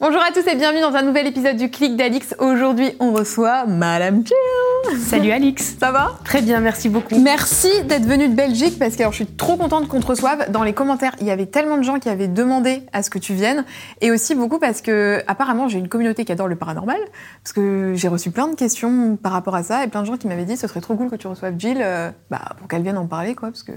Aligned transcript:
Bonjour 0.00 0.22
à 0.22 0.32
tous 0.32 0.48
et 0.48 0.56
bienvenue 0.56 0.80
dans 0.80 0.94
un 0.94 1.02
nouvel 1.02 1.26
épisode 1.26 1.58
du 1.58 1.68
Clic 1.68 1.94
d'Alix. 1.94 2.34
Aujourd'hui, 2.38 2.92
on 3.00 3.12
reçoit 3.12 3.66
Madame 3.66 4.24
Jill. 4.24 4.98
Salut 4.98 5.30
Alix. 5.30 5.76
Ça 5.78 5.92
va? 5.92 6.18
Très 6.24 6.40
bien, 6.40 6.60
merci 6.60 6.88
beaucoup. 6.88 7.18
Merci 7.18 7.68
d'être 7.84 8.06
venue 8.06 8.30
de 8.30 8.34
Belgique 8.34 8.78
parce 8.78 8.96
que 8.96 9.02
alors, 9.02 9.12
je 9.12 9.16
suis 9.16 9.26
trop 9.26 9.58
contente 9.58 9.88
qu'on 9.88 10.00
te 10.00 10.06
reçoive. 10.06 10.50
Dans 10.50 10.62
les 10.62 10.72
commentaires, 10.72 11.14
il 11.20 11.26
y 11.26 11.30
avait 11.30 11.44
tellement 11.44 11.76
de 11.76 11.82
gens 11.82 11.98
qui 11.98 12.08
avaient 12.08 12.28
demandé 12.28 12.82
à 12.94 13.02
ce 13.02 13.10
que 13.10 13.18
tu 13.18 13.34
viennes 13.34 13.66
et 14.00 14.10
aussi 14.10 14.34
beaucoup 14.34 14.58
parce 14.58 14.80
que 14.80 15.22
apparemment 15.26 15.68
j'ai 15.68 15.78
une 15.78 15.88
communauté 15.88 16.24
qui 16.24 16.32
adore 16.32 16.48
le 16.48 16.56
paranormal 16.56 16.98
parce 17.44 17.52
que 17.52 17.92
j'ai 17.94 18.08
reçu 18.08 18.30
plein 18.30 18.48
de 18.48 18.54
questions 18.54 19.16
par 19.16 19.32
rapport 19.32 19.54
à 19.54 19.62
ça 19.62 19.84
et 19.84 19.88
plein 19.88 20.00
de 20.00 20.06
gens 20.06 20.16
qui 20.16 20.28
m'avaient 20.28 20.46
dit 20.46 20.56
ce 20.56 20.66
serait 20.66 20.80
trop 20.80 20.96
cool 20.96 21.10
que 21.10 21.16
tu 21.16 21.26
reçoives 21.26 21.56
Jill 21.58 21.78
euh, 21.82 22.10
bah, 22.30 22.40
pour 22.56 22.68
qu'elle 22.68 22.82
vienne 22.82 22.96
en 22.96 23.06
parler 23.06 23.34
quoi 23.34 23.50
parce 23.50 23.62
que 23.62 23.72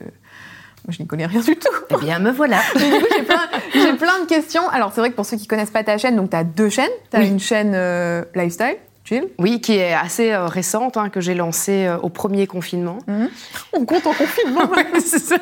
je 0.89 1.01
n'y 1.01 1.07
connais 1.07 1.25
rien 1.25 1.39
du 1.39 1.55
tout. 1.55 1.69
Eh 1.89 1.95
bien, 1.97 2.19
me 2.19 2.31
voilà. 2.31 2.59
j'ai 2.75 3.23
plein, 3.23 3.95
plein, 3.95 4.19
de 4.21 4.27
questions. 4.27 4.67
Alors, 4.69 4.91
c'est 4.93 5.01
vrai 5.01 5.11
que 5.11 5.15
pour 5.15 5.25
ceux 5.25 5.37
qui 5.37 5.47
connaissent 5.47 5.71
pas 5.71 5.83
ta 5.83 5.97
chaîne, 5.97 6.15
donc 6.15 6.31
tu 6.31 6.35
as 6.35 6.43
deux 6.43 6.69
chaînes. 6.69 6.91
Tu 7.11 7.17
as 7.17 7.23
une 7.23 7.39
chaîne 7.39 7.71
euh, 7.73 8.23
lifestyle, 8.35 8.75
chill. 9.05 9.29
Oui, 9.39 9.61
qui 9.61 9.77
est 9.77 9.93
assez 9.93 10.33
euh, 10.33 10.47
récente, 10.47 10.97
hein, 10.97 11.09
que 11.09 11.21
j'ai 11.21 11.35
lancée 11.35 11.85
euh, 11.85 11.97
au 11.99 12.09
premier 12.09 12.47
confinement. 12.47 12.97
Mhm. 13.07 13.29
On 13.71 13.85
compte 13.85 14.05
en 14.07 14.13
confinement. 14.13 14.69
c'est 14.99 15.19
ça. 15.19 15.37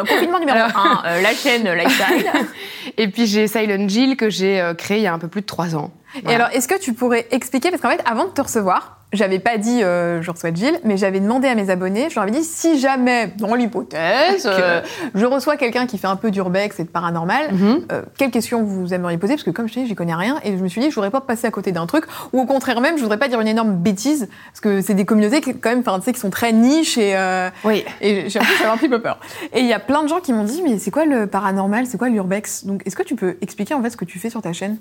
confinement 0.00 0.40
numéro 0.40 0.58
1, 0.58 1.20
la 1.20 1.32
chaîne 1.34 1.70
lifestyle. 1.72 2.26
Et 2.96 3.08
puis 3.08 3.26
j'ai 3.26 3.46
Silent 3.46 3.86
Jill 3.86 4.16
que 4.16 4.30
j'ai 4.30 4.72
créé 4.76 4.98
il 4.98 5.04
y 5.04 5.06
a 5.06 5.14
un 5.14 5.18
peu 5.20 5.28
plus 5.28 5.42
de 5.42 5.46
trois 5.46 5.76
ans. 5.76 5.92
Et 6.28 6.34
alors, 6.34 6.48
est-ce 6.52 6.66
que 6.66 6.78
tu 6.78 6.94
pourrais 6.94 7.28
expliquer, 7.30 7.70
parce 7.70 7.82
qu'en 7.82 7.90
fait, 7.90 8.02
avant 8.04 8.24
de 8.24 8.30
te 8.30 8.40
recevoir, 8.40 8.97
j'avais 9.12 9.38
pas 9.38 9.56
dit 9.56 9.82
euh, 9.82 10.20
je 10.20 10.30
reçois 10.30 10.52
Gilles, 10.52 10.78
mais 10.84 10.96
j'avais 10.96 11.20
demandé 11.20 11.48
à 11.48 11.54
mes 11.54 11.70
abonnés, 11.70 12.08
je 12.10 12.14
leur 12.14 12.24
avais 12.24 12.32
dit 12.32 12.44
si 12.44 12.78
jamais, 12.78 13.32
dans 13.38 13.54
l'hypothèse, 13.54 14.46
euh, 14.46 14.82
je 15.14 15.24
reçois 15.24 15.56
quelqu'un 15.56 15.86
qui 15.86 15.96
fait 15.96 16.06
un 16.06 16.16
peu 16.16 16.30
d'urbex 16.30 16.78
et 16.78 16.84
de 16.84 16.88
paranormal, 16.88 17.52
mhm. 17.52 17.86
euh, 17.90 18.02
quelles 18.18 18.30
questions 18.30 18.62
vous 18.62 18.92
aimeriez 18.92 19.16
poser? 19.16 19.34
Parce 19.34 19.44
que 19.44 19.50
comme 19.50 19.68
je 19.68 19.74
dis, 19.74 19.86
j'y 19.86 19.94
connais 19.94 20.14
rien 20.14 20.38
et 20.44 20.56
je 20.58 20.62
me 20.62 20.68
suis 20.68 20.80
dit 20.80 20.90
je 20.90 20.94
voudrais 20.94 21.10
pas 21.10 21.22
passer 21.22 21.46
à 21.46 21.50
côté 21.50 21.72
d'un 21.72 21.86
truc, 21.86 22.04
ou 22.32 22.40
au 22.40 22.46
contraire 22.46 22.80
même, 22.80 22.98
je 22.98 23.02
voudrais 23.02 23.18
pas 23.18 23.28
dire 23.28 23.40
une 23.40 23.48
énorme 23.48 23.76
bêtise, 23.76 24.28
parce 24.52 24.60
que 24.60 24.82
c'est 24.82 24.94
des 24.94 25.06
communautés 25.06 25.40
qui, 25.40 25.56
quand 25.56 25.70
même, 25.70 25.82
tu 25.82 25.90
sais, 26.02 26.12
qui 26.12 26.20
sont 26.20 26.30
très 26.30 26.52
niches 26.52 26.98
et, 26.98 27.16
oui. 27.64 27.84
et 28.00 28.28
j'ai 28.28 28.38
un 28.38 28.76
petit 28.76 28.88
peu 28.88 29.00
peur. 29.00 29.18
Et 29.54 29.60
il 29.60 29.66
y 29.66 29.72
a 29.72 29.80
plein 29.80 30.02
de 30.02 30.08
gens 30.08 30.20
qui 30.20 30.32
m'ont 30.32 30.44
dit 30.44 30.62
mais 30.62 30.78
c'est 30.78 30.90
quoi 30.90 31.06
le 31.06 31.26
paranormal, 31.26 31.86
c'est 31.86 31.98
quoi 31.98 32.08
l'urbex? 32.10 32.66
Donc 32.66 32.82
est-ce 32.84 32.96
que 32.96 33.02
tu 33.02 33.14
peux 33.14 33.38
expliquer 33.40 33.74
en 33.74 33.82
fait 33.82 33.90
ce 33.90 33.96
que 33.96 34.04
tu 34.04 34.18
fais 34.18 34.28
sur 34.28 34.42
ta 34.42 34.52
chaîne? 34.52 34.76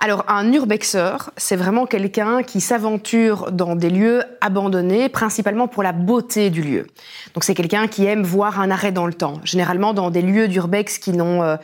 Alors, 0.00 0.24
un 0.28 0.52
urbexeur, 0.52 1.32
c'est 1.36 1.56
vraiment 1.56 1.84
quelqu'un 1.84 2.44
qui 2.44 2.60
s'aventure 2.60 3.50
dans 3.58 3.76
des 3.76 3.90
lieux 3.90 4.22
abandonnés, 4.40 5.10
principalement 5.10 5.68
pour 5.68 5.82
la 5.82 5.92
beauté 5.92 6.48
du 6.48 6.62
lieu. 6.62 6.86
Donc, 7.34 7.44
c'est 7.44 7.54
quelqu'un 7.54 7.86
qui 7.88 8.06
aime 8.06 8.22
voir 8.22 8.58
un 8.58 8.70
arrêt 8.70 8.92
dans 8.92 9.06
le 9.06 9.12
temps, 9.12 9.42
généralement 9.44 9.92
dans 9.92 10.10
des 10.10 10.22
lieux 10.22 10.48
d'urbex 10.48 10.96
qui 10.96 11.12
n'ont 11.12 11.42
euh, 11.42 11.56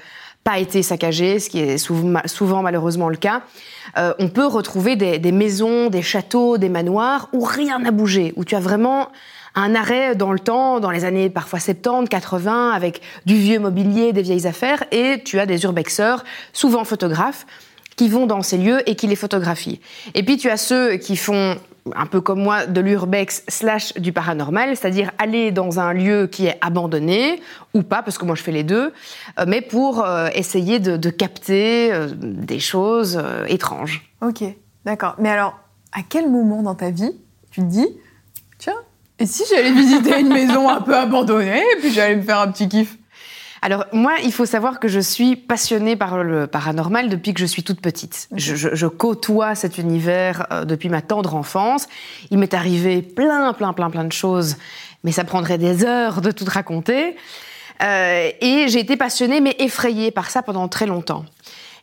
pas 0.44 0.58
été 0.58 0.82
saccagés, 0.82 1.38
ce 1.38 1.48
qui 1.48 1.60
est 1.60 1.78
souvent, 1.78 2.62
malheureusement 2.62 3.08
le 3.08 3.16
cas. 3.16 3.40
Euh, 3.96 4.12
on 4.18 4.28
peut 4.28 4.46
retrouver 4.46 4.96
des, 4.96 5.18
des 5.18 5.32
maisons, 5.32 5.88
des 5.88 6.02
châteaux, 6.02 6.58
des 6.58 6.68
manoirs 6.68 7.30
où 7.32 7.42
rien 7.42 7.78
n'a 7.78 7.90
bougé, 7.90 8.34
où 8.36 8.44
tu 8.44 8.54
as 8.54 8.60
vraiment 8.60 9.08
un 9.54 9.74
arrêt 9.74 10.14
dans 10.14 10.32
le 10.32 10.38
temps, 10.38 10.80
dans 10.80 10.90
les 10.90 11.04
années 11.04 11.30
parfois 11.30 11.60
70, 11.60 12.08
80, 12.08 12.70
avec 12.72 13.00
du 13.24 13.36
vieux 13.36 13.58
mobilier, 13.58 14.12
des 14.12 14.22
vieilles 14.22 14.46
affaires, 14.46 14.84
et 14.90 15.22
tu 15.24 15.38
as 15.38 15.46
des 15.46 15.62
urbexeurs, 15.62 16.24
souvent 16.52 16.84
photographes, 16.84 17.46
qui 17.96 18.08
vont 18.08 18.26
dans 18.26 18.42
ces 18.42 18.58
lieux 18.58 18.88
et 18.88 18.96
qui 18.96 19.06
les 19.06 19.16
photographient. 19.16 19.80
Et 20.14 20.22
puis 20.22 20.36
tu 20.36 20.50
as 20.50 20.56
ceux 20.56 20.96
qui 20.96 21.16
font 21.16 21.56
un 21.94 22.06
peu 22.06 22.20
comme 22.20 22.42
moi, 22.42 22.66
de 22.66 22.80
l'urbex 22.80 23.44
slash 23.48 23.94
du 23.94 24.12
paranormal, 24.12 24.76
c'est-à-dire 24.76 25.10
aller 25.18 25.50
dans 25.50 25.80
un 25.80 25.92
lieu 25.92 26.26
qui 26.26 26.46
est 26.46 26.58
abandonné, 26.60 27.42
ou 27.74 27.82
pas, 27.82 28.02
parce 28.02 28.16
que 28.16 28.24
moi 28.24 28.34
je 28.34 28.42
fais 28.42 28.52
les 28.52 28.62
deux, 28.62 28.92
euh, 29.38 29.44
mais 29.46 29.60
pour 29.60 30.04
euh, 30.04 30.28
essayer 30.34 30.78
de, 30.78 31.10
capter 31.10 31.92
euh, 31.92 32.08
des 32.14 32.58
choses 32.58 33.22
étranges. 33.48 34.10
Ok, 34.22 34.42
d'accord. 34.84 35.16
Mais 35.18 35.28
alors, 35.28 35.58
à 35.92 36.00
quel 36.08 36.30
moment 36.30 36.62
dans 36.62 36.74
ta 36.74 36.90
vie 36.90 37.12
tu 37.50 37.60
te 37.60 37.66
dis, 37.66 37.88
tiens, 38.58 38.74
et 39.18 39.26
si 39.26 39.44
j'allais 39.48 39.72
visiter 39.72 40.18
une 40.18 40.32
maison 40.32 40.68
un 40.68 40.80
peu 40.80 40.96
abandonnée, 40.96 41.62
et 41.76 41.80
puis 41.80 41.92
j'allais 41.92 42.16
me 42.16 42.22
faire 42.22 42.40
un 42.40 42.50
petit 42.50 42.68
kiff? 42.68 42.96
Alors 43.64 43.86
moi, 43.92 44.16
il 44.22 44.30
faut 44.30 44.44
savoir 44.44 44.78
que 44.78 44.88
je 44.88 45.00
suis 45.00 45.36
passionnée 45.36 45.96
par 45.96 46.22
le 46.22 46.46
paranormal 46.46 47.08
depuis 47.08 47.32
que 47.32 47.40
je 47.40 47.46
suis 47.46 47.62
toute 47.62 47.80
petite. 47.80 48.28
Je, 48.36 48.86
côtoie 48.86 49.54
cet 49.54 49.78
univers 49.78 50.46
euh, 50.52 50.66
depuis 50.66 50.90
ma 50.90 51.00
tendre 51.00 51.34
enfance. 51.34 51.86
Il 52.30 52.36
m'est 52.36 52.52
arrivé 52.52 53.00
plein, 53.00 53.54
plein, 53.54 53.72
plein, 53.72 53.88
plein 53.88 54.04
de 54.04 54.12
choses, 54.12 54.56
mais 55.02 55.12
ça 55.12 55.24
prendrait 55.24 55.56
des 55.56 55.82
heures 55.82 56.20
de 56.20 56.30
tout 56.30 56.44
raconter. 56.46 57.16
Euh, 57.82 58.30
et 58.42 58.68
j'ai 58.68 58.80
été 58.80 58.98
passionnée 58.98 59.40
mais 59.40 59.56
effrayée 59.58 60.10
par 60.10 60.28
ça 60.28 60.42
pendant 60.42 60.68
très 60.68 60.84
longtemps. 60.84 61.24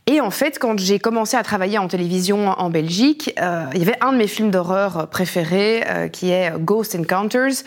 Et 0.07 0.19
en 0.19 0.31
fait, 0.31 0.59
quand 0.59 0.79
j'ai 0.79 0.99
commencé 0.99 1.37
à 1.37 1.43
travailler 1.43 1.77
en 1.77 1.87
télévision 1.87 2.49
en 2.49 2.69
Belgique, 2.69 3.33
euh, 3.39 3.65
il 3.73 3.79
y 3.79 3.83
avait 3.83 3.97
un 4.01 4.11
de 4.11 4.17
mes 4.17 4.27
films 4.27 4.51
d'horreur 4.51 5.07
préférés 5.09 5.83
qui 6.11 6.31
est 6.31 6.51
Ghost 6.59 6.95
Encounters. 6.95 7.63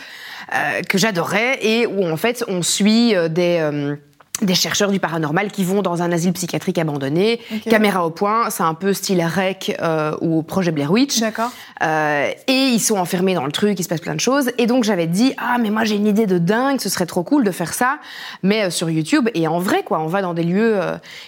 Euh, 0.53 0.83
que 0.83 0.99
j'adorais 0.99 1.59
et 1.63 1.87
où 1.87 2.07
en 2.07 2.19
fait 2.19 2.45
on 2.49 2.61
suit 2.63 3.15
euh, 3.15 3.29
des 3.29 3.59
euh, 3.61 3.97
des 4.43 4.55
chercheurs 4.55 4.91
du 4.91 4.99
paranormal 4.99 5.51
qui 5.51 5.65
vont 5.65 5.81
dans 5.81 6.03
un 6.03 6.11
asile 6.11 6.33
psychiatrique 6.33 6.79
abandonné, 6.79 7.41
caméra 7.71 8.05
au 8.05 8.11
point, 8.11 8.51
c'est 8.51 8.65
un 8.65 8.75
peu 8.75 8.93
style 8.93 9.25
Rec 9.25 9.77
ou 10.21 10.43
projet 10.43 10.73
Blair 10.73 10.91
Witch. 10.91 11.21
D'accord. 11.21 11.51
Euh, 11.83 12.31
et 12.47 12.53
ils 12.53 12.81
sont 12.81 12.97
enfermés 12.97 13.35
dans 13.35 13.47
le 13.47 13.53
truc, 13.53 13.79
il 13.79 13.83
se 13.83 13.89
passe 13.89 14.01
plein 14.01 14.15
de 14.15 14.21
choses. 14.21 14.51
Et 14.59 14.67
donc 14.67 14.85
j'avais 14.85 15.07
dit 15.07 15.35
ah 15.39 15.59
mais 15.61 15.71
moi 15.71 15.85
j'ai 15.85 15.97
une 15.97 16.07
idée 16.07 16.27
de 16.27 16.39
dingue, 16.39 16.81
ce 16.81 16.89
serait 16.89 17.07
trop 17.07 17.23
cool 17.23 17.45
de 17.45 17.51
faire 17.51 17.73
ça, 17.73 17.99
mais 18.43 18.71
sur 18.71 18.91
YouTube 18.91 19.29
et 19.35 19.47
en 19.47 19.59
vrai 19.59 19.83
quoi, 19.83 20.01
on 20.01 20.07
va 20.07 20.23
dans 20.23 20.35
des 20.35 20.45
lieux 20.45 20.81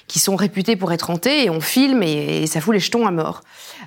qui 0.06 0.18
sont 0.18 0.36
réputés 0.36 0.76
pour 0.76 0.92
être 0.92 1.10
hantés 1.10 1.44
et 1.44 1.50
on 1.50 1.60
filme 1.60 2.02
et, 2.02 2.46
ça 2.46 2.60
fout 2.60 2.74
les 2.74 2.80
jetons 2.80 3.06
à 3.06 3.10
mort. 3.10 3.42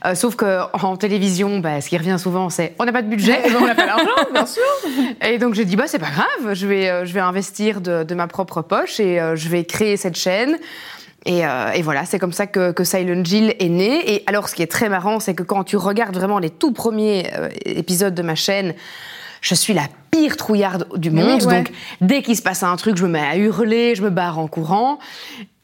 Euh, 0.05 0.15
sauf 0.15 0.35
que 0.35 0.59
en 0.73 0.97
télévision, 0.97 1.59
bah, 1.59 1.81
ce 1.81 1.89
qui 1.89 1.97
revient 1.97 2.17
souvent, 2.19 2.49
c'est 2.49 2.75
on 2.79 2.85
n'a 2.85 2.91
pas 2.91 3.01
de 3.01 3.07
budget, 3.07 3.41
on 3.57 3.65
n'a 3.65 3.75
pas 3.75 3.85
d'argent, 3.85 4.09
bien 4.33 4.45
sûr. 4.45 4.63
Et 5.21 5.37
donc 5.37 5.53
j'ai 5.53 5.65
dit 5.65 5.75
bah 5.75 5.85
c'est 5.87 5.99
pas 5.99 6.11
grave, 6.11 6.53
je 6.53 6.67
vais 6.67 6.89
euh, 6.89 7.05
je 7.05 7.13
vais 7.13 7.19
investir 7.19 7.81
de, 7.81 8.03
de 8.03 8.15
ma 8.15 8.27
propre 8.27 8.61
poche 8.61 8.99
et 8.99 9.08
euh, 9.17 9.35
je 9.37 9.47
vais 9.47 9.63
créer 9.63 9.95
cette 9.95 10.17
chaîne. 10.17 10.57
Et, 11.25 11.41
et, 11.75 11.81
voilà, 11.81 12.05
c'est 12.05 12.17
comme 12.17 12.31
ça 12.31 12.47
que, 12.47 12.71
que, 12.71 12.85
Silent 12.85 13.25
Jill 13.25 13.53
est 13.59 13.69
né. 13.69 14.13
Et 14.13 14.23
alors, 14.25 14.47
ce 14.47 14.55
qui 14.55 14.63
est 14.63 14.71
très 14.71 14.87
marrant, 14.87 15.19
c'est 15.19 15.33
que 15.33 15.43
quand 15.43 15.65
tu 15.65 15.75
regardes 15.75 16.15
vraiment 16.15 16.39
les 16.39 16.49
tout 16.49 16.71
premiers 16.71 17.29
épisodes 17.65 18.15
de 18.15 18.21
ma 18.21 18.35
chaîne, 18.35 18.73
je 19.41 19.53
suis 19.53 19.73
la 19.73 19.83
pire 20.11 20.37
trouillarde 20.37 20.87
du 20.95 21.11
monde. 21.11 21.41
Donc, 21.41 21.71
dès 21.99 22.21
qu'il 22.21 22.37
se 22.37 22.41
passe 22.41 22.63
un 22.63 22.75
truc, 22.77 22.95
je 22.95 23.03
me 23.03 23.09
mets 23.09 23.19
à 23.19 23.35
hurler, 23.35 23.95
je 23.95 24.01
me 24.01 24.09
barre 24.09 24.39
en 24.39 24.47
courant. 24.47 24.97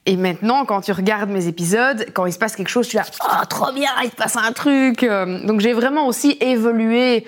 Et 0.05 0.17
maintenant, 0.17 0.65
quand 0.65 0.81
tu 0.81 0.91
regardes 0.91 1.29
mes 1.29 1.47
épisodes, 1.47 2.05
quand 2.13 2.25
il 2.27 2.33
se 2.33 2.37
passe 2.37 2.55
quelque 2.55 2.69
chose, 2.69 2.87
tu 2.87 2.97
as 2.97 3.09
oh 3.23 3.45
trop 3.49 3.71
bien, 3.73 3.89
il 4.03 4.09
se 4.09 4.15
passe 4.15 4.37
un 4.37 4.51
truc. 4.51 5.03
Euh, 5.03 5.45
donc 5.45 5.61
j'ai 5.61 5.73
vraiment 5.73 6.07
aussi 6.07 6.37
évolué 6.41 7.25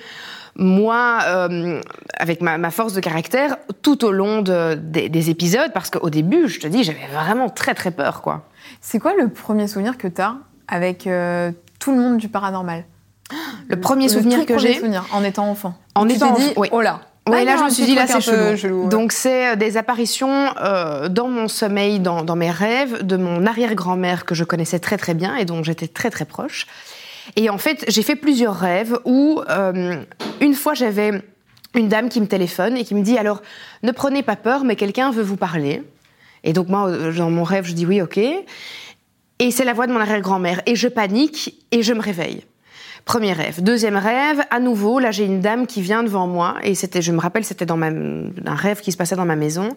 moi 0.58 1.20
euh, 1.28 1.82
avec 2.18 2.42
ma, 2.42 2.72
force 2.72 2.94
de 2.94 3.00
caractère 3.00 3.58
tout 3.82 4.04
au 4.04 4.12
long 4.12 4.42
des, 4.42 5.30
épisodes 5.30 5.72
parce 5.74 5.90
qu'au 5.90 6.10
début, 6.10 6.48
je 6.48 6.60
te 6.60 6.68
dis, 6.68 6.84
j'avais 6.84 7.08
vraiment 7.14 7.50
très 7.50 7.74
très 7.74 7.92
peur 7.92 8.22
quoi. 8.22 8.46
C'est 8.82 9.00
quoi 9.00 9.14
le 9.18 9.30
premier 9.30 9.68
souvenir 9.68 9.98
que 9.98 10.08
tu 10.08 10.22
as 10.22 10.36
avec 10.68 11.08
euh, 11.08 11.52
tout 11.80 11.92
le 11.92 11.98
monde 11.98 12.18
du 12.18 12.28
paranormal? 12.28 12.86
Le 13.68 13.80
premier 13.80 14.10
souvenir 14.10 14.46
que 14.46 14.58
j'ai 14.58 14.82
en 15.12 15.24
étant 15.24 15.50
enfant. 15.50 15.76
En 15.96 16.08
étant 16.08 16.34
dit, 16.34 16.54
oui. 16.56 16.70
oh 16.72 16.82
là, 16.82 17.02
oui, 17.30 17.46
là, 17.46 17.58
je 17.58 17.64
me 17.64 17.70
suis 17.70 17.86
dit, 17.86 17.96
là, 17.96 18.08
c'est 18.08 18.22
chelou. 18.22 18.88
Donc, 18.88 19.12
c'est 19.12 19.50
euh, 19.50 19.56
des 19.56 19.78
apparitions 19.78 20.50
euh, 20.62 21.10
dans 21.10 21.28
mon 21.28 21.48
sommeil, 21.48 22.00
dans, 22.00 22.24
dans, 22.24 22.36
mes 22.36 22.52
rêves, 22.52 23.06
de 23.06 23.18
mon 23.18 23.46
arrière-grand-mère 23.46 24.26
que 24.26 24.36
je 24.36 24.44
connaissais 24.44 24.80
très, 24.80 24.98
très 24.98 25.14
bien 25.14 25.36
et 25.36 25.46
dont 25.46 25.64
j'étais 25.64 25.88
très, 25.88 26.10
très 26.10 26.26
proche. 26.26 26.68
Et 27.36 27.50
en 27.50 27.58
fait, 27.58 27.86
j'ai 27.88 28.04
fait 28.04 28.16
plusieurs 28.16 28.56
rêves 28.56 28.98
où, 29.06 29.42
euh, 29.50 30.02
une 30.42 30.54
fois, 30.54 30.74
j'avais 30.74 31.12
une 31.76 31.88
dame 31.88 32.10
qui 32.10 32.22
me 32.22 32.28
téléphone 32.28 32.78
et 32.78 32.84
qui 32.84 32.96
me 32.96 33.04
dit, 33.04 33.18
alors, 33.18 33.42
ne 33.84 33.92
prenez 33.92 34.24
pas 34.24 34.36
peur, 34.36 34.64
mais 34.64 34.76
quelqu'un 34.76 35.12
veut 35.12 35.24
vous 35.24 35.38
parler. 35.38 35.84
Et 36.44 36.54
donc, 36.54 36.70
moi, 36.70 36.92
dans 37.12 37.30
mon 37.30 37.44
rêve, 37.44 37.66
je 37.66 37.74
dis 37.74 37.86
oui, 37.86 38.02
ok. 38.02 38.18
Et 39.40 39.52
c'est 39.52 39.66
la 39.66 39.74
voix 39.74 39.88
de 39.88 39.94
mon 39.94 40.00
arrière-grand-mère. 40.00 40.62
Et 40.66 40.76
je 40.76 40.88
panique 40.88 41.56
et 41.72 41.84
je 41.84 41.94
me 41.94 42.02
réveille. 42.02 42.44
Premier 43.06 43.32
rêve. 43.32 43.64
Deuxième 43.64 43.96
rêve, 43.96 44.42
à 44.50 44.60
nouveau, 44.60 45.00
là 45.00 45.12
j'ai 45.12 45.24
une 45.24 45.40
dame 45.40 45.66
qui 45.66 45.82
vient 45.82 46.04
devant 46.04 46.28
moi 46.28 46.56
et 46.62 46.76
c'était, 46.76 47.02
je 47.02 47.14
me 47.14 47.20
rappelle, 47.20 47.46
c'était 47.46 47.66
dans 47.66 47.82
un 47.82 48.56
rêve 48.56 48.82
qui 48.82 48.92
se 48.92 48.98
passait 48.98 49.16
dans 49.16 49.26
ma 49.26 49.38
maison. 49.38 49.70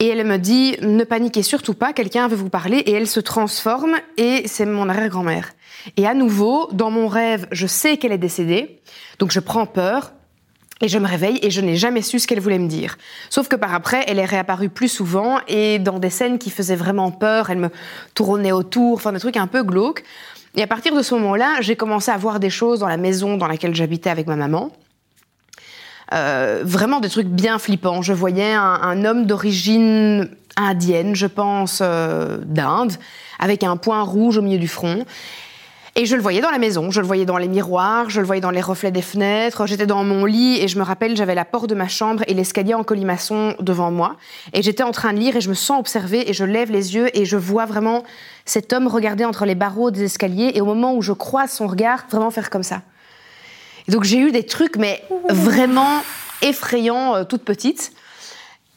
Et 0.00 0.08
elle 0.08 0.24
me 0.24 0.36
dit, 0.36 0.76
ne 0.80 1.02
paniquez 1.04 1.42
surtout 1.42 1.74
pas, 1.74 1.92
quelqu'un 1.92 2.28
veut 2.28 2.36
vous 2.36 2.50
parler, 2.50 2.78
et 2.78 2.92
elle 2.92 3.08
se 3.08 3.20
transforme, 3.20 3.96
et 4.16 4.46
c'est 4.46 4.64
mon 4.64 4.88
arrière-grand-mère. 4.88 5.50
Et 5.96 6.06
à 6.06 6.14
nouveau, 6.14 6.68
dans 6.72 6.90
mon 6.90 7.08
rêve, 7.08 7.48
je 7.50 7.66
sais 7.66 7.96
qu'elle 7.96 8.12
est 8.12 8.18
décédée, 8.18 8.80
donc 9.18 9.32
je 9.32 9.40
prends 9.40 9.66
peur, 9.66 10.12
et 10.80 10.88
je 10.88 10.98
me 10.98 11.06
réveille 11.06 11.38
et 11.42 11.50
je 11.50 11.60
n'ai 11.60 11.76
jamais 11.76 12.02
su 12.02 12.18
ce 12.18 12.26
qu'elle 12.26 12.40
voulait 12.40 12.58
me 12.58 12.68
dire. 12.68 12.98
Sauf 13.30 13.48
que 13.48 13.56
par 13.56 13.74
après, 13.74 14.04
elle 14.06 14.18
est 14.18 14.24
réapparue 14.24 14.68
plus 14.68 14.88
souvent 14.88 15.40
et 15.48 15.78
dans 15.78 15.98
des 15.98 16.10
scènes 16.10 16.38
qui 16.38 16.50
faisaient 16.50 16.76
vraiment 16.76 17.10
peur, 17.10 17.50
elle 17.50 17.58
me 17.58 17.70
tournait 18.14 18.52
autour, 18.52 18.94
enfin 18.94 19.12
des 19.12 19.18
trucs 19.18 19.36
un 19.36 19.48
peu 19.48 19.62
glauques. 19.62 20.04
Et 20.54 20.62
à 20.62 20.66
partir 20.66 20.94
de 20.94 21.02
ce 21.02 21.14
moment-là, 21.16 21.60
j'ai 21.60 21.76
commencé 21.76 22.10
à 22.10 22.16
voir 22.16 22.40
des 22.40 22.50
choses 22.50 22.80
dans 22.80 22.88
la 22.88 22.96
maison 22.96 23.36
dans 23.36 23.46
laquelle 23.46 23.74
j'habitais 23.74 24.10
avec 24.10 24.26
ma 24.26 24.36
maman. 24.36 24.70
Euh, 26.14 26.62
vraiment 26.64 27.00
des 27.00 27.08
trucs 27.08 27.26
bien 27.26 27.58
flippants. 27.58 28.02
Je 28.02 28.12
voyais 28.12 28.54
un, 28.54 29.04
homme 29.04 29.26
d'origine 29.26 30.30
indienne, 30.56 31.14
je 31.14 31.26
pense, 31.26 31.80
euh, 31.82 32.38
d'Inde, 32.44 32.92
avec 33.38 33.62
un 33.62 33.76
point 33.76 34.02
rouge 34.02 34.38
au 34.38 34.42
milieu 34.42 34.58
du 34.58 34.68
front. 34.68 35.04
Et 35.96 36.06
je 36.06 36.14
le 36.14 36.22
voyais 36.22 36.40
dans 36.40 36.50
la 36.50 36.58
maison, 36.58 36.92
je 36.92 37.00
le 37.00 37.06
voyais 37.08 37.24
dans 37.24 37.38
les 37.38 37.48
miroirs, 37.48 38.08
je 38.08 38.20
le 38.20 38.26
voyais 38.26 38.40
dans 38.40 38.52
les 38.52 38.60
reflets 38.60 38.92
des 38.92 39.02
fenêtres. 39.02 39.66
J'étais 39.66 39.86
dans 39.86 40.04
mon 40.04 40.24
lit 40.26 40.62
et 40.62 40.68
je 40.68 40.78
me 40.78 40.84
rappelle, 40.84 41.16
j'avais 41.16 41.34
la 41.34 41.44
porte 41.44 41.68
de 41.68 41.74
ma 41.74 41.88
chambre 41.88 42.22
et 42.28 42.34
l'escalier 42.34 42.72
en 42.72 42.84
colimaçon 42.84 43.54
devant 43.58 43.90
moi. 43.90 44.14
Et 44.52 44.62
j'étais 44.62 44.84
en 44.84 44.92
train 44.92 45.12
de 45.12 45.18
lire 45.18 45.34
et 45.34 45.40
je 45.40 45.48
me 45.48 45.54
sens 45.54 45.80
observée 45.80 46.30
et 46.30 46.32
je 46.32 46.44
lève 46.44 46.70
les 46.70 46.94
yeux 46.94 47.08
et 47.18 47.24
je 47.24 47.36
vois 47.36 47.66
vraiment 47.66 48.04
cet 48.44 48.72
homme 48.72 48.86
regarder 48.86 49.24
entre 49.24 49.44
les 49.44 49.56
barreaux 49.56 49.90
des 49.90 50.04
escaliers 50.04 50.52
et 50.54 50.60
au 50.60 50.66
moment 50.66 50.94
où 50.94 51.02
je 51.02 51.12
croise 51.12 51.50
son 51.50 51.66
regard, 51.66 52.04
vraiment 52.10 52.30
faire 52.30 52.48
comme 52.48 52.62
ça. 52.62 52.82
Donc 53.88 54.04
j'ai 54.04 54.18
eu 54.18 54.30
des 54.30 54.44
trucs, 54.44 54.76
mais 54.76 55.02
vraiment 55.28 56.02
effrayants, 56.42 57.16
euh, 57.16 57.24
toute 57.24 57.42
petite. 57.42 57.92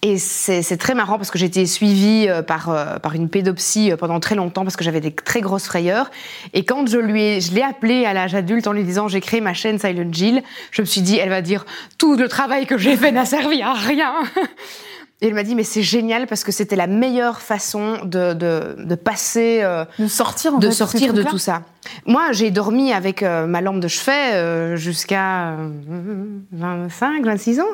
Et 0.04 0.18
c'est 0.18 0.78
très 0.78 0.96
marrant 0.96 1.18
parce 1.18 1.30
que 1.30 1.38
j'ai 1.38 1.46
été 1.46 1.68
suivie 1.68 2.26
euh, 2.28 2.42
par, 2.42 2.70
euh, 2.70 2.98
par 2.98 3.14
une 3.14 3.30
pédopsie 3.30 3.92
euh, 3.92 3.98
pendant 3.98 4.20
très 4.20 4.34
longtemps 4.34 4.64
parce 4.64 4.76
que 4.76 4.84
j'avais 4.84 5.00
des 5.00 5.12
très 5.14 5.42
grosses 5.42 5.66
frayeurs. 5.66 6.10
Et 6.54 6.66
quand 6.66 6.90
je 6.90 6.98
lui 6.98 7.22
ai, 7.22 7.40
je 7.40 7.54
l'ai 7.54 7.62
appelée 7.62 8.06
à 8.06 8.14
l'âge 8.14 8.34
adulte 8.34 8.66
en 8.66 8.74
lui 8.74 8.84
disant 8.84 9.08
j'ai 9.08 9.22
créé 9.22 9.42
ma 9.42 9.54
chaîne 9.54 9.78
Silent 9.78 10.12
Jill, 10.12 10.42
je 10.72 10.82
me 10.82 10.88
suis 10.88 11.02
dit 11.02 11.18
elle 11.18 11.30
va 11.30 11.44
dire 11.44 11.68
tout 12.00 12.16
le 12.16 12.28
travail 12.28 12.66
que 12.66 12.80
j'ai 12.80 12.98
fait 12.98 13.12
n'a 13.12 13.26
servi 13.26 13.62
à 13.62 13.74
rien. 13.74 14.12
Et 15.22 15.28
elle 15.28 15.34
m'a 15.34 15.44
dit 15.44 15.56
mais 15.56 15.64
c'est 15.64 15.84
génial 15.84 16.28
parce 16.28 16.44
que 16.44 16.52
c'était 16.52 16.76
la 16.76 16.88
meilleure 16.88 17.42
façon 17.42 18.00
de, 18.04 18.34
de, 18.34 18.76
de 18.78 18.96
passer, 18.96 19.64
de 20.00 20.08
sortir, 20.08 20.56
en 20.56 20.58
de 20.58 20.70
sortir 20.72 21.14
de 21.14 21.24
tout 21.24 21.38
ça. 21.38 21.62
Moi 22.06 22.32
j'ai 22.32 22.52
dormi 22.52 22.92
avec 22.92 23.22
ma 23.22 23.62
lampe 23.62 23.80
de 23.80 23.88
chevet 23.88 24.78
jusqu'à 24.78 25.56
25, 26.52 27.24
26 27.24 27.60
ans. 27.60 27.66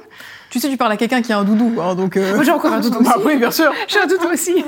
Tu 0.49 0.59
sais, 0.59 0.69
tu 0.69 0.77
parles 0.77 0.93
à 0.93 0.97
quelqu'un 0.97 1.21
qui 1.21 1.33
a 1.33 1.39
un 1.39 1.43
doudou, 1.43 1.81
hein, 1.81 1.93
donc. 1.93 2.15
Euh, 2.15 2.35
Moi, 2.35 2.43
j'ai 2.43 2.51
encore 2.51 2.71
un 2.71 2.79
doudou. 2.81 3.01
Bah 3.01 3.15
aussi. 3.17 3.27
oui, 3.27 3.37
bien 3.37 3.51
sûr. 3.51 3.71
J'ai 3.87 3.99
un 3.99 4.07
doudou 4.07 4.27
aussi. 4.31 4.63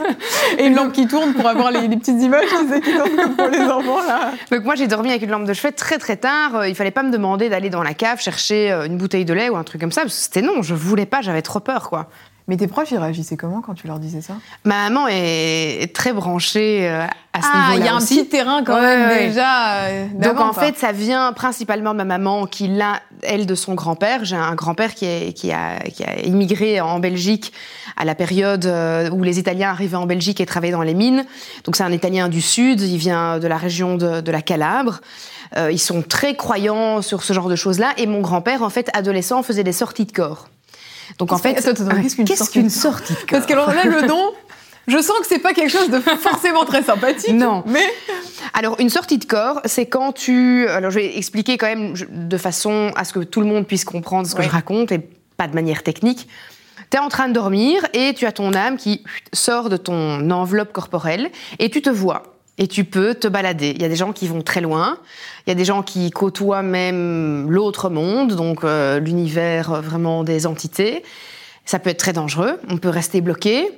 Et 0.58 0.66
une 0.66 0.76
lampe 0.76 0.92
qui 0.92 1.08
tourne 1.08 1.34
pour 1.34 1.48
avoir 1.48 1.72
les, 1.72 1.88
petites 1.88 2.22
images, 2.22 2.50
qui 2.84 2.94
tournent 2.94 3.36
pour 3.36 3.48
les 3.48 3.62
enfants 3.62 4.06
là. 4.06 4.32
Donc 4.52 4.64
moi, 4.66 4.76
j'ai 4.76 4.88
dormi 4.88 5.10
avec 5.10 5.22
une 5.22 5.30
lampe 5.30 5.46
de 5.46 5.54
chevet 5.54 5.72
très 5.72 5.98
très 5.98 6.18
tard. 6.18 6.56
Euh, 6.56 6.68
il 6.68 6.76
fallait 6.76 6.92
pas 6.92 7.04
me 7.04 7.12
demander 7.12 7.50
d'aller 7.50 7.70
dans 7.70 7.84
la 7.84 7.94
cave 7.94 8.20
chercher 8.20 8.72
euh, 8.72 8.86
une 8.86 8.98
bouteille 8.98 9.26
de 9.26 9.34
lait 9.34 9.50
ou 9.50 9.56
un 9.56 9.64
truc 9.64 9.80
comme 9.80 9.92
ça. 9.92 10.04
C'était 10.08 10.42
non, 10.42 10.62
je 10.62 10.76
voulais 10.76 11.06
pas, 11.06 11.22
j'avais 11.22 11.42
trop 11.42 11.60
peur, 11.60 11.90
quoi. 11.90 12.10
Mais 12.50 12.58
tes 12.58 12.66
proches, 12.66 12.90
ils 12.90 12.98
réagissaient 12.98 13.38
comment 13.38 13.62
quand 13.62 13.76
tu 13.76 13.86
leur 13.86 14.00
disais 14.00 14.22
ça? 14.22 14.34
Ma 14.66 14.90
maman 14.90 15.08
est 15.08 15.96
très 15.96 16.14
branchée 16.14 16.90
euh, 16.90 17.06
à 17.32 17.42
ce 17.44 17.48
ah, 17.48 17.58
niveau-là. 17.58 17.76
il 17.78 17.86
y 17.86 17.88
a 17.88 17.96
un 17.96 18.00
petit 18.00 18.28
terrain 18.28 18.64
quand 18.64 18.82
même 18.82 19.28
déjà. 19.28 19.84
Euh, 19.84 20.08
Donc 20.16 20.40
en 20.40 20.52
fait, 20.52 20.76
ça 20.76 20.92
vient 20.92 21.32
principalement 21.32 21.92
de 21.92 21.98
ma 21.98 22.06
maman 22.06 22.48
qui 22.48 22.68
l'a, 22.68 23.02
elle, 23.22 23.46
de 23.46 23.54
son 23.54 23.76
grand-père. 23.76 24.26
J'ai 24.26 24.36
un 24.36 24.56
grand-père 24.56 24.96
qui, 24.96 25.06
est, 25.06 25.34
qui, 25.34 25.52
a, 25.52 25.78
qui 25.82 26.04
a 26.04 26.22
immigré 26.22 26.82
en 26.82 26.98
Belgique 26.98 27.54
à 27.98 28.04
la 28.04 28.16
période 28.16 28.66
euh, 28.66 29.12
où 29.12 29.22
les 29.22 29.38
Italiens 29.38 29.70
arrivaient 29.70 29.98
en 29.98 30.08
Belgique 30.08 30.42
et 30.42 30.48
travaillaient 30.48 30.74
dans 30.74 30.82
les 30.82 30.96
mines. 30.96 31.26
Donc 31.66 31.76
c'est 31.76 31.84
un 31.84 31.92
Italien 31.92 32.30
du 32.30 32.42
Sud, 32.42 32.82
il 32.82 32.98
vient 32.98 33.38
de 33.38 33.48
la 33.48 33.58
région 33.58 33.96
de, 33.96 34.22
de 34.22 34.32
la 34.32 34.42
Calabre. 34.42 35.02
ils 35.56 35.78
sont 35.78 36.02
très 36.02 36.34
croyants 36.34 37.04
sur 37.04 37.22
ce 37.22 37.32
genre 37.32 37.48
de 37.48 37.56
choses-là. 37.56 37.94
Et 37.98 38.08
mon 38.08 38.22
grand-père, 38.22 38.64
en 38.64 38.72
fait, 38.72 38.90
adolescent, 38.94 39.44
faisait 39.44 39.64
des 39.64 39.72
sorties 39.72 40.06
de 40.06 40.14
corps. 40.14 40.48
Donc 41.20 41.34
en 41.34 41.38
fait, 41.38 41.54
qu'est-ce 41.54 42.50
qu'une 42.50 42.70
sortie, 42.70 43.14
de 43.14 43.20
Parce 43.30 43.46
que 43.46 43.54
là, 43.54 43.84
le 43.84 44.08
nom, 44.08 44.32
je 44.88 44.98
sens 45.02 45.20
que 45.20 45.28
c'est 45.28 45.40
pas 45.40 45.54
quelque 45.54 45.70
chose 45.70 45.90
de 45.90 46.00
forcément 46.22 46.66
très 46.66 46.82
sympathique. 46.82 47.34
Non. 47.34 47.64
Mais 47.68 47.86
alors 48.54 48.80
une 48.80 48.90
sortie 48.90 49.18
de 49.18 49.26
corps, 49.26 49.62
c'est 49.66 49.86
quand 49.86 50.14
tu. 50.14 50.68
Alors 50.70 50.92
je 50.92 51.00
vais 51.00 51.18
expliquer 51.18 51.58
quand 51.58 51.68
même 51.68 51.94
de 52.10 52.38
façon 52.38 52.92
à 52.96 53.04
ce 53.04 53.14
que 53.14 53.20
tout 53.20 53.42
le 53.42 53.48
monde 53.48 53.68
puisse 53.68 53.86
comprendre 53.86 54.28
ce 54.28 54.34
que 54.34 54.42
je 54.42 54.50
raconte 54.50 54.92
et 54.92 55.00
pas 55.38 55.48
de 55.48 55.54
manière 55.54 55.84
technique. 55.84 56.28
Tu 56.90 56.98
es 56.98 57.00
en 57.00 57.10
train 57.10 57.28
de 57.28 57.34
dormir 57.34 57.86
et 57.94 58.14
tu 58.16 58.26
as 58.26 58.32
ton 58.32 58.54
âme 58.54 58.78
qui 58.78 59.04
sort 59.32 59.70
de 59.70 59.78
ton 59.78 60.32
enveloppe 60.32 60.74
corporelle 60.74 61.30
et 61.60 61.70
tu 61.70 61.84
te 61.84 61.90
vois 61.90 62.39
et 62.60 62.68
tu 62.68 62.84
peux 62.84 63.16
te 63.16 63.28
balader. 63.28 63.72
Il 63.76 63.82
y 63.82 63.86
a 63.86 63.90
des 63.90 63.96
gens 63.96 64.12
qui 64.12 64.28
vont 64.28 64.44
très 64.44 64.62
loin, 64.62 65.00
il 65.48 65.50
y 65.50 65.54
a 65.54 65.56
des 65.56 65.66
gens 65.66 65.82
qui 65.82 66.12
côtoient 66.12 66.62
même 66.62 67.50
l'autre 67.50 67.90
monde, 67.90 68.36
donc 68.36 68.64
euh, 68.64 69.00
l'univers 69.00 69.72
euh, 69.72 69.82
vraiment 69.82 70.24
des 70.24 70.46
entités. 70.46 71.04
Ça 71.66 71.80
peut 71.80 71.90
être 71.90 72.00
très 72.00 72.14
dangereux, 72.14 72.60
on 72.70 72.78
peut 72.78 72.90
rester 72.90 73.22
bloqué. 73.22 73.72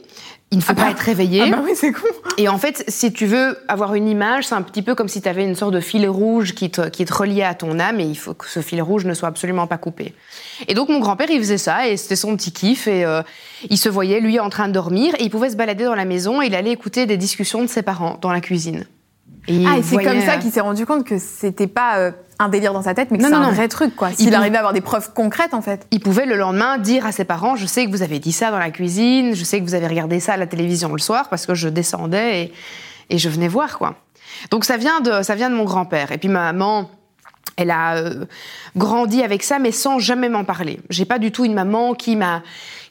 Il 0.52 0.58
ne 0.58 0.64
faut 0.64 0.74
ah 0.74 0.76
pas 0.76 0.84
bah. 0.84 0.92
être 0.92 1.00
réveillé. 1.00 1.44
Ah 1.46 1.50
bah 1.50 1.62
oui, 1.64 1.72
c'est 1.76 1.94
con. 1.94 2.08
Et 2.38 2.50
en 2.50 2.58
fait, 2.58 2.84
si 2.90 3.14
tu 3.14 3.26
veux 3.26 3.58
avoir 3.70 3.96
une 3.96 4.10
image, 4.10 4.48
c'est 4.48 4.56
un 4.56 4.62
petit 4.62 4.82
peu 4.82 4.96
comme 4.96 5.08
si 5.08 5.22
tu 5.22 5.30
avais 5.30 5.46
une 5.46 5.56
sorte 5.56 5.74
de 5.74 5.80
fil 5.80 6.08
rouge 6.10 6.54
qui 6.54 6.70
te, 6.70 6.90
qui 6.90 7.06
te 7.06 7.14
reliait 7.14 7.44
à 7.44 7.54
ton 7.54 7.80
âme 7.80 8.02
et 8.02 8.06
il 8.06 8.18
faut 8.18 8.34
que 8.34 8.50
ce 8.50 8.60
fil 8.60 8.82
rouge 8.82 9.06
ne 9.06 9.14
soit 9.14 9.30
absolument 9.30 9.66
pas 9.66 9.78
coupé. 9.78 10.14
Et 10.68 10.74
donc 10.74 10.90
mon 10.90 11.00
grand-père, 11.00 11.32
il 11.32 11.40
faisait 11.40 11.58
ça 11.58 11.88
et 11.88 11.96
c'était 11.96 12.18
son 12.18 12.36
petit 12.36 12.52
kiff 12.52 12.88
et 12.88 13.06
euh, 13.06 13.22
il 13.70 13.78
se 13.78 13.88
voyait 13.88 14.20
lui 14.20 14.40
en 14.40 14.50
train 14.50 14.68
de 14.68 14.74
dormir 14.74 15.16
et 15.20 15.24
il 15.24 15.30
pouvait 15.30 15.50
se 15.50 15.56
balader 15.56 15.86
dans 15.86 15.96
la 15.96 16.06
maison 16.06 16.42
et 16.42 16.48
il 16.48 16.56
allait 16.56 16.72
écouter 16.72 17.06
des 17.06 17.18
discussions 17.18 17.62
de 17.62 17.68
ses 17.68 17.82
parents 17.82 18.18
dans 18.22 18.32
la 18.32 18.42
cuisine. 18.42 18.86
Et 19.48 19.66
ah, 19.68 19.78
et 19.78 19.84
c'est 19.84 19.98
comme 20.04 20.22
ça 20.22 20.34
euh, 20.34 20.38
qu'il 20.38 20.52
s'est 20.52 20.62
rendu 20.62 20.86
compte 20.86 21.04
que 21.04 21.18
c'était 21.18 21.68
pas 21.68 21.98
euh, 21.98 22.12
un 22.40 22.50
délire 22.50 22.74
dans 22.74 22.84
sa 22.84 22.94
tête, 22.94 23.10
mais 23.12 23.18
que 23.18 23.24
c'est 23.24 23.34
un 23.34 23.52
vrai 23.52 23.68
truc, 23.68 23.96
quoi. 23.96 24.12
S'il 24.12 24.34
arrivait 24.36 24.58
à 24.58 24.60
avoir 24.60 24.74
des 24.74 24.82
preuves 24.82 25.14
concrètes, 25.14 25.54
en 25.54 25.62
fait. 25.62 25.88
Il 25.92 26.00
pouvait 26.00 26.26
le 26.26 26.36
lendemain 26.36 26.78
dire 26.78 27.06
à 27.06 27.12
ses 27.12 27.26
parents 27.26 27.56
Je 27.56 27.66
sais 27.66 27.86
que 27.86 27.92
vous 27.92 28.04
avez 28.04 28.20
dit 28.20 28.32
ça 28.32 28.52
dans 28.52 28.60
la 28.60 28.70
cuisine, 28.70 29.34
je 29.34 29.44
sais 29.44 29.60
que 29.60 29.66
vous 29.66 29.74
avez 29.74 29.88
regardé 29.88 30.20
ça 30.20 30.34
à 30.34 30.38
la 30.38 30.48
télévision 30.48 30.92
le 30.94 31.00
soir, 31.00 31.30
parce 31.30 31.46
que 31.46 31.56
je 31.56 31.70
descendais 31.70 32.44
et, 32.44 32.54
et 33.10 33.18
je 33.18 33.30
venais 33.30 33.48
voir, 33.48 33.78
quoi. 33.78 33.96
Donc 34.50 34.64
ça 34.64 34.78
vient 34.78 35.02
de, 35.02 35.24
ça 35.24 35.36
vient 35.36 35.50
de 35.50 35.56
mon 35.56 35.66
grand-père. 35.66 36.12
Et 36.12 36.18
puis 36.18 36.30
ma 36.30 36.52
maman. 36.54 36.90
Elle 37.58 37.70
a 37.70 37.96
euh, 37.98 38.26
grandi 38.78 39.22
avec 39.22 39.44
ça, 39.44 39.60
mais 39.60 39.72
sans 39.72 40.00
jamais 40.00 40.30
m'en 40.30 40.46
parler. 40.46 40.80
J'ai 40.90 41.06
pas 41.06 41.20
du 41.20 41.32
tout 41.32 41.44
une 41.44 41.54
maman 41.54 41.94
qui 41.94 42.16
m'a 42.16 42.42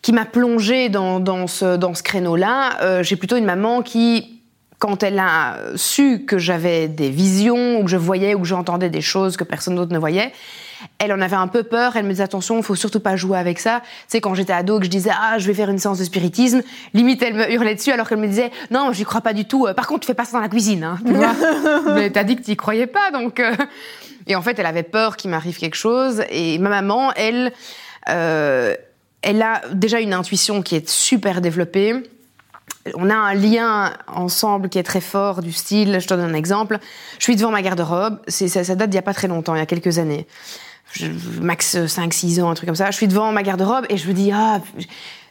qui 0.03 0.13
m'a 0.13 0.27
plongée 0.27 0.91
dans, 0.91 1.19
dans 1.19 1.47
ce 1.47 1.77
dans 1.77 1.95
ce 1.95 2.03
créneau-là. 2.03 3.03
J'ai 3.03 3.17
plutôt 3.17 3.37
une 3.37 3.47
maman 3.47 3.81
qui 3.83 4.30
quand 4.81 5.03
elle 5.03 5.19
a 5.19 5.59
su 5.77 6.25
que 6.27 6.39
j'avais 6.39 6.89
des 6.89 7.11
visions, 7.11 7.79
ou 7.79 7.85
que 7.85 7.91
je 7.91 7.99
voyais, 7.99 8.35
ou 8.35 8.41
que 8.41 8.47
j'entendais 8.47 8.89
des 8.89 9.03
choses 9.03 9.37
que 9.37 9.45
personne 9.45 9.77
d'autre 9.77 9.93
ne 9.93 9.99
voyait, 9.99 10.33
elle 10.99 11.13
en 11.13 11.21
avait 11.21 11.37
un 11.37 11.49
peu 11.49 11.63
peur. 11.63 11.97
Elle 11.97 12.07
me 12.07 12.11
disait 12.11 12.23
attention, 12.23 12.57
il 12.57 12.63
faut 12.63 12.75
surtout 12.75 12.99
pas 12.99 13.15
jouer 13.15 13.39
avec 13.39 13.59
ça. 13.59 13.83
Sais, 14.09 14.23
quand 14.23 14.35
j'étais 14.35 14.55
ado, 14.55 14.79
que 14.79 14.87
je 14.87 14.91
disais 14.91 15.11
ah, 15.13 15.39
je 15.39 15.47
vais 15.47 15.53
faire 15.53 15.69
une 15.69 15.79
séance 15.79 15.99
de 15.99 16.05
spiritisme, 16.05 16.63
limite 16.95 17.23
elle 17.23 17.35
me 17.35 17.53
hurlait 17.53 17.75
dessus 17.75 17.93
alors 17.93 18.09
qu'elle 18.09 18.21
me 18.21 18.27
disait 18.27 18.51
non, 18.71 18.91
j'y 18.93 19.05
crois 19.05 19.21
pas 19.21 19.35
du 19.35 19.45
tout. 19.45 19.69
Par 19.77 19.87
contre, 19.87 20.01
tu 20.01 20.07
fais 20.07 20.15
pas 20.15 20.25
ça 20.25 20.33
dans 20.33 20.41
la 20.41 20.49
cuisine, 20.49 20.83
hein, 20.83 20.99
tu 21.07 21.13
vois. 21.13 21.35
Mais 21.95 22.09
t'as 22.09 22.25
dit 22.25 22.37
que 22.37 22.43
tu 22.43 22.53
y 22.53 22.57
croyais 22.57 22.87
pas, 22.87 23.11
donc. 23.13 23.39
Euh. 23.39 23.55
Et 24.27 24.35
en 24.35 24.41
fait, 24.41 24.59
elle 24.59 24.67
avait 24.67 24.83
peur 24.83 25.19
qu'il 25.19 25.31
m'arrive 25.31 25.59
quelque 25.59 25.77
chose. 25.77 26.23
Et 26.31 26.59
ma 26.59 26.71
maman, 26.71 27.13
elle, 27.17 27.53
euh, 28.09 28.75
elle 29.21 29.43
a 29.43 29.61
déjà 29.73 30.01
une 30.01 30.15
intuition 30.15 30.63
qui 30.63 30.77
est 30.77 30.89
super 30.89 31.43
développée 31.43 32.03
on 32.95 33.11
a 33.11 33.15
un 33.15 33.35
lien 33.35 33.93
ensemble 34.07 34.69
qui 34.69 34.79
est 34.79 34.83
très 34.83 35.01
fort 35.01 35.43
du 35.43 35.53
style. 35.53 35.99
Je 36.01 36.07
te 36.07 36.15
donne 36.15 36.31
un 36.31 36.35
exemple. 36.35 36.79
Je 37.19 37.25
suis 37.25 37.37
devant 37.37 37.51
ma 37.51 37.63
garde-robe. 37.63 38.19
Ça, 38.29 38.65
ça 38.65 38.75
date 38.75 38.91
d'il 38.91 38.97
n'y 38.97 38.99
a 38.99 39.03
pas 39.03 39.15
très 39.15 39.29
longtemps, 39.29 39.55
il 39.55 39.59
y 39.59 39.63
a 39.63 39.67
quelques 39.67 39.99
années. 39.99 40.27
max 41.41 41.77
5-6 41.77 42.43
ans, 42.43 42.51
un 42.51 42.55
truc 42.55 42.67
comme 42.67 42.77
ça. 42.77 42.91
Je 42.91 42.97
suis 42.97 43.09
devant 43.09 43.33
ma 43.33 43.43
garde-robe 43.43 43.87
et 43.91 43.97
je 43.97 44.09
me 44.09 44.15
dis, 44.15 44.31
ah, 44.33 44.61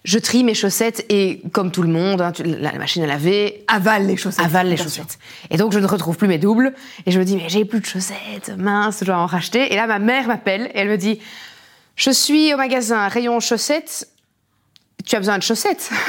je 0.05 0.17
trie 0.17 0.43
mes 0.43 0.53
chaussettes 0.53 1.05
et 1.09 1.41
comme 1.51 1.71
tout 1.71 1.81
le 1.81 1.89
monde, 1.89 2.21
hein, 2.21 2.31
la, 2.43 2.71
machine 2.73 3.03
à 3.03 3.07
laver 3.07 3.65
avale 3.67 4.07
les 4.07 4.15
chaussettes. 4.15 4.45
Avale 4.45 4.69
les 4.69 4.77
chaussettes. 4.77 5.19
Et 5.49 5.57
donc 5.57 5.73
je 5.73 5.79
ne 5.79 5.85
retrouve 5.85 6.15
plus 6.15 6.27
mes 6.27 6.37
doubles 6.37 6.73
et 7.05 7.11
je 7.11 7.19
me 7.19 7.25
dis 7.25 7.35
mais 7.35 7.49
j'ai 7.49 7.65
plus 7.65 7.81
de 7.81 7.85
chaussettes, 7.85 8.53
mince, 8.57 8.99
je 9.01 9.05
dois 9.05 9.17
en 9.17 9.25
racheter. 9.25 9.73
Et 9.73 9.75
là 9.75 9.87
ma 9.87 9.99
mère 9.99 10.27
m'appelle 10.27 10.71
et 10.73 10.79
elle 10.79 10.89
me 10.89 10.97
dit 10.97 11.19
je 11.95 12.11
suis 12.11 12.53
au 12.53 12.57
magasin 12.57 13.09
rayon 13.09 13.39
chaussettes 13.41 14.07
tu 15.05 15.15
as 15.15 15.19
besoin 15.19 15.37
de 15.37 15.43
chaussettes. 15.43 15.89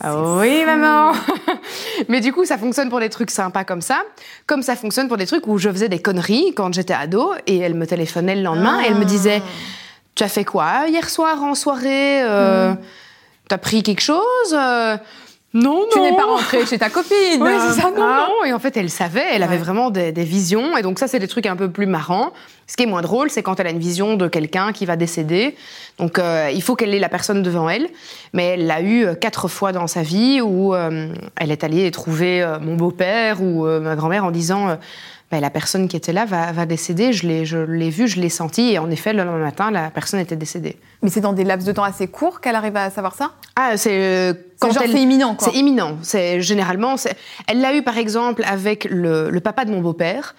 Ah 0.00 0.16
oui, 0.38 0.64
maman. 0.64 1.12
Mais 2.08 2.20
du 2.20 2.32
coup, 2.32 2.44
ça 2.44 2.58
fonctionne 2.58 2.88
pour 2.88 3.00
des 3.00 3.08
trucs 3.08 3.30
sympas 3.30 3.64
comme 3.64 3.80
ça, 3.80 4.02
comme 4.46 4.62
ça 4.62 4.76
fonctionne 4.76 5.08
pour 5.08 5.16
des 5.16 5.26
trucs 5.26 5.46
où 5.46 5.58
je 5.58 5.70
faisais 5.70 5.88
des 5.88 6.00
conneries 6.00 6.52
quand 6.54 6.72
j'étais 6.74 6.94
ado 6.94 7.32
et 7.46 7.58
elle 7.58 7.74
me 7.74 7.86
téléphonait 7.86 8.34
le 8.34 8.42
lendemain 8.42 8.82
et 8.82 8.86
elle 8.88 8.96
me 8.96 9.04
disait 9.04 9.42
Tu 10.14 10.24
as 10.24 10.28
fait 10.28 10.44
quoi 10.44 10.88
hier 10.88 11.08
soir 11.08 11.42
en 11.42 11.54
soirée 11.54 12.22
euh, 12.22 12.72
mm. 12.72 12.78
Tu 13.48 13.54
as 13.54 13.58
pris 13.58 13.82
quelque 13.82 14.02
chose 14.02 14.52
euh, 14.52 14.96
non, 15.54 15.82
non. 15.82 15.86
Tu 15.92 16.00
n'es 16.00 16.16
pas 16.16 16.24
rentrée 16.24 16.66
chez 16.66 16.78
ta 16.78 16.90
copine. 16.90 17.40
Oui, 17.40 17.52
c'est 17.60 17.80
ça, 17.80 17.90
non, 17.90 18.02
ah, 18.02 18.26
non. 18.28 18.44
Et 18.44 18.52
en 18.52 18.58
fait, 18.58 18.76
elle 18.76 18.90
savait, 18.90 19.24
elle 19.32 19.44
avait 19.44 19.56
vraiment 19.56 19.90
des, 19.90 20.12
visions. 20.12 20.76
Et 20.76 20.82
donc 20.82 20.98
ça, 20.98 21.06
c'est 21.06 21.20
des 21.20 21.28
trucs 21.28 21.46
un 21.46 21.54
peu 21.54 21.70
plus 21.70 21.86
marrants. 21.86 22.32
Ce 22.66 22.76
qui 22.76 22.82
est 22.82 22.86
moins 22.86 23.02
drôle, 23.02 23.30
c'est 23.30 23.44
quand 23.44 23.60
elle 23.60 23.68
a 23.68 23.70
une 23.70 23.78
vision 23.78 24.16
de 24.16 24.26
quelqu'un 24.26 24.72
qui 24.72 24.84
va 24.84 24.96
décéder. 24.96 25.54
Donc 25.98 26.18
euh, 26.18 26.50
il 26.52 26.60
faut 26.60 26.74
qu'elle 26.74 26.92
ait 26.92 26.98
la 26.98 27.08
personne 27.08 27.42
devant 27.42 27.68
elle. 27.68 27.88
Mais 28.32 28.54
elle 28.54 28.66
l'a 28.66 28.80
eu 28.80 29.04
euh, 29.04 29.14
quatre 29.14 29.46
fois 29.46 29.70
dans 29.70 29.86
sa 29.86 30.02
vie 30.02 30.40
où 30.40 30.74
euh, 30.74 31.08
elle 31.36 31.52
est 31.52 31.62
allée 31.62 31.88
trouver 31.92 32.44
mon 32.60 32.74
beau-père 32.74 33.40
ou 33.40 33.64
ma 33.64 33.94
grand-mère 33.94 34.24
en 34.24 34.32
disant... 34.32 34.76
Ben, 35.34 35.40
la 35.40 35.50
personne 35.50 35.88
qui 35.88 35.96
était 35.96 36.12
là 36.12 36.26
va, 36.26 36.64
décéder. 36.64 37.12
Je 37.12 37.26
l'ai, 37.26 37.44
je 37.44 37.58
l'ai 37.58 37.90
vu, 37.90 38.06
je 38.06 38.20
l'ai 38.20 38.28
senti, 38.28 38.70
et 38.70 38.78
en 38.78 38.88
effet, 38.88 39.12
le 39.12 39.24
lendemain 39.24 39.46
matin, 39.46 39.72
la 39.72 39.90
personne 39.90 40.20
était 40.20 40.36
décédée. 40.36 40.76
Mais 41.02 41.10
c'est 41.10 41.20
dans 41.20 41.32
des 41.32 41.42
laps 41.42 41.66
de 41.66 41.72
temps 41.72 41.82
assez 41.82 42.06
courts 42.06 42.40
qu'elle 42.40 42.54
arrive 42.54 42.76
à 42.76 42.88
savoir 42.88 43.16
ça? 43.16 43.32
Ah, 43.56 43.76
c'est 43.76 43.90
euh, 43.90 44.32
quand 44.60 44.70
c'est 44.72 44.88
imminent, 44.90 45.34
quoi. 45.34 45.48
C'est 45.50 45.58
imminent. 45.58 45.98
C'est 46.02 46.40
généralement, 46.40 46.94
elle 47.48 47.60
l'a 47.60 47.74
eu 47.74 47.82
par 47.82 47.98
exemple 47.98 48.44
avec 48.46 48.86
le, 48.88 49.36
papa 49.40 49.64
de 49.64 49.72
mon 49.72 49.80
beau-père. 49.80 50.36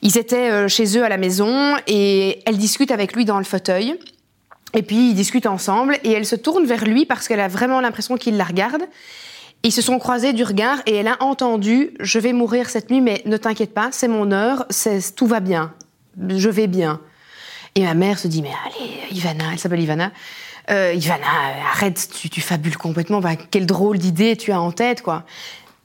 Ils 0.00 0.16
étaient 0.16 0.48
euh, 0.52 0.68
chez 0.68 0.96
eux 0.96 1.04
à 1.04 1.08
la 1.08 1.16
maison 1.16 1.74
et 1.88 2.40
elle 2.46 2.56
discute 2.56 2.92
avec 2.92 3.16
lui 3.16 3.24
dans 3.24 3.38
le 3.38 3.44
fauteuil. 3.44 3.98
Et 4.74 4.82
puis 4.82 5.10
ils 5.10 5.14
discutent 5.14 5.46
ensemble 5.46 5.98
et 6.04 6.12
elle 6.12 6.24
se 6.24 6.36
tourne 6.36 6.66
vers 6.66 6.84
lui 6.84 7.04
parce 7.04 7.26
qu'elle 7.26 7.40
a 7.40 7.48
vraiment 7.48 7.80
l'impression 7.80 8.16
qu'il 8.16 8.36
la 8.36 8.44
regarde. 8.44 8.82
Ils 9.62 9.72
se 9.72 9.82
sont 9.82 9.98
croisés 9.98 10.32
du 10.32 10.42
regard 10.42 10.78
et 10.86 10.96
elle 10.96 11.08
a 11.08 11.22
entendu 11.22 11.90
Je 12.00 12.18
vais 12.18 12.32
mourir 12.32 12.70
cette 12.70 12.90
nuit, 12.90 13.00
mais 13.00 13.22
ne 13.26 13.36
t'inquiète 13.36 13.74
pas, 13.74 13.90
c'est 13.92 14.08
mon 14.08 14.32
heure, 14.32 14.66
tout 15.16 15.26
va 15.26 15.40
bien, 15.40 15.74
je 16.28 16.48
vais 16.48 16.66
bien. 16.66 17.00
Et 17.74 17.84
ma 17.84 17.94
mère 17.94 18.18
se 18.18 18.26
dit 18.26 18.42
Mais 18.42 18.52
allez, 18.66 19.14
Ivana, 19.16 19.44
elle 19.52 19.58
s'appelle 19.58 19.80
Ivana. 19.80 20.12
Euh, 20.70 20.94
Ivana, 20.94 21.26
arrête, 21.72 22.08
tu, 22.30 22.40
fabules 22.40 22.76
complètement. 22.76 23.20
Bah, 23.20 23.36
quelle 23.36 23.66
drôle 23.66 23.98
d'idée 23.98 24.36
tu 24.36 24.52
as 24.52 24.60
en 24.60 24.72
tête, 24.72 25.02
quoi. 25.02 25.24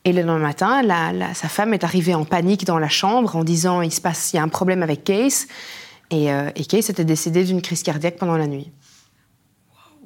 Et 0.04 0.14
le 0.14 0.22
lendemain 0.22 0.48
matin, 0.48 1.34
sa 1.34 1.50
femme 1.50 1.74
est 1.74 1.84
arrivée 1.84 2.14
en 2.14 2.26
panique 2.26 2.66
dans 2.66 2.78
la 2.78 2.90
chambre 2.90 3.36
en 3.36 3.44
disant 3.44 3.82
il 3.82 3.92
se 3.92 4.02
passe, 4.02 4.32
il 4.34 4.36
y 4.36 4.40
a 4.40 4.44
un 4.44 4.48
problème 4.48 4.84
avec 4.84 5.04
Case. 5.04 5.48
Et, 6.12 6.32
euh, 6.32 6.52
et 6.56 6.64
Case 6.66 6.92
était 6.92 7.04
décédé 7.04 7.44
d'une 7.44 7.62
crise 7.62 7.82
cardiaque 7.82 8.18
pendant 8.18 8.38
la 8.38 8.46
nuit. 8.46 8.72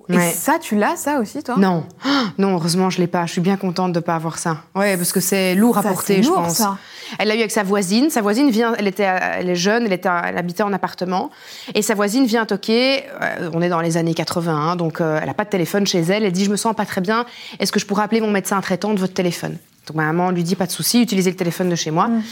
Et 0.10 0.20
ça, 0.32 0.58
tu 0.60 0.76
l'as, 0.76 0.96
ça 0.96 1.20
aussi, 1.20 1.44
toi? 1.44 1.56
Non, 1.58 1.86
non, 2.38 2.54
heureusement, 2.54 2.90
je 2.90 3.00
l'ai 3.00 3.08
pas. 3.08 3.26
Je 3.26 3.34
suis 3.34 3.42
bien 3.42 3.58
contente 3.58 3.94
de 3.94 4.00
pas 4.00 4.16
avoir 4.16 4.38
ça. 4.40 4.58
Ouais, 4.76 4.98
parce 4.98 5.12
que 5.12 5.20
c'est 5.20 5.56
lourd 5.56 5.78
à 5.78 5.84
porter, 5.84 6.24
je 6.24 6.30
pense. 6.30 6.56
Ça. 6.56 6.78
Elle 7.18 7.28
l'a 7.28 7.36
eu 7.36 7.40
avec 7.40 7.52
sa 7.52 7.64
voisine. 7.64 8.10
Sa 8.10 8.22
voisine 8.22 8.50
vient, 8.50 8.74
elle 8.78 8.88
était, 8.88 9.04
elle 9.04 9.50
est 9.50 9.56
jeune, 9.56 9.86
elle 9.86 9.94
était, 9.94 10.10
elle 10.10 10.38
habitait 10.38 10.64
en 10.64 10.74
appartement, 10.74 11.30
et 11.76 11.82
sa 11.82 11.96
voisine 11.96 12.26
vient 12.26 12.46
toquer. 12.46 13.04
Euh, 13.22 13.52
on 13.54 13.62
est 13.62 13.70
dans 13.70 13.82
les 13.82 13.98
années 13.98 14.14
80, 14.14 14.52
hein, 14.52 14.76
donc 14.76 15.02
euh, 15.02 15.20
elle 15.22 15.30
a 15.30 15.34
pas 15.34 15.46
de 15.46 15.50
téléphone 15.50 15.86
chez 15.86 16.00
elle. 16.00 16.24
Elle 16.24 16.32
dit, 16.32 16.46
je 16.46 16.52
me 16.52 16.58
sens 16.58 16.76
pas 16.76 16.86
très 16.86 17.02
bien. 17.02 17.26
Est-ce 17.60 17.72
que 17.72 17.80
je 17.80 17.86
pourrais 17.86 18.04
appeler 18.04 18.22
mon 18.22 18.32
médecin 18.32 18.60
traitant 18.62 18.94
de 18.94 19.00
votre 19.00 19.14
téléphone? 19.14 19.58
Donc 19.88 19.96
ma 19.96 20.06
maman 20.06 20.32
lui 20.32 20.44
dit, 20.44 20.56
pas 20.56 20.68
de 20.68 20.72
souci, 20.72 21.02
utilisez 21.02 21.32
le 21.32 21.38
téléphone 21.38 21.70
de 21.70 21.76
chez 21.76 21.92
moi. 21.92 22.08
Mm. 22.08 22.24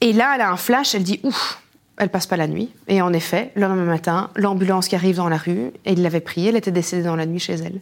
Et 0.00 0.12
là, 0.12 0.32
elle 0.34 0.40
a 0.40 0.50
un 0.50 0.56
flash. 0.56 0.94
Elle 0.94 1.02
dit, 1.02 1.20
ouf 1.22 1.58
elle 1.98 2.08
passe 2.08 2.26
pas 2.26 2.36
la 2.36 2.46
nuit. 2.46 2.70
Et 2.88 3.02
en 3.02 3.12
effet, 3.12 3.52
le 3.54 3.62
lendemain 3.62 3.84
matin, 3.84 4.30
l'ambulance 4.36 4.88
qui 4.88 4.96
arrive 4.96 5.16
dans 5.16 5.28
la 5.28 5.36
rue, 5.36 5.72
et 5.84 5.92
il 5.92 6.02
l'avait 6.02 6.20
pris, 6.20 6.46
elle 6.48 6.56
était 6.56 6.72
décédée 6.72 7.02
dans 7.02 7.16
la 7.16 7.26
nuit 7.26 7.40
chez 7.40 7.54
elle. 7.54 7.80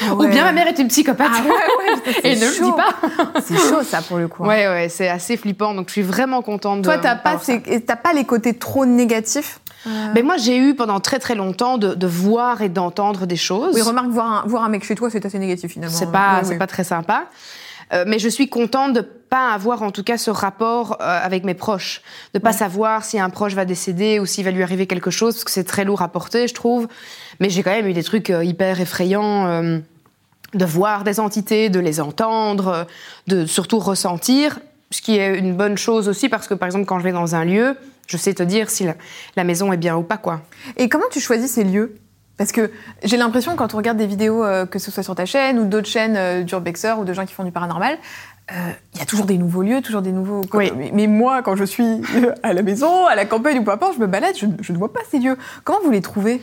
Ah 0.00 0.14
Ou 0.14 0.26
bien 0.26 0.44
ma 0.44 0.52
mère 0.52 0.66
est 0.68 0.78
une 0.78 0.88
psychopathe. 0.88 1.28
Ah 1.32 1.42
ouais, 1.42 2.12
et 2.24 2.36
ne 2.36 2.46
le 2.46 2.64
dis 2.64 2.72
pas. 2.72 3.40
c'est 3.42 3.56
chaud 3.56 3.82
ça 3.82 4.00
pour 4.00 4.16
le 4.18 4.26
coup. 4.26 4.42
Ouais, 4.42 4.66
ouais, 4.66 4.88
c'est 4.88 5.08
assez 5.08 5.36
flippant. 5.36 5.74
Donc 5.74 5.88
je 5.88 5.92
suis 5.92 6.02
vraiment 6.02 6.40
contente 6.40 6.80
de. 6.80 6.84
Toi, 6.84 6.96
t'as 6.96 7.14
pas, 7.14 7.36
pas 7.38 8.12
les 8.14 8.24
côtés 8.24 8.54
trop 8.54 8.86
négatifs 8.86 9.60
euh... 9.86 10.12
Ben 10.12 10.24
moi, 10.24 10.36
j'ai 10.36 10.56
eu 10.56 10.74
pendant 10.74 11.00
très 11.00 11.18
très 11.18 11.34
longtemps 11.34 11.76
de, 11.76 12.06
voir 12.06 12.62
et 12.62 12.68
d'entendre 12.68 13.26
des 13.26 13.36
choses. 13.36 13.74
Oui, 13.74 13.82
remarque, 13.82 14.08
voir 14.08 14.44
un, 14.44 14.48
voir 14.48 14.64
un 14.64 14.68
mec 14.68 14.84
chez 14.84 14.94
toi, 14.94 15.10
c'est 15.10 15.24
assez 15.26 15.38
négatif 15.38 15.72
finalement. 15.72 15.94
C'est 15.94 16.10
pas, 16.10 16.40
c'est 16.44 16.58
pas 16.58 16.66
très 16.66 16.84
sympa. 16.84 17.24
Euh, 17.92 18.04
mais 18.06 18.18
je 18.18 18.28
suis 18.28 18.48
contente 18.48 18.94
de 18.94 19.00
pas 19.00 19.52
avoir 19.52 19.82
en 19.82 19.90
tout 19.90 20.02
cas 20.02 20.18
ce 20.18 20.30
rapport 20.30 20.98
euh, 21.00 21.20
avec 21.22 21.44
mes 21.44 21.54
proches, 21.54 22.02
de 22.34 22.38
pas 22.38 22.52
savoir 22.52 23.04
si 23.04 23.18
un 23.18 23.30
proche 23.30 23.54
va 23.54 23.64
décéder 23.64 24.18
ou 24.18 24.26
s'il 24.26 24.44
va 24.44 24.50
lui 24.50 24.62
arriver 24.62 24.86
quelque 24.86 25.10
chose, 25.10 25.34
parce 25.34 25.44
que 25.44 25.50
c'est 25.50 25.64
très 25.64 25.84
lourd 25.84 26.02
à 26.02 26.08
porter, 26.08 26.48
je 26.48 26.54
trouve. 26.54 26.88
Mais 27.40 27.50
j'ai 27.50 27.62
quand 27.62 27.70
même 27.70 27.86
eu 27.86 27.92
des 27.92 28.02
trucs 28.02 28.30
euh, 28.30 28.44
hyper 28.44 28.80
effrayants 28.80 29.82
de 30.54 30.64
voir 30.66 31.02
des 31.02 31.18
entités, 31.18 31.70
de 31.70 31.80
les 31.80 32.00
entendre, 32.00 32.86
de 33.26 33.46
surtout 33.46 33.78
ressentir, 33.78 34.58
ce 34.90 35.00
qui 35.00 35.16
est 35.16 35.38
une 35.38 35.56
bonne 35.56 35.78
chose 35.78 36.08
aussi 36.08 36.28
parce 36.28 36.46
que 36.46 36.54
par 36.54 36.66
exemple 36.66 36.84
quand 36.84 36.98
je 36.98 37.04
vais 37.04 37.12
dans 37.12 37.34
un 37.34 37.44
lieu, 37.44 37.76
je 38.06 38.16
sais 38.18 38.34
te 38.34 38.42
dire 38.42 38.68
si 38.68 38.84
la, 38.84 38.94
la 39.36 39.44
maison 39.44 39.72
est 39.72 39.78
bien 39.78 39.96
ou 39.96 40.02
pas 40.02 40.18
quoi. 40.18 40.42
Et 40.76 40.90
comment 40.90 41.06
tu 41.10 41.20
choisis 41.20 41.52
ces 41.52 41.64
lieux? 41.64 41.96
Parce 42.36 42.52
que 42.52 42.70
j'ai 43.04 43.16
l'impression, 43.16 43.56
quand 43.56 43.74
on 43.74 43.76
regarde 43.76 43.98
des 43.98 44.06
vidéos, 44.06 44.44
euh, 44.44 44.66
que 44.66 44.78
ce 44.78 44.90
soit 44.90 45.02
sur 45.02 45.14
ta 45.14 45.26
chaîne 45.26 45.58
ou 45.58 45.64
d'autres 45.64 45.88
chaînes 45.88 46.16
euh, 46.16 46.42
ou 46.42 47.04
de 47.04 47.12
gens 47.12 47.26
qui 47.26 47.34
font 47.34 47.44
du 47.44 47.52
paranormal, 47.52 47.98
euh, 48.50 48.54
il 48.94 48.98
y 48.98 49.02
a 49.02 49.06
toujours 49.06 49.26
des 49.26 49.38
nouveaux 49.38 49.62
lieux, 49.62 49.80
toujours 49.80 50.02
des 50.02 50.12
nouveaux. 50.12 50.42
Oui. 50.52 50.72
Mais, 50.92 51.06
moi, 51.06 51.42
quand 51.42 51.56
je 51.56 51.64
suis 51.64 52.02
à 52.42 52.52
la 52.52 52.62
maison, 52.62 53.06
à 53.06 53.14
la 53.14 53.24
campagne 53.24 53.58
ou 53.58 53.64
peu 53.64 53.70
importe, 53.70 53.94
je 53.94 54.00
me 54.00 54.06
balade, 54.06 54.34
je, 54.36 54.46
je 54.60 54.72
ne 54.72 54.78
vois 54.78 54.92
pas 54.92 55.00
ces 55.10 55.18
lieux. 55.18 55.36
Comment 55.64 55.80
vous 55.84 55.90
les 55.90 56.02
trouvez? 56.02 56.42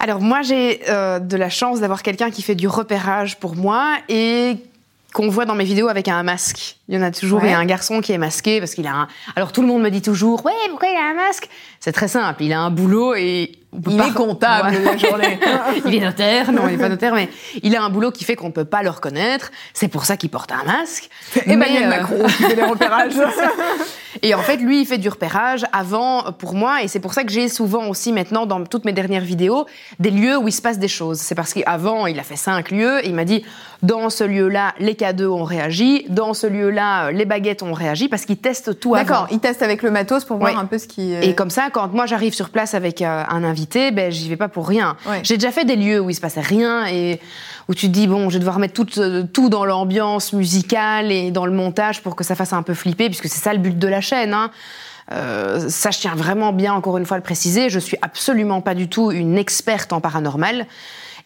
Alors 0.00 0.20
moi 0.20 0.42
j'ai 0.42 0.78
de 0.86 1.36
la 1.36 1.50
chance 1.50 1.80
d'avoir 1.80 2.04
quelqu'un 2.04 2.30
qui 2.30 2.42
fait 2.42 2.54
du 2.54 2.68
repérage 2.68 3.40
pour 3.40 3.56
moi 3.56 3.96
et 4.08 4.58
qu'on 5.12 5.28
voit 5.28 5.44
dans 5.44 5.54
mes 5.54 5.64
vidéos 5.64 5.88
avec 5.88 6.06
un 6.06 6.22
masque. 6.22 6.76
Il 6.88 6.94
y 6.94 6.98
en 6.98 7.02
a 7.02 7.10
toujours, 7.10 7.42
il 7.42 7.50
y 7.50 7.52
a 7.52 7.58
un 7.58 7.64
garçon 7.64 8.00
qui 8.00 8.12
est 8.12 8.18
masqué 8.18 8.60
parce 8.60 8.74
qu'il 8.74 8.86
a 8.86 8.94
un... 8.94 9.08
Alors 9.34 9.50
tout 9.52 9.62
le 9.62 9.66
monde 9.66 9.82
me 9.82 9.90
dit 9.90 10.02
toujours, 10.02 10.44
ouais, 10.44 10.52
pourquoi 10.68 10.88
il 10.88 10.96
a 10.96 11.10
un 11.10 11.14
masque? 11.14 11.48
C'est 11.80 11.92
très 11.92 12.08
simple, 12.08 12.42
il 12.42 12.52
a 12.52 12.60
un 12.60 12.70
boulot 12.70 13.14
et... 13.14 13.52
il 13.86 14.00
est 14.00 14.14
comptable 14.14 14.76
la 14.84 14.96
journée. 14.96 15.38
il 15.86 15.94
est 15.94 16.00
notaire, 16.00 16.52
non, 16.52 16.62
il 16.66 16.72
n'est 16.72 16.82
pas 16.82 16.88
notaire, 16.88 17.14
mais 17.14 17.28
il 17.62 17.76
a 17.76 17.82
un 17.82 17.90
boulot 17.90 18.10
qui 18.10 18.24
fait 18.24 18.36
qu'on 18.36 18.48
ne 18.48 18.52
peut 18.52 18.64
pas 18.64 18.82
le 18.82 18.90
reconnaître. 18.90 19.50
C'est 19.74 19.88
pour 19.88 20.04
ça 20.04 20.16
qu'il 20.16 20.30
porte 20.30 20.50
un 20.52 20.64
masque. 20.64 21.08
Emmanuel 21.46 21.84
euh, 21.84 21.88
Macron 21.88 22.24
qui 22.24 22.42
fait 22.44 22.54
les 22.56 22.62
repérages. 22.64 23.12
et 24.22 24.34
en 24.34 24.42
fait, 24.42 24.56
lui, 24.56 24.80
il 24.80 24.86
fait 24.86 24.98
du 24.98 25.08
repérage 25.08 25.64
avant 25.72 26.32
pour 26.32 26.54
moi, 26.54 26.82
et 26.82 26.88
c'est 26.88 27.00
pour 27.00 27.14
ça 27.14 27.24
que 27.24 27.30
j'ai 27.30 27.48
souvent 27.48 27.88
aussi 27.88 28.12
maintenant 28.12 28.46
dans 28.46 28.64
toutes 28.64 28.84
mes 28.84 28.92
dernières 28.92 29.22
vidéos 29.22 29.66
des 29.98 30.10
lieux 30.10 30.36
où 30.36 30.48
il 30.48 30.52
se 30.52 30.62
passe 30.62 30.78
des 30.78 30.88
choses. 30.88 31.18
C'est 31.18 31.34
parce 31.34 31.52
qu'avant, 31.54 32.06
il 32.06 32.18
a 32.18 32.24
fait 32.24 32.36
cinq 32.36 32.70
lieux, 32.70 33.04
et 33.04 33.08
il 33.08 33.14
m'a 33.14 33.24
dit, 33.24 33.44
dans 33.82 34.10
ce 34.10 34.24
lieu-là, 34.24 34.74
les 34.80 34.94
K2 34.94 35.26
ont 35.26 35.44
réagi, 35.44 36.06
dans 36.08 36.34
ce 36.34 36.48
lieu-là, 36.48 36.68
là, 36.78 37.12
les 37.12 37.24
baguettes 37.24 37.62
ont 37.62 37.72
réagi 37.72 38.08
parce 38.08 38.24
qu'ils 38.24 38.36
testent 38.38 38.78
tout 38.78 38.94
avant. 38.94 39.04
D'accord, 39.04 39.28
ils 39.30 39.40
testent 39.40 39.62
avec 39.62 39.82
le 39.82 39.90
matos 39.90 40.24
pour 40.24 40.38
voir 40.38 40.58
un 40.58 40.66
peu 40.66 40.78
ce 40.78 40.86
qui. 40.86 41.14
Et 41.14 41.34
comme 41.34 41.50
ça, 41.50 41.67
quand 41.70 41.92
moi 41.92 42.06
j'arrive 42.06 42.34
sur 42.34 42.50
place 42.50 42.74
avec 42.74 43.02
euh, 43.02 43.24
un 43.28 43.44
invité, 43.44 43.90
ben 43.90 44.10
j'y 44.10 44.28
vais 44.28 44.36
pas 44.36 44.48
pour 44.48 44.68
rien. 44.68 44.96
J'ai 45.22 45.36
déjà 45.36 45.52
fait 45.52 45.64
des 45.64 45.76
lieux 45.76 46.00
où 46.00 46.10
il 46.10 46.14
se 46.14 46.20
passait 46.20 46.40
rien 46.40 46.86
et 46.86 47.20
où 47.68 47.74
tu 47.74 47.86
te 47.86 47.92
dis 47.92 48.06
bon, 48.06 48.28
je 48.28 48.34
vais 48.34 48.40
devoir 48.40 48.58
mettre 48.58 48.74
tout, 48.74 48.98
euh, 48.98 49.24
tout 49.24 49.48
dans 49.48 49.64
l'ambiance 49.64 50.32
musicale 50.32 51.12
et 51.12 51.30
dans 51.30 51.46
le 51.46 51.52
montage 51.52 52.02
pour 52.02 52.16
que 52.16 52.24
ça 52.24 52.34
fasse 52.34 52.52
un 52.52 52.62
peu 52.62 52.74
flipper, 52.74 53.06
puisque 53.06 53.28
c'est 53.28 53.42
ça 53.42 53.52
le 53.52 53.58
but 53.58 53.78
de 53.78 53.88
la 53.88 54.00
chaîne. 54.00 54.34
Hein. 54.34 54.50
Euh, 55.12 55.68
ça, 55.68 55.90
je 55.90 55.98
tiens 55.98 56.14
vraiment 56.14 56.52
bien, 56.52 56.74
encore 56.74 56.98
une 56.98 57.06
fois, 57.06 57.16
à 57.16 57.18
le 57.18 57.24
préciser. 57.24 57.70
Je 57.70 57.78
suis 57.78 57.96
absolument 58.02 58.60
pas 58.60 58.74
du 58.74 58.88
tout 58.88 59.10
une 59.10 59.38
experte 59.38 59.92
en 59.92 60.00
paranormal 60.00 60.66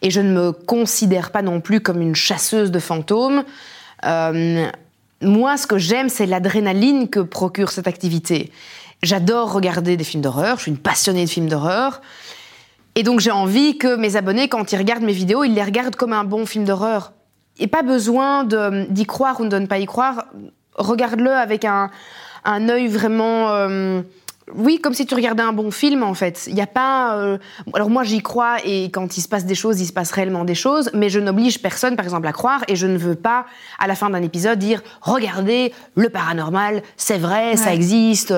et 0.01 0.09
je 0.09 0.21
ne 0.21 0.31
me 0.33 0.51
considère 0.51 1.31
pas 1.31 1.41
non 1.41 1.61
plus 1.61 1.79
comme 1.79 2.01
une 2.01 2.15
chasseuse 2.15 2.71
de 2.71 2.79
fantômes. 2.79 3.43
Euh, 4.05 4.67
moi, 5.21 5.55
ce 5.57 5.65
que 5.65 5.77
j'aime, 5.77 6.09
c'est 6.09 6.25
l'adrénaline 6.25 7.07
que 7.09 7.21
procure 7.21 7.71
cette 7.71 7.87
activité. 7.87 8.51
J'adore 9.03 9.51
regarder 9.51 9.97
des 9.97 10.05
films 10.05 10.23
d'horreur, 10.23 10.57
je 10.57 10.63
suis 10.63 10.71
une 10.71 10.77
passionnée 10.77 11.25
de 11.25 11.29
films 11.29 11.49
d'horreur. 11.49 12.01
Et 12.95 13.03
donc 13.03 13.19
j'ai 13.19 13.31
envie 13.31 13.77
que 13.77 13.95
mes 13.97 14.15
abonnés, 14.15 14.47
quand 14.47 14.71
ils 14.71 14.77
regardent 14.77 15.03
mes 15.03 15.13
vidéos, 15.13 15.43
ils 15.43 15.53
les 15.53 15.63
regardent 15.63 15.97
comme 15.97 16.13
un 16.13 16.23
bon 16.23 16.45
film 16.45 16.63
d'horreur. 16.63 17.11
Et 17.59 17.67
pas 17.67 17.81
besoin 17.81 18.45
d'y 18.45 19.05
croire 19.05 19.41
ou 19.41 19.45
de 19.45 19.59
ne 19.59 19.65
pas 19.65 19.79
y 19.79 19.85
croire. 19.85 20.25
Regarde-le 20.75 21.31
avec 21.31 21.65
un, 21.65 21.91
un 22.45 22.69
œil 22.69 22.87
vraiment... 22.87 23.49
Euh, 23.49 24.01
oui, 24.55 24.79
comme 24.79 24.93
si 24.93 25.05
tu 25.05 25.15
regardais 25.15 25.43
un 25.43 25.53
bon 25.53 25.69
film 25.69 26.03
en 26.03 26.13
fait. 26.13 26.45
Il 26.47 26.55
n'y 26.55 26.61
a 26.61 26.67
pas. 26.67 27.17
Euh, 27.17 27.37
alors 27.73 27.89
moi 27.89 28.03
j'y 28.03 28.21
crois 28.21 28.57
et 28.65 28.85
quand 28.91 29.15
il 29.17 29.21
se 29.21 29.29
passe 29.29 29.45
des 29.45 29.55
choses, 29.55 29.79
il 29.79 29.85
se 29.85 29.93
passe 29.93 30.11
réellement 30.11 30.43
des 30.43 30.55
choses, 30.55 30.89
mais 30.93 31.09
je 31.09 31.19
n'oblige 31.19 31.61
personne 31.61 31.95
par 31.95 32.05
exemple 32.05 32.27
à 32.27 32.33
croire 32.33 32.61
et 32.67 32.75
je 32.75 32.85
ne 32.85 32.97
veux 32.97 33.15
pas 33.15 33.45
à 33.79 33.87
la 33.87 33.95
fin 33.95 34.09
d'un 34.09 34.21
épisode 34.21 34.59
dire 34.59 34.81
regardez 35.01 35.73
le 35.95 36.09
paranormal, 36.09 36.83
c'est 36.97 37.17
vrai, 37.17 37.55
ça 37.55 37.73
existe. 37.73 38.33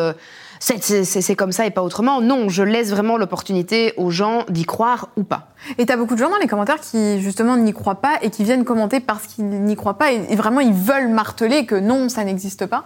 C'est 0.65 1.35
comme 1.35 1.51
ça 1.51 1.67
et 1.67 1.69
pas 1.69 1.83
autrement. 1.83 2.21
Non, 2.21 2.49
je 2.49 2.63
laisse 2.63 2.89
vraiment 2.89 3.17
l'opportunité 3.17 3.93
aux 3.97 4.09
gens 4.09 4.45
d'y 4.49 4.65
croire 4.65 5.09
ou 5.15 5.23
pas. 5.23 5.49
Et 5.77 5.85
t'as 5.85 5.95
beaucoup 5.95 6.15
de 6.15 6.19
gens 6.19 6.31
dans 6.31 6.37
les 6.37 6.47
commentaires 6.47 6.79
qui 6.79 7.21
justement 7.21 7.55
n'y 7.55 7.71
croient 7.71 8.01
pas 8.01 8.17
et 8.23 8.31
qui 8.31 8.43
viennent 8.43 8.63
commenter 8.63 8.99
parce 8.99 9.27
qu'ils 9.27 9.45
n'y 9.45 9.75
croient 9.75 9.99
pas 9.99 10.11
et 10.11 10.35
vraiment 10.35 10.61
ils 10.61 10.73
veulent 10.73 11.09
marteler 11.09 11.67
que 11.67 11.75
non, 11.75 12.09
ça 12.09 12.23
n'existe 12.23 12.65
pas. 12.65 12.85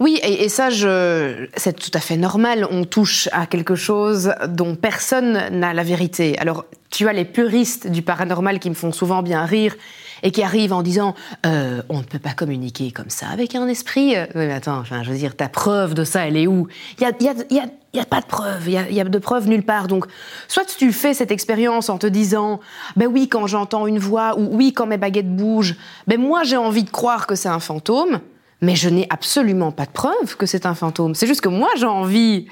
Oui, 0.00 0.20
et, 0.22 0.48
ça, 0.48 0.68
c'est 0.70 1.72
tout 1.72 1.90
à 1.92 1.98
fait 1.98 2.16
normal. 2.16 2.68
On 2.70 2.84
touche 2.84 3.28
à 3.32 3.46
quelque 3.46 3.74
chose 3.74 4.32
dont 4.46 4.76
personne 4.76 5.48
n'a 5.50 5.74
la 5.74 5.82
vérité. 5.82 6.38
Alors, 6.38 6.66
tu 6.90 7.08
as 7.08 7.12
les 7.12 7.24
puristes 7.24 7.88
du 7.88 8.02
paranormal 8.02 8.60
qui 8.60 8.70
me 8.70 8.76
font 8.76 8.92
souvent 8.92 9.22
bien 9.22 9.44
rire 9.44 9.74
et 10.22 10.30
qui 10.30 10.42
arrive 10.42 10.72
en 10.72 10.82
disant 10.82 11.14
euh, 11.46 11.82
on 11.88 11.98
ne 11.98 12.04
peut 12.04 12.18
pas 12.18 12.32
communiquer 12.32 12.90
comme 12.90 13.10
ça 13.10 13.28
avec 13.28 13.54
un 13.54 13.66
esprit. 13.68 14.14
Oui, 14.34 14.46
mais 14.46 14.52
attends, 14.52 14.78
enfin, 14.78 15.02
je 15.02 15.10
veux 15.10 15.16
dire, 15.18 15.36
ta 15.36 15.48
preuve 15.48 15.94
de 15.94 16.04
ça, 16.04 16.26
elle 16.26 16.36
est 16.36 16.46
où? 16.46 16.68
Il 16.98 17.02
y 17.02 17.06
a, 17.06 17.12
y, 17.20 17.28
a, 17.28 17.34
y, 17.50 17.58
a, 17.60 17.66
y 17.94 18.00
a, 18.00 18.04
pas 18.04 18.20
de 18.20 18.26
preuve, 18.26 18.68
il 18.68 18.94
y 18.94 19.00
a, 19.00 19.04
de 19.04 19.18
preuve 19.18 19.48
nulle 19.48 19.64
part. 19.64 19.88
Donc, 19.88 20.06
soit 20.48 20.64
tu 20.64 20.92
fais 20.92 21.14
cette 21.14 21.30
expérience 21.30 21.88
en 21.88 21.98
te 21.98 22.06
disant 22.06 22.60
ben 22.96 23.06
oui, 23.06 23.28
quand 23.28 23.46
j'entends 23.46 23.86
une 23.86 23.98
voix 23.98 24.38
ou 24.38 24.48
oui, 24.56 24.72
quand 24.72 24.86
mes 24.86 24.98
baguettes 24.98 25.34
bougent, 25.34 25.76
ben 26.06 26.20
moi 26.20 26.44
j'ai 26.44 26.56
envie 26.56 26.84
de 26.84 26.90
croire 26.90 27.26
que 27.26 27.34
c'est 27.34 27.48
un 27.48 27.60
fantôme, 27.60 28.20
mais 28.60 28.74
je 28.74 28.88
n'ai 28.88 29.06
absolument 29.10 29.72
pas 29.72 29.86
de 29.86 29.92
preuve 29.92 30.36
que 30.36 30.46
c'est 30.46 30.66
un 30.66 30.74
fantôme. 30.74 31.14
C'est 31.14 31.26
juste 31.26 31.40
que 31.40 31.48
moi 31.48 31.68
j'ai 31.76 31.86
envie 31.86 32.46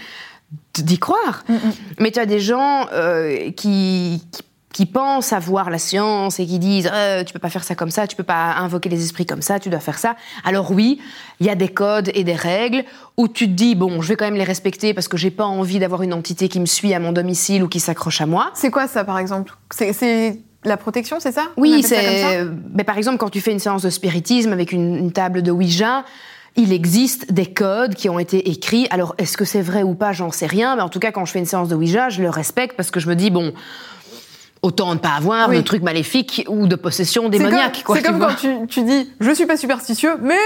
d'y 0.74 0.98
croire. 0.98 1.44
Mm 1.48 1.54
-mm. 1.54 1.72
Mais 2.00 2.10
tu 2.10 2.20
as 2.20 2.26
des 2.26 2.40
gens 2.40 2.86
euh, 2.92 3.50
qui, 3.50 4.22
qui 4.32 4.42
qui 4.76 4.84
pensent 4.84 5.32
avoir 5.32 5.70
la 5.70 5.78
science 5.78 6.38
et 6.38 6.44
qui 6.44 6.58
disent 6.58 6.90
euh, 6.92 7.24
tu 7.24 7.32
peux 7.32 7.38
pas 7.38 7.48
faire 7.48 7.64
ça 7.64 7.74
comme 7.74 7.90
ça, 7.90 8.06
tu 8.06 8.14
peux 8.14 8.22
pas 8.22 8.56
invoquer 8.58 8.90
les 8.90 9.02
esprits 9.02 9.24
comme 9.24 9.40
ça, 9.40 9.58
tu 9.58 9.70
dois 9.70 9.80
faire 9.80 9.96
ça. 9.98 10.16
Alors 10.44 10.70
oui, 10.70 11.00
il 11.40 11.46
y 11.46 11.48
a 11.48 11.54
des 11.54 11.68
codes 11.68 12.10
et 12.12 12.24
des 12.24 12.34
règles 12.34 12.84
où 13.16 13.26
tu 13.26 13.46
te 13.46 13.52
dis 13.52 13.74
bon, 13.74 14.02
je 14.02 14.08
vais 14.08 14.16
quand 14.16 14.26
même 14.26 14.34
les 14.34 14.44
respecter 14.44 14.92
parce 14.92 15.08
que 15.08 15.16
j'ai 15.16 15.30
pas 15.30 15.46
envie 15.46 15.78
d'avoir 15.78 16.02
une 16.02 16.12
entité 16.12 16.50
qui 16.50 16.60
me 16.60 16.66
suit 16.66 16.92
à 16.92 17.00
mon 17.00 17.12
domicile 17.12 17.64
ou 17.64 17.68
qui 17.68 17.80
s'accroche 17.80 18.20
à 18.20 18.26
moi. 18.26 18.50
C'est 18.52 18.70
quoi 18.70 18.86
ça 18.86 19.02
par 19.02 19.18
exemple? 19.18 19.56
C'est 19.70 20.40
la 20.62 20.76
protection, 20.76 21.20
c'est 21.20 21.32
ça? 21.32 21.44
Oui, 21.56 21.82
c'est. 21.82 22.44
Mais 22.74 22.84
par 22.84 22.98
exemple, 22.98 23.16
quand 23.16 23.30
tu 23.30 23.40
fais 23.40 23.52
une 23.52 23.58
séance 23.58 23.80
de 23.80 23.88
spiritisme 23.88 24.52
avec 24.52 24.72
une, 24.72 24.94
une 24.94 25.12
table 25.12 25.40
de 25.40 25.52
Ouija, 25.52 26.04
il 26.54 26.70
existe 26.74 27.32
des 27.32 27.46
codes 27.46 27.94
qui 27.94 28.10
ont 28.10 28.18
été 28.18 28.50
écrits. 28.50 28.88
Alors, 28.90 29.14
est-ce 29.16 29.38
que 29.38 29.46
c'est 29.46 29.62
vrai 29.62 29.82
ou 29.82 29.94
pas? 29.94 30.12
J'en 30.12 30.30
sais 30.30 30.46
rien. 30.46 30.76
Mais 30.76 30.82
en 30.82 30.90
tout 30.90 30.98
cas, 30.98 31.12
quand 31.12 31.24
je 31.24 31.32
fais 31.32 31.38
une 31.38 31.46
séance 31.46 31.68
de 31.68 31.76
Ouija, 31.76 32.10
je 32.10 32.20
le 32.20 32.28
respecte 32.28 32.76
parce 32.76 32.90
que 32.90 33.00
je 33.00 33.08
me 33.08 33.14
dis 33.14 33.30
bon 33.30 33.54
autant 34.66 34.94
ne 34.94 34.98
pas 34.98 35.10
avoir 35.16 35.48
oui. 35.48 35.56
de 35.56 35.62
trucs 35.62 35.82
maléfiques 35.82 36.44
ou 36.48 36.66
de 36.66 36.74
possession 36.74 37.28
démoniaque. 37.28 37.84
C'est 37.86 38.02
comme, 38.02 38.18
comme 38.18 38.28
quand 38.28 38.34
tu, 38.34 38.66
tu, 38.68 38.82
dis 38.82 39.10
je 39.20 39.30
suis 39.30 39.46
pas 39.46 39.56
superstitieux, 39.56 40.16
mais 40.20 40.38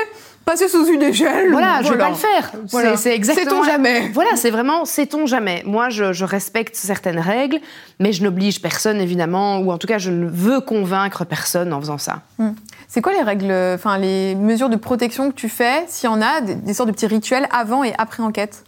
passer 0.44 0.68
sous 0.68 0.86
une 0.86 1.02
échelle. 1.02 1.50
Voilà, 1.52 1.80
je 1.82 1.90
vais 1.90 1.98
pas 1.98 2.10
le 2.10 2.14
faire. 2.14 2.52
Voilà. 2.70 2.96
C'est 2.96 3.14
exactement. 3.14 3.62
Sait-on 3.62 3.64
jamais 3.64 4.08
Voilà, 4.12 4.36
c'est 4.36 4.50
vraiment 4.50 4.84
sait-on 4.84 5.26
jamais. 5.26 5.62
Moi, 5.64 5.88
je, 5.88 6.12
je, 6.12 6.24
respecte 6.24 6.76
certaines 6.76 7.18
règles, 7.18 7.58
mais 7.98 8.12
je 8.12 8.22
n'oblige 8.22 8.60
personne 8.60 9.00
évidemment, 9.00 9.58
ou 9.58 9.72
en 9.72 9.78
tout 9.78 9.86
cas, 9.86 9.98
je 9.98 10.10
ne 10.10 10.28
veux 10.28 10.60
convaincre 10.60 11.24
personne 11.24 11.72
en 11.72 11.80
faisant 11.80 11.98
ça. 11.98 12.20
Hum. 12.38 12.54
C'est 12.88 13.00
quoi 13.00 13.12
les 13.12 13.22
règles, 13.22 13.52
enfin 13.74 13.98
les 13.98 14.34
mesures 14.34 14.68
de 14.68 14.76
protection 14.76 15.30
que 15.30 15.36
tu 15.36 15.48
fais, 15.48 15.84
s'il 15.88 16.10
y 16.10 16.12
en 16.12 16.20
a, 16.20 16.40
des, 16.40 16.56
des 16.56 16.74
sortes 16.74 16.88
de 16.88 16.94
petits 16.94 17.06
rituels 17.06 17.46
avant 17.52 17.84
et 17.84 17.94
après 17.96 18.22
enquête? 18.22 18.64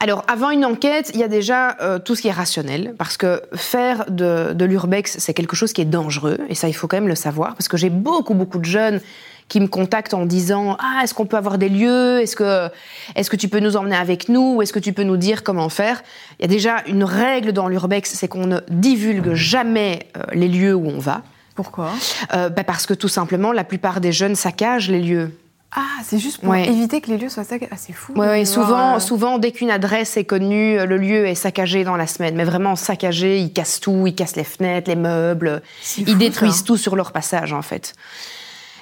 Alors, 0.00 0.24
avant 0.28 0.50
une 0.50 0.64
enquête, 0.64 1.10
il 1.14 1.20
y 1.20 1.24
a 1.24 1.28
déjà 1.28 1.76
euh, 1.80 1.98
tout 1.98 2.14
ce 2.14 2.22
qui 2.22 2.28
est 2.28 2.32
rationnel, 2.32 2.94
parce 2.98 3.16
que 3.16 3.42
faire 3.54 4.04
de, 4.08 4.52
de 4.52 4.64
l'urbex, 4.64 5.16
c'est 5.18 5.34
quelque 5.34 5.56
chose 5.56 5.72
qui 5.72 5.80
est 5.80 5.86
dangereux, 5.86 6.38
et 6.48 6.54
ça, 6.54 6.68
il 6.68 6.72
faut 6.72 6.86
quand 6.86 6.98
même 6.98 7.08
le 7.08 7.16
savoir, 7.16 7.54
parce 7.56 7.66
que 7.66 7.76
j'ai 7.76 7.90
beaucoup, 7.90 8.34
beaucoup 8.34 8.58
de 8.58 8.64
jeunes 8.64 9.00
qui 9.48 9.60
me 9.60 9.66
contactent 9.66 10.14
en 10.14 10.26
disant 10.26 10.76
ah 10.78 11.00
est-ce 11.02 11.14
qu'on 11.14 11.26
peut 11.26 11.36
avoir 11.36 11.58
des 11.58 11.68
lieux? 11.68 12.20
Est-ce 12.20 12.36
que 12.36 12.68
est-ce 13.16 13.30
que 13.30 13.36
tu 13.36 13.48
peux 13.48 13.60
nous 13.60 13.76
emmener 13.76 13.96
avec 13.96 14.28
nous? 14.28 14.56
Ou 14.56 14.62
est-ce 14.62 14.72
que 14.72 14.78
tu 14.78 14.92
peux 14.92 15.04
nous 15.04 15.16
dire 15.16 15.42
comment 15.42 15.68
faire? 15.68 16.02
Il 16.38 16.42
y 16.42 16.44
a 16.44 16.48
déjà 16.48 16.82
une 16.86 17.02
règle 17.02 17.52
dans 17.52 17.66
l'urbex 17.66 18.12
c'est 18.12 18.28
qu'on 18.28 18.46
ne 18.46 18.60
divulgue 18.68 19.32
jamais 19.32 20.06
euh, 20.16 20.22
les 20.32 20.48
lieux 20.48 20.74
où 20.74 20.86
on 20.86 20.98
va. 20.98 21.22
Pourquoi? 21.54 21.90
Euh, 22.34 22.50
bah 22.50 22.62
parce 22.62 22.86
que 22.86 22.94
tout 22.94 23.08
simplement 23.08 23.52
la 23.52 23.64
plupart 23.64 24.00
des 24.00 24.12
jeunes 24.12 24.34
saccagent 24.34 24.90
les 24.90 25.00
lieux 25.00 25.32
ah, 25.72 25.82
c'est 26.02 26.18
juste 26.18 26.40
pour 26.40 26.50
ouais. 26.50 26.66
éviter 26.66 27.02
que 27.02 27.10
les 27.10 27.18
lieux 27.18 27.28
soient 27.28 27.44
saccagés. 27.44 27.70
Ah, 27.72 27.76
c'est 27.78 27.92
fou. 27.92 28.14
Oui, 28.16 28.26
ouais, 28.26 28.44
souvent, 28.46 28.96
euh... 28.96 29.00
souvent, 29.00 29.38
dès 29.38 29.52
qu'une 29.52 29.70
adresse 29.70 30.16
est 30.16 30.24
connue, 30.24 30.78
le 30.86 30.96
lieu 30.96 31.26
est 31.26 31.34
saccagé 31.34 31.84
dans 31.84 31.96
la 31.96 32.06
semaine. 32.06 32.34
Mais 32.36 32.44
vraiment 32.44 32.74
saccagé, 32.74 33.38
ils 33.38 33.52
cassent 33.52 33.80
tout, 33.80 34.06
ils 34.06 34.14
cassent 34.14 34.36
les 34.36 34.44
fenêtres, 34.44 34.88
les 34.88 34.96
meubles, 34.96 35.62
ils 35.98 36.06
fou, 36.06 36.14
détruisent 36.14 36.58
ça. 36.58 36.64
tout 36.64 36.78
sur 36.78 36.96
leur 36.96 37.12
passage, 37.12 37.52
en 37.52 37.60
fait. 37.62 37.94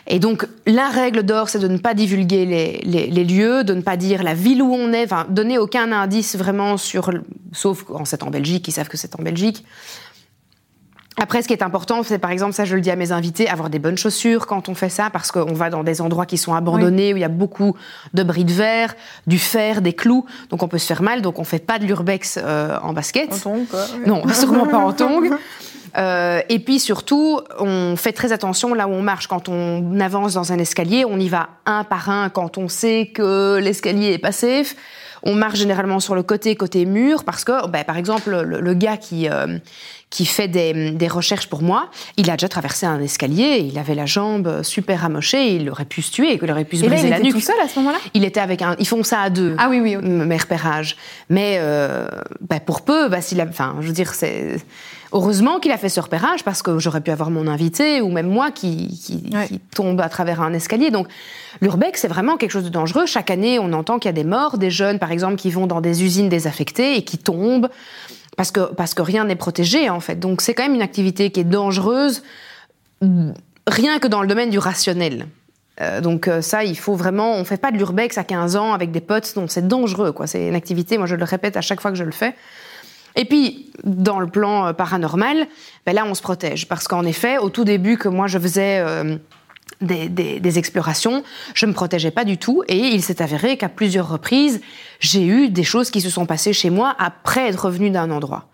Et 0.06 0.20
donc, 0.20 0.46
la 0.66 0.88
règle 0.88 1.24
d'or, 1.24 1.48
c'est 1.48 1.58
de 1.58 1.66
ne 1.66 1.78
pas 1.78 1.92
divulguer 1.92 2.46
les, 2.46 2.80
les, 2.84 3.08
les, 3.08 3.24
lieux, 3.24 3.64
de 3.64 3.74
ne 3.74 3.80
pas 3.80 3.96
dire 3.96 4.22
la 4.22 4.34
ville 4.34 4.62
où 4.62 4.72
on 4.72 4.92
est, 4.92 5.04
enfin, 5.04 5.26
donner 5.28 5.58
aucun 5.58 5.90
indice 5.90 6.36
vraiment 6.36 6.76
sur, 6.76 7.10
sauf 7.50 7.82
quand 7.82 8.04
c'est 8.04 8.22
en 8.22 8.30
Belgique, 8.30 8.68
ils 8.68 8.72
savent 8.72 8.88
que 8.88 8.96
c'est 8.96 9.18
en 9.18 9.22
Belgique. 9.24 9.64
Après, 11.18 11.40
ce 11.40 11.48
qui 11.48 11.54
est 11.54 11.62
important, 11.62 12.02
c'est 12.02 12.18
par 12.18 12.30
exemple, 12.30 12.52
ça 12.52 12.66
je 12.66 12.74
le 12.74 12.82
dis 12.82 12.90
à 12.90 12.96
mes 12.96 13.10
invités, 13.10 13.48
avoir 13.48 13.70
des 13.70 13.78
bonnes 13.78 13.96
chaussures 13.96 14.46
quand 14.46 14.68
on 14.68 14.74
fait 14.74 14.90
ça, 14.90 15.08
parce 15.08 15.32
qu'on 15.32 15.54
va 15.54 15.70
dans 15.70 15.82
des 15.82 16.02
endroits 16.02 16.26
qui 16.26 16.36
sont 16.36 16.54
abandonnés, 16.54 17.08
oui. 17.08 17.14
où 17.14 17.16
il 17.16 17.20
y 17.20 17.24
a 17.24 17.28
beaucoup 17.28 17.74
de 18.12 18.22
bris 18.22 18.44
de 18.44 18.52
verre, 18.52 18.94
du 19.26 19.38
fer, 19.38 19.80
des 19.80 19.94
clous, 19.94 20.26
donc 20.50 20.62
on 20.62 20.68
peut 20.68 20.78
se 20.78 20.86
faire 20.86 21.02
mal, 21.02 21.22
donc 21.22 21.38
on 21.38 21.44
fait 21.44 21.58
pas 21.58 21.78
de 21.78 21.86
l'urbex 21.86 22.38
euh, 22.42 22.76
en 22.82 22.92
basket. 22.92 23.32
En 23.32 23.38
tongs, 23.38 23.66
quoi. 23.70 23.84
Non, 24.06 24.28
sûrement 24.32 24.66
pas 24.66 24.78
en 24.78 24.92
tongs. 24.92 25.30
Euh, 25.96 26.42
et 26.50 26.58
puis 26.58 26.78
surtout, 26.78 27.40
on 27.58 27.96
fait 27.96 28.12
très 28.12 28.32
attention 28.32 28.74
là 28.74 28.86
où 28.86 28.92
on 28.92 29.00
marche. 29.00 29.28
Quand 29.28 29.48
on 29.48 29.98
avance 30.00 30.34
dans 30.34 30.52
un 30.52 30.58
escalier, 30.58 31.06
on 31.06 31.18
y 31.18 31.28
va 31.28 31.48
un 31.64 31.84
par 31.84 32.10
un 32.10 32.28
quand 32.28 32.58
on 32.58 32.68
sait 32.68 33.12
que 33.14 33.58
l'escalier 33.62 34.12
est 34.12 34.18
pas 34.18 34.32
safe. 34.32 34.76
On 35.26 35.34
marche 35.34 35.58
généralement 35.58 36.00
sur 36.00 36.14
le 36.14 36.22
côté, 36.22 36.56
côté 36.56 36.86
mur, 36.86 37.24
parce 37.24 37.44
que, 37.44 37.66
ben, 37.68 37.84
par 37.84 37.96
exemple, 37.96 38.30
le, 38.30 38.60
le 38.60 38.74
gars 38.74 38.96
qui, 38.96 39.28
euh, 39.28 39.58
qui 40.08 40.24
fait 40.24 40.46
des, 40.46 40.92
des, 40.92 41.08
recherches 41.08 41.48
pour 41.48 41.62
moi, 41.62 41.90
il 42.16 42.30
a 42.30 42.34
déjà 42.34 42.48
traversé 42.48 42.86
un 42.86 43.00
escalier, 43.00 43.68
il 43.68 43.76
avait 43.78 43.96
la 43.96 44.06
jambe 44.06 44.62
super 44.62 45.04
amochée, 45.04 45.56
il 45.56 45.68
aurait 45.68 45.84
pu 45.84 46.00
se 46.00 46.12
tuer, 46.12 46.38
il 46.40 46.50
aurait 46.50 46.64
pu 46.64 46.76
se 46.76 46.84
et 46.84 46.88
briser 46.88 47.10
là, 47.10 47.18
la 47.18 47.24
nuque. 47.24 47.34
tout 47.34 47.40
seul 47.40 47.58
à 47.62 47.68
ce 47.68 47.78
moment-là? 47.80 47.98
Il 48.14 48.24
était 48.24 48.40
avec 48.40 48.62
un. 48.62 48.76
Ils 48.78 48.86
font 48.86 49.02
ça 49.02 49.20
à 49.20 49.30
deux. 49.30 49.56
Ah 49.58 49.68
oui, 49.68 49.80
oui. 49.80 49.96
Okay. 49.96 50.06
Mes 50.06 50.36
repérages. 50.36 50.96
Mais 51.28 51.56
euh, 51.58 52.06
ben, 52.40 52.60
pour 52.60 52.82
peu, 52.82 53.08
ben, 53.08 53.20
s'il 53.20 53.40
a. 53.40 53.46
Enfin, 53.46 53.76
je 53.80 53.88
veux 53.88 53.92
dire, 53.92 54.14
c'est. 54.14 54.58
Heureusement 55.16 55.60
qu'il 55.60 55.72
a 55.72 55.78
fait 55.78 55.88
ce 55.88 55.98
repérage 55.98 56.44
parce 56.44 56.60
que 56.60 56.78
j'aurais 56.78 57.00
pu 57.00 57.10
avoir 57.10 57.30
mon 57.30 57.46
invité 57.46 58.02
ou 58.02 58.10
même 58.10 58.28
moi 58.28 58.50
qui, 58.50 58.88
qui, 58.88 59.34
ouais. 59.34 59.46
qui 59.46 59.58
tombe 59.58 59.98
à 60.02 60.10
travers 60.10 60.42
un 60.42 60.52
escalier. 60.52 60.90
Donc 60.90 61.08
l'urbex, 61.62 62.02
c'est 62.02 62.08
vraiment 62.08 62.36
quelque 62.36 62.50
chose 62.50 62.64
de 62.64 62.68
dangereux. 62.68 63.06
Chaque 63.06 63.30
année, 63.30 63.58
on 63.58 63.72
entend 63.72 63.98
qu'il 63.98 64.10
y 64.10 64.10
a 64.10 64.12
des 64.12 64.28
morts, 64.28 64.58
des 64.58 64.70
jeunes 64.70 64.98
par 64.98 65.12
exemple 65.12 65.36
qui 65.36 65.50
vont 65.50 65.66
dans 65.66 65.80
des 65.80 66.04
usines 66.04 66.28
désaffectées 66.28 66.96
et 66.96 67.02
qui 67.02 67.16
tombent 67.16 67.70
parce 68.36 68.50
que, 68.50 68.60
parce 68.74 68.92
que 68.92 69.00
rien 69.00 69.24
n'est 69.24 69.36
protégé 69.36 69.88
en 69.88 70.00
fait. 70.00 70.16
Donc 70.16 70.42
c'est 70.42 70.52
quand 70.52 70.64
même 70.64 70.74
une 70.74 70.82
activité 70.82 71.30
qui 71.30 71.40
est 71.40 71.44
dangereuse 71.44 72.22
rien 73.66 73.98
que 73.98 74.08
dans 74.08 74.20
le 74.20 74.28
domaine 74.28 74.50
du 74.50 74.58
rationnel. 74.58 75.26
Euh, 75.80 76.00
donc 76.00 76.28
euh, 76.28 76.40
ça, 76.40 76.64
il 76.64 76.76
faut 76.76 76.94
vraiment, 76.94 77.34
on 77.36 77.44
fait 77.44 77.56
pas 77.56 77.70
de 77.70 77.76
l'urbex 77.76 78.16
à 78.18 78.24
15 78.24 78.56
ans 78.56 78.72
avec 78.72 78.92
des 78.92 79.00
potes, 79.00 79.34
non, 79.36 79.46
c'est 79.48 79.66
dangereux 79.66 80.12
quoi. 80.12 80.26
C'est 80.26 80.48
une 80.48 80.54
activité, 80.54 80.98
moi 80.98 81.06
je 81.06 81.16
le 81.16 81.24
répète 81.24 81.56
à 81.56 81.60
chaque 81.60 81.80
fois 81.80 81.90
que 81.90 81.96
je 81.96 82.04
le 82.04 82.12
fais. 82.12 82.34
Et 83.16 83.24
puis, 83.24 83.72
dans 83.82 84.20
le 84.20 84.26
plan 84.26 84.66
euh, 84.66 84.72
paranormal, 84.72 85.48
ben 85.84 85.94
là, 85.94 86.04
on 86.06 86.14
se 86.14 86.22
protège. 86.22 86.68
Parce 86.68 86.86
qu'en 86.86 87.04
effet, 87.04 87.38
au 87.38 87.50
tout 87.50 87.64
début 87.64 87.96
que 87.96 88.08
moi, 88.08 88.26
je 88.26 88.38
faisais 88.38 88.78
euh, 88.78 89.16
des, 89.80 90.08
des, 90.08 90.58
explorations, 90.58 91.24
je 91.54 91.66
me 91.66 91.72
protégeais 91.72 92.10
pas 92.10 92.24
du 92.24 92.36
tout. 92.36 92.62
Et 92.68 92.76
il 92.76 93.02
s'est 93.02 93.22
avéré 93.22 93.56
qu'à 93.56 93.70
plusieurs 93.70 94.08
reprises, 94.08 94.60
j'ai 95.00 95.24
eu 95.24 95.48
des 95.48 95.64
choses 95.64 95.90
qui 95.90 96.00
se 96.00 96.10
sont 96.10 96.26
passées 96.26 96.52
chez 96.52 96.70
moi 96.70 96.94
après 96.98 97.48
être 97.48 97.64
revenu 97.64 97.90
d'un 97.90 98.10
endroit. 98.10 98.48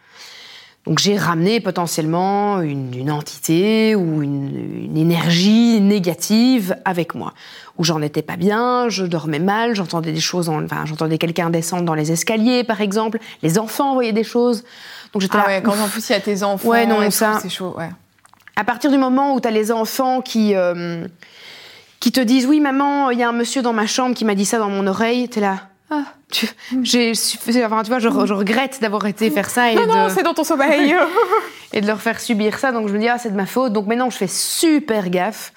Donc 0.86 0.98
j'ai 0.98 1.16
ramené 1.16 1.60
potentiellement 1.60 2.60
une, 2.60 2.92
une 2.94 3.10
entité 3.10 3.94
ou 3.94 4.22
une, 4.22 4.84
une, 4.84 4.96
énergie 4.96 5.80
négative 5.80 6.76
avec 6.84 7.14
moi, 7.14 7.34
où 7.78 7.84
j'en 7.84 8.02
étais 8.02 8.22
pas 8.22 8.36
bien, 8.36 8.88
je 8.88 9.04
dormais 9.04 9.38
mal, 9.38 9.76
j'entendais 9.76 10.10
des 10.10 10.20
choses, 10.20 10.48
en, 10.48 10.64
enfin 10.64 10.84
j'entendais 10.84 11.18
quelqu'un 11.18 11.50
descendre 11.50 11.84
dans 11.84 11.94
les 11.94 12.10
escaliers 12.10 12.64
par 12.64 12.80
exemple, 12.80 13.18
les 13.42 13.60
enfants 13.60 13.94
voyaient 13.94 14.12
des 14.12 14.24
choses. 14.24 14.64
Donc 15.12 15.22
j'étais 15.22 15.36
ah 15.36 15.46
là. 15.46 15.46
Ouais, 15.46 15.62
quand 15.62 15.78
en 15.80 15.88
plus 15.88 16.08
il 16.08 16.12
y 16.12 16.16
a 16.16 16.20
tes 16.20 16.42
enfants, 16.42 16.68
ouais 16.68 16.84
non 16.84 17.08
ça 17.10 17.38
c'est 17.40 17.48
chaud. 17.48 17.74
Ouais. 17.78 17.90
À 18.56 18.64
partir 18.64 18.90
du 18.90 18.98
moment 18.98 19.34
où 19.34 19.40
tu 19.40 19.46
as 19.46 19.52
les 19.52 19.70
enfants 19.70 20.20
qui 20.20 20.56
euh, 20.56 21.06
qui 22.00 22.10
te 22.10 22.20
disent 22.20 22.46
oui 22.46 22.58
maman, 22.58 23.10
il 23.10 23.20
y 23.20 23.22
a 23.22 23.28
un 23.28 23.32
monsieur 23.32 23.62
dans 23.62 23.72
ma 23.72 23.86
chambre 23.86 24.16
qui 24.16 24.24
m'a 24.24 24.34
dit 24.34 24.44
ça 24.44 24.58
dans 24.58 24.68
mon 24.68 24.88
oreille, 24.88 25.28
t'es 25.28 25.40
là. 25.40 25.68
Ah, 25.90 26.04
tu, 26.32 26.48
j'ai, 26.82 27.12
enfin, 27.64 27.82
tu 27.82 27.90
vois, 27.90 27.98
je, 27.98 28.08
je 28.08 28.32
regrette 28.32 28.80
d'avoir 28.80 29.06
été 29.06 29.30
faire 29.30 29.50
ça. 29.50 29.70
Et 29.70 29.76
non, 29.76 29.82
de, 29.82 29.88
non, 29.88 30.08
c'est 30.08 30.22
dans 30.22 30.34
ton 30.34 30.44
sommeil. 30.44 30.96
et 31.72 31.80
de 31.80 31.86
leur 31.86 32.00
faire 32.00 32.18
subir 32.18 32.58
ça. 32.58 32.72
Donc 32.72 32.88
je 32.88 32.94
me 32.94 32.98
dis, 32.98 33.08
ah, 33.08 33.18
c'est 33.18 33.30
de 33.30 33.36
ma 33.36 33.46
faute. 33.46 33.72
Donc 33.72 33.86
maintenant, 33.86 34.10
je 34.10 34.16
fais 34.16 34.26
super 34.26 35.10
gaffe. 35.10 35.52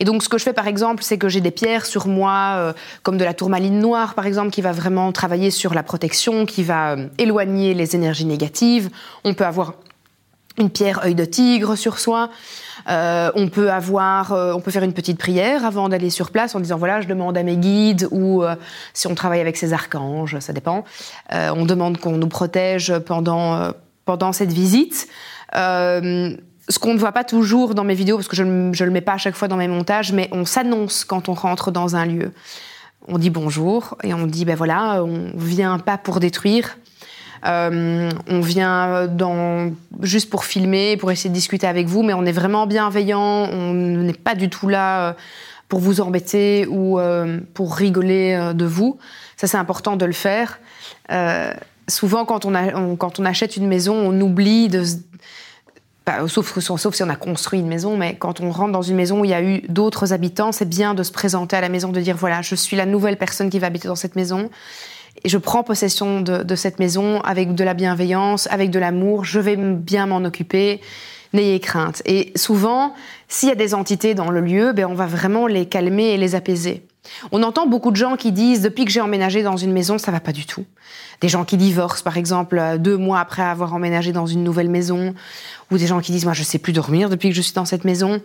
Et 0.00 0.04
donc, 0.04 0.22
ce 0.22 0.28
que 0.28 0.36
je 0.38 0.44
fais, 0.44 0.52
par 0.52 0.66
exemple, 0.66 1.02
c'est 1.02 1.16
que 1.18 1.28
j'ai 1.28 1.40
des 1.40 1.50
pierres 1.50 1.86
sur 1.86 2.06
moi, 2.06 2.54
euh, 2.56 2.72
comme 3.02 3.16
de 3.16 3.24
la 3.24 3.32
tourmaline 3.32 3.80
noire, 3.80 4.14
par 4.14 4.26
exemple, 4.26 4.50
qui 4.50 4.60
va 4.60 4.72
vraiment 4.72 5.10
travailler 5.12 5.50
sur 5.50 5.72
la 5.72 5.82
protection, 5.82 6.44
qui 6.44 6.62
va 6.62 6.92
euh, 6.92 7.06
éloigner 7.16 7.72
les 7.72 7.96
énergies 7.96 8.26
négatives. 8.26 8.90
On 9.24 9.32
peut 9.32 9.46
avoir 9.46 9.74
une 10.58 10.70
pierre 10.70 11.02
œil 11.04 11.14
de 11.14 11.24
tigre 11.24 11.74
sur 11.76 11.98
soi. 11.98 12.28
Euh, 12.88 13.30
on 13.34 13.48
peut 13.48 13.70
avoir, 13.70 14.32
euh, 14.32 14.52
on 14.54 14.60
peut 14.60 14.70
faire 14.70 14.82
une 14.82 14.92
petite 14.92 15.18
prière 15.18 15.64
avant 15.64 15.88
d'aller 15.88 16.10
sur 16.10 16.30
place 16.30 16.54
en 16.54 16.60
disant 16.60 16.78
voilà, 16.78 17.00
je 17.00 17.08
demande 17.08 17.36
à 17.36 17.42
mes 17.42 17.56
guides 17.56 18.08
ou 18.10 18.42
euh, 18.42 18.54
si 18.94 19.06
on 19.06 19.14
travaille 19.14 19.40
avec 19.40 19.56
ses 19.56 19.72
archanges, 19.72 20.38
ça 20.38 20.52
dépend. 20.52 20.84
On 21.30 21.64
demande 21.66 21.98
qu'on 21.98 22.12
nous 22.12 22.28
protège 22.28 22.98
pendant 23.00 23.72
pendant 24.04 24.32
cette 24.32 24.52
visite. 24.52 25.08
ce 25.52 26.78
qu'on 26.80 26.94
ne 26.94 26.98
voit 26.98 27.12
pas 27.12 27.24
toujours 27.24 27.74
dans 27.74 27.84
mes 27.84 27.94
vidéos 27.94 28.16
parce 28.16 28.28
que 28.28 28.36
je 28.36 28.42
ne 28.42 28.72
le 28.72 28.90
mets 28.90 29.00
pas 29.00 29.14
à 29.14 29.18
chaque 29.18 29.34
fois 29.34 29.48
dans 29.48 29.56
mes 29.56 29.68
montages, 29.68 30.12
mais 30.12 30.28
on 30.32 30.44
s'annonce 30.44 31.04
quand 31.04 31.28
on 31.28 31.34
rentre 31.34 31.70
dans 31.70 31.96
un 31.96 32.06
lieu. 32.06 32.32
On 33.06 33.18
dit 33.18 33.30
bonjour 33.30 33.96
et 34.02 34.14
on 34.14 34.26
dit 34.26 34.44
ben 34.44 34.56
voilà, 34.56 35.02
on 35.04 35.30
vient 35.36 35.78
pas 35.78 35.98
pour 35.98 36.20
détruire. 36.20 36.76
Euh, 37.46 38.10
on 38.28 38.40
vient 38.40 39.08
juste 40.00 40.30
pour 40.30 40.44
filmer, 40.44 40.96
pour 40.96 41.10
essayer 41.10 41.30
de 41.30 41.34
discuter 41.34 41.66
avec 41.66 41.86
vous, 41.86 42.02
mais 42.02 42.14
on 42.14 42.24
est 42.24 42.32
vraiment 42.32 42.66
bienveillant. 42.66 43.48
On 43.52 43.72
n'est 43.72 44.12
pas 44.12 44.34
du 44.34 44.48
tout 44.48 44.68
là 44.68 45.16
pour 45.68 45.80
vous 45.80 46.00
embêter 46.00 46.66
ou 46.66 46.98
pour 47.54 47.74
rigoler 47.74 48.52
de 48.54 48.64
vous. 48.64 48.98
Ça, 49.36 49.46
c'est 49.46 49.58
important 49.58 49.96
de 49.96 50.06
le 50.06 50.12
faire. 50.12 50.60
souvent, 51.88 52.24
quand 52.24 52.44
on, 52.44 53.24
achète 53.24 53.56
une 53.56 53.66
maison, 53.66 53.94
on 53.94 54.20
oublie 54.20 54.68
de 54.68 54.82
sauf, 56.26 56.58
sauf, 56.58 56.94
si 56.94 57.02
on 57.02 57.08
a 57.08 57.16
construit 57.16 57.60
une 57.60 57.66
maison, 57.66 57.96
mais 57.96 58.16
quand 58.16 58.40
on 58.40 58.50
rentre 58.50 58.72
dans 58.72 58.82
une 58.82 58.96
maison 58.96 59.20
où 59.20 59.24
il 59.24 59.30
y 59.30 59.34
a 59.34 59.42
eu 59.42 59.62
d'autres 59.68 60.12
habitants, 60.12 60.52
c'est 60.52 60.68
bien 60.68 60.94
de 60.94 61.02
se 61.02 61.12
présenter 61.12 61.56
à 61.56 61.60
la 61.60 61.68
maison, 61.68 61.90
de 61.90 62.00
dire 62.00 62.16
voilà, 62.16 62.42
je 62.42 62.54
suis 62.54 62.76
la 62.76 62.86
nouvelle 62.86 63.16
personne 63.16 63.50
qui 63.50 63.58
va 63.58 63.66
habiter 63.66 63.88
dans 63.88 63.96
cette 63.96 64.16
maison. 64.16 64.50
Je 65.24 65.38
prends 65.38 65.62
possession 65.62 66.20
de, 66.20 66.54
cette 66.54 66.78
maison 66.78 67.20
avec 67.20 67.54
de 67.54 67.64
la 67.64 67.74
bienveillance, 67.74 68.46
avec 68.50 68.70
de 68.70 68.78
l'amour, 68.78 69.24
je 69.24 69.40
vais 69.40 69.56
bien 69.56 70.06
m'en 70.06 70.18
occuper, 70.18 70.80
n'ayez 71.32 71.60
crainte. 71.60 72.02
Et 72.06 72.32
souvent, 72.36 72.94
s'il 73.26 73.48
y 73.48 73.52
a 73.52 73.56
des 73.56 73.74
entités 73.74 74.14
dans 74.14 74.30
le 74.30 74.40
lieu, 74.40 74.72
ben 74.72 74.86
on 74.86 74.94
va 74.94 75.06
vraiment 75.06 75.46
les 75.46 75.66
calmer 75.66 76.10
et 76.10 76.16
les 76.16 76.34
apaiser. 76.34 76.84
On 77.32 77.42
entend 77.42 77.66
beaucoup 77.66 77.90
de 77.90 77.96
gens 77.96 78.16
qui 78.16 78.32
disent 78.32 78.60
depuis 78.60 78.84
que 78.84 78.90
j'ai 78.90 79.00
emménagé 79.00 79.42
dans 79.42 79.56
une 79.56 79.72
maison, 79.72 79.98
ça 79.98 80.12
va 80.12 80.20
pas 80.20 80.32
du 80.32 80.46
tout. 80.46 80.66
Des 81.20 81.28
gens 81.28 81.44
qui 81.44 81.56
divorcent, 81.56 82.02
par 82.04 82.16
exemple, 82.16 82.62
deux 82.78 82.96
mois 82.96 83.20
après 83.20 83.42
avoir 83.42 83.74
emménagé 83.74 84.12
dans 84.12 84.26
une 84.26 84.44
nouvelle 84.44 84.68
maison, 84.68 85.14
ou 85.70 85.78
des 85.78 85.86
gens 85.86 86.00
qui 86.00 86.12
disent 86.12 86.24
moi 86.24 86.34
je 86.34 86.42
sais 86.42 86.58
plus 86.58 86.72
dormir 86.72 87.08
depuis 87.08 87.30
que 87.30 87.34
je 87.34 87.40
suis 87.40 87.54
dans 87.54 87.64
cette 87.64 87.84
maison. 87.84 88.20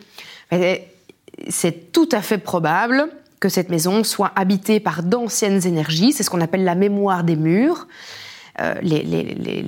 C'est 1.50 1.92
tout 1.92 2.10
à 2.12 2.22
fait 2.22 2.38
probable 2.38 3.10
que 3.44 3.50
cette 3.50 3.70
maison 3.70 4.06
soit 4.06 4.32
habitée 4.38 4.80
par 4.80 5.04
d'anciennes 5.04 5.68
énergies. 5.68 6.14
C'est 6.14 6.24
ce 6.24 6.30
qu'on 6.30 6.40
appelle 6.40 6.64
la 6.64 6.76
mémoire 6.76 7.26
des 7.26 7.36
murs. 7.36 7.88
Euh, 8.62 8.76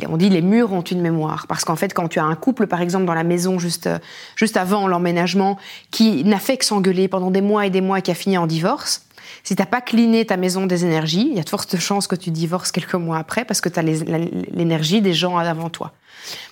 on 0.07 0.15
dit 0.15 0.29
les 0.29 0.41
murs 0.41 0.71
ont 0.71 0.81
une 0.81 1.01
mémoire. 1.01 1.45
Parce 1.47 1.65
qu'en 1.65 1.75
fait, 1.75 1.93
quand 1.93 2.07
tu 2.07 2.19
as 2.19 2.23
un 2.23 2.35
couple, 2.35 2.67
par 2.67 2.79
exemple, 2.79 3.03
dans 3.03 3.13
la 3.13 3.25
maison 3.25 3.59
juste, 3.59 3.89
juste 4.37 4.55
avant 4.55 4.87
l'emménagement, 4.87 5.57
qui 5.91 6.23
n'a 6.23 6.39
fait 6.39 6.55
que 6.55 6.63
s'engueuler 6.63 7.09
pendant 7.09 7.31
des 7.31 7.41
mois 7.41 7.65
et 7.65 7.69
des 7.69 7.81
mois 7.81 7.99
et 7.99 8.01
qui 8.01 8.11
a 8.11 8.15
fini 8.15 8.37
en 8.37 8.47
divorce, 8.47 9.01
si 9.43 9.55
t'as 9.55 9.65
pas 9.65 9.81
cliné 9.81 10.25
ta 10.25 10.37
maison 10.37 10.65
des 10.65 10.85
énergies, 10.85 11.27
il 11.29 11.37
y 11.37 11.39
a 11.39 11.43
de 11.43 11.49
fortes 11.49 11.77
chances 11.77 12.07
que 12.07 12.15
tu 12.15 12.31
divorces 12.31 12.71
quelques 12.71 12.95
mois 12.95 13.17
après 13.17 13.45
parce 13.45 13.61
que 13.61 13.69
tu 13.69 13.79
as 13.79 13.83
l'énergie 13.83 15.01
des 15.01 15.13
gens 15.13 15.37
avant 15.37 15.69
toi. 15.69 15.91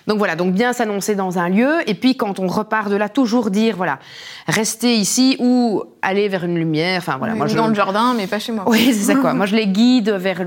Donc 0.06 0.18
voilà, 0.18 0.36
donc 0.36 0.54
bien 0.54 0.72
s'annoncer 0.72 1.14
dans 1.14 1.38
un 1.38 1.48
lieu, 1.48 1.88
et 1.88 1.94
puis 1.94 2.16
quand 2.16 2.38
on 2.38 2.46
repart 2.46 2.90
de 2.90 2.96
là, 2.96 3.08
toujours 3.08 3.50
dire, 3.50 3.76
voilà, 3.76 3.98
restez 4.46 4.94
ici 4.94 5.36
ou 5.40 5.82
aller 6.02 6.28
vers 6.28 6.44
une 6.44 6.56
lumière. 6.56 6.98
Enfin 6.98 7.16
voilà, 7.18 7.34
moi 7.34 7.46
je... 7.46 7.56
dans 7.56 7.68
le 7.68 7.74
jardin, 7.74 8.14
mais 8.14 8.26
pas 8.26 8.38
chez 8.38 8.52
moi. 8.52 8.64
Oui, 8.66 8.92
c'est 8.92 9.12
ça 9.12 9.14
quoi. 9.16 9.34
moi 9.34 9.46
je 9.46 9.56
les 9.56 9.66
guide 9.66 10.10
vers 10.10 10.46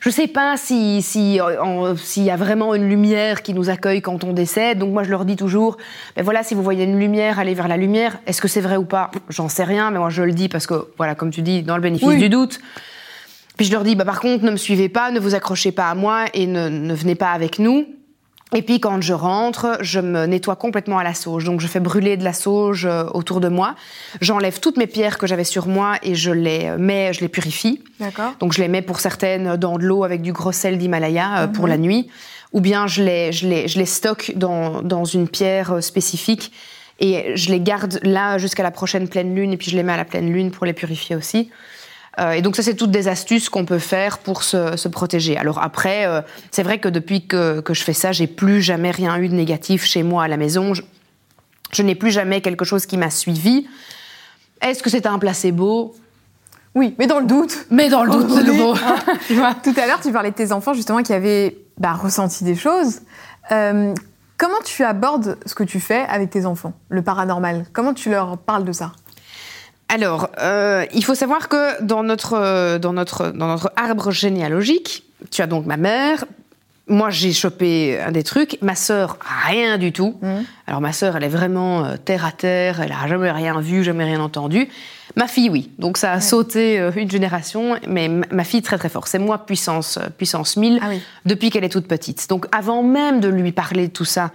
je 0.00 0.08
ne 0.08 0.14
sais 0.14 0.28
pas 0.28 0.56
s'il 0.56 1.02
si, 1.02 1.40
si, 1.96 2.24
y 2.24 2.30
a 2.30 2.36
vraiment 2.36 2.74
une 2.74 2.88
lumière 2.88 3.42
qui 3.42 3.54
nous 3.54 3.70
accueille 3.70 4.00
quand 4.00 4.24
on 4.24 4.32
décède. 4.32 4.78
Donc 4.78 4.92
moi, 4.92 5.02
je 5.02 5.10
leur 5.10 5.24
dis 5.24 5.36
toujours, 5.36 5.76
ben 6.16 6.22
voilà, 6.24 6.42
si 6.42 6.54
vous 6.54 6.62
voyez 6.62 6.84
une 6.84 6.98
lumière, 6.98 7.38
allez 7.38 7.54
vers 7.54 7.68
la 7.68 7.76
lumière. 7.76 8.18
Est-ce 8.26 8.40
que 8.40 8.48
c'est 8.48 8.60
vrai 8.60 8.76
ou 8.76 8.84
pas? 8.84 9.10
J'en 9.28 9.48
sais 9.48 9.64
rien, 9.64 9.90
mais 9.90 9.98
moi, 9.98 10.10
je 10.10 10.22
le 10.22 10.32
dis 10.32 10.48
parce 10.48 10.66
que, 10.66 10.88
voilà, 10.96 11.14
comme 11.14 11.30
tu 11.30 11.42
dis, 11.42 11.62
dans 11.62 11.76
le 11.76 11.82
bénéfice 11.82 12.16
du 12.16 12.28
doute. 12.28 12.60
Puis 13.56 13.66
je 13.66 13.72
leur 13.72 13.82
dis, 13.82 13.96
bah, 13.96 14.04
par 14.04 14.20
contre, 14.20 14.44
ne 14.44 14.52
me 14.52 14.56
suivez 14.56 14.88
pas, 14.88 15.10
ne 15.10 15.18
vous 15.18 15.34
accrochez 15.34 15.72
pas 15.72 15.90
à 15.90 15.94
moi 15.94 16.26
et 16.32 16.46
ne, 16.46 16.68
ne 16.68 16.94
venez 16.94 17.16
pas 17.16 17.32
avec 17.32 17.58
nous. 17.58 17.86
Et 18.54 18.62
puis 18.62 18.80
quand 18.80 19.00
je 19.02 19.12
rentre, 19.12 19.76
je 19.80 20.00
me 20.00 20.24
nettoie 20.26 20.56
complètement 20.56 20.98
à 20.98 21.04
la 21.04 21.14
sauge. 21.14 21.44
Donc 21.44 21.60
je 21.60 21.66
fais 21.66 21.80
brûler 21.80 22.16
de 22.16 22.24
la 22.24 22.32
sauge 22.32 22.86
euh, 22.86 23.04
autour 23.12 23.40
de 23.40 23.48
moi. 23.48 23.74
J'enlève 24.20 24.58
toutes 24.60 24.78
mes 24.78 24.86
pierres 24.86 25.18
que 25.18 25.26
j'avais 25.26 25.44
sur 25.44 25.66
moi 25.66 25.96
et 26.02 26.14
je 26.14 26.30
les 26.30 26.70
mets, 26.78 27.12
je 27.12 27.20
les 27.20 27.28
purifie. 27.28 27.82
D'accord. 28.00 28.32
Donc 28.40 28.54
je 28.54 28.62
les 28.62 28.68
mets 28.68 28.82
pour 28.82 29.00
certaines 29.00 29.56
dans 29.56 29.76
de 29.78 29.84
l'eau 29.84 30.02
avec 30.02 30.22
du 30.22 30.32
gros 30.32 30.52
sel 30.52 30.78
d'Himalaya 30.78 31.40
euh, 31.40 31.46
pour 31.46 31.64
mhm. 31.64 31.70
la 31.70 31.78
nuit. 31.78 32.08
Ou 32.54 32.60
bien 32.62 32.86
je 32.86 33.02
les, 33.02 33.32
je 33.32 33.46
les, 33.46 33.68
je 33.68 33.78
les 33.78 33.86
stocke 33.86 34.32
dans, 34.34 34.80
dans 34.82 35.04
une 35.04 35.28
pierre 35.28 35.74
euh, 35.74 35.80
spécifique 35.82 36.52
et 37.00 37.36
je 37.36 37.50
les 37.50 37.60
garde 37.60 38.00
là 38.02 38.38
jusqu'à 38.38 38.62
la 38.62 38.70
prochaine 38.70 39.08
pleine 39.08 39.34
lune 39.34 39.52
et 39.52 39.56
puis 39.56 39.70
je 39.70 39.76
les 39.76 39.82
mets 39.82 39.92
à 39.92 39.96
la 39.96 40.04
pleine 40.04 40.32
lune 40.32 40.50
pour 40.50 40.64
les 40.64 40.72
purifier 40.72 41.14
aussi. 41.14 41.50
Euh, 42.18 42.32
et 42.32 42.42
donc 42.42 42.56
ça, 42.56 42.62
c'est 42.62 42.74
toutes 42.74 42.90
des 42.90 43.08
astuces 43.08 43.48
qu'on 43.48 43.64
peut 43.64 43.78
faire 43.78 44.18
pour 44.18 44.42
se, 44.42 44.88
protéger. 44.88 45.36
Alors 45.36 45.62
après, 45.62 46.06
euh, 46.06 46.20
c'est 46.50 46.62
vrai 46.62 46.78
que 46.78 46.88
depuis 46.88 47.26
que, 47.26 47.62
je 47.68 47.82
fais 47.82 47.92
ça, 47.92 48.12
j'ai 48.12 48.26
plus 48.26 48.60
jamais 48.60 48.90
rien 48.90 49.16
eu 49.18 49.28
de 49.28 49.34
négatif 49.34 49.84
chez 49.84 50.02
moi 50.02 50.24
à 50.24 50.28
la 50.28 50.36
maison. 50.36 50.72
Je, 50.74 51.82
n'ai 51.82 51.94
plus 51.94 52.10
jamais 52.10 52.40
quelque 52.40 52.64
chose 52.64 52.86
qui 52.86 52.96
m'a 52.96 53.10
suivi. 53.10 53.66
Est-ce 54.60 54.82
que 54.82 54.90
c'était 54.90 55.08
un 55.08 55.18
placebo? 55.18 55.94
Oui, 56.74 56.94
mais 56.98 57.06
dans 57.06 57.20
le 57.20 57.26
doute. 57.26 57.66
Mais 57.70 57.88
dans 57.88 58.04
le 58.04 58.10
doute, 58.10 58.36
de 58.36 58.42
nouveau. 58.42 58.74
Tout 58.74 59.74
à 59.76 59.86
l'heure, 59.86 60.00
tu 60.02 60.12
parlais 60.12 60.30
de 60.30 60.36
tes 60.36 60.52
enfants 60.52 60.74
justement 60.74 61.02
qui 61.02 61.12
avaient 61.12 61.56
bah, 61.78 61.92
ressenti 61.92 62.44
des 62.44 62.56
choses. 62.56 63.00
Euh, 63.52 63.94
comment 64.36 64.60
tu 64.64 64.84
abordes 64.84 65.38
ce 65.46 65.54
que 65.54 65.64
tu 65.64 65.80
fais 65.80 66.04
avec 66.08 66.30
tes 66.30 66.46
enfants, 66.46 66.72
le 66.88 67.02
paranormal? 67.02 67.64
Comment 67.72 67.94
tu 67.94 68.10
leur 68.10 68.38
parles 68.38 68.64
de 68.64 68.72
ça? 68.72 68.92
Alors, 69.88 70.28
euh, 70.40 70.84
il 70.92 71.02
faut 71.02 71.14
savoir 71.14 71.48
que 71.48 71.82
dans 71.82 72.02
notre, 72.02 72.34
euh, 72.34 72.78
dans, 72.78 72.92
notre, 72.92 73.30
dans 73.30 73.48
notre 73.48 73.72
arbre 73.76 74.10
généalogique, 74.10 75.04
tu 75.30 75.40
as 75.40 75.46
donc 75.46 75.64
ma 75.64 75.78
mère. 75.78 76.24
Moi, 76.88 77.10
j'ai 77.10 77.32
chopé 77.32 77.98
un 78.00 78.12
des 78.12 78.22
trucs. 78.22 78.58
Ma 78.62 78.74
sœur, 78.74 79.18
rien 79.46 79.78
du 79.78 79.92
tout. 79.92 80.18
Mmh. 80.20 80.28
Alors, 80.66 80.80
ma 80.80 80.92
sœur, 80.92 81.16
elle 81.16 81.24
est 81.24 81.28
vraiment 81.28 81.84
euh, 81.84 81.96
terre 81.96 82.24
à 82.26 82.32
terre. 82.32 82.80
Elle 82.80 82.92
a 82.92 83.06
jamais 83.08 83.30
rien 83.30 83.60
vu, 83.60 83.82
jamais 83.82 84.04
rien 84.04 84.20
entendu. 84.20 84.68
Ma 85.16 85.26
fille, 85.26 85.48
oui. 85.48 85.70
Donc, 85.78 85.96
ça 85.96 86.12
a 86.12 86.20
sauté 86.20 86.78
une 86.96 87.10
génération. 87.10 87.76
Mais 87.88 88.08
ma 88.08 88.44
fille, 88.44 88.62
très, 88.62 88.76
très 88.76 88.90
fort. 88.90 89.08
C'est 89.08 89.18
moi, 89.18 89.46
puissance, 89.46 89.98
puissance 90.18 90.56
1000, 90.56 90.80
ah 90.82 90.90
depuis 91.24 91.50
qu'elle 91.50 91.64
est 91.64 91.70
toute 91.70 91.88
petite. 91.88 92.28
Donc, 92.28 92.46
avant 92.52 92.82
même 92.82 93.20
de 93.20 93.28
lui 93.28 93.52
parler 93.52 93.88
de 93.88 93.92
tout 93.92 94.04
ça 94.04 94.32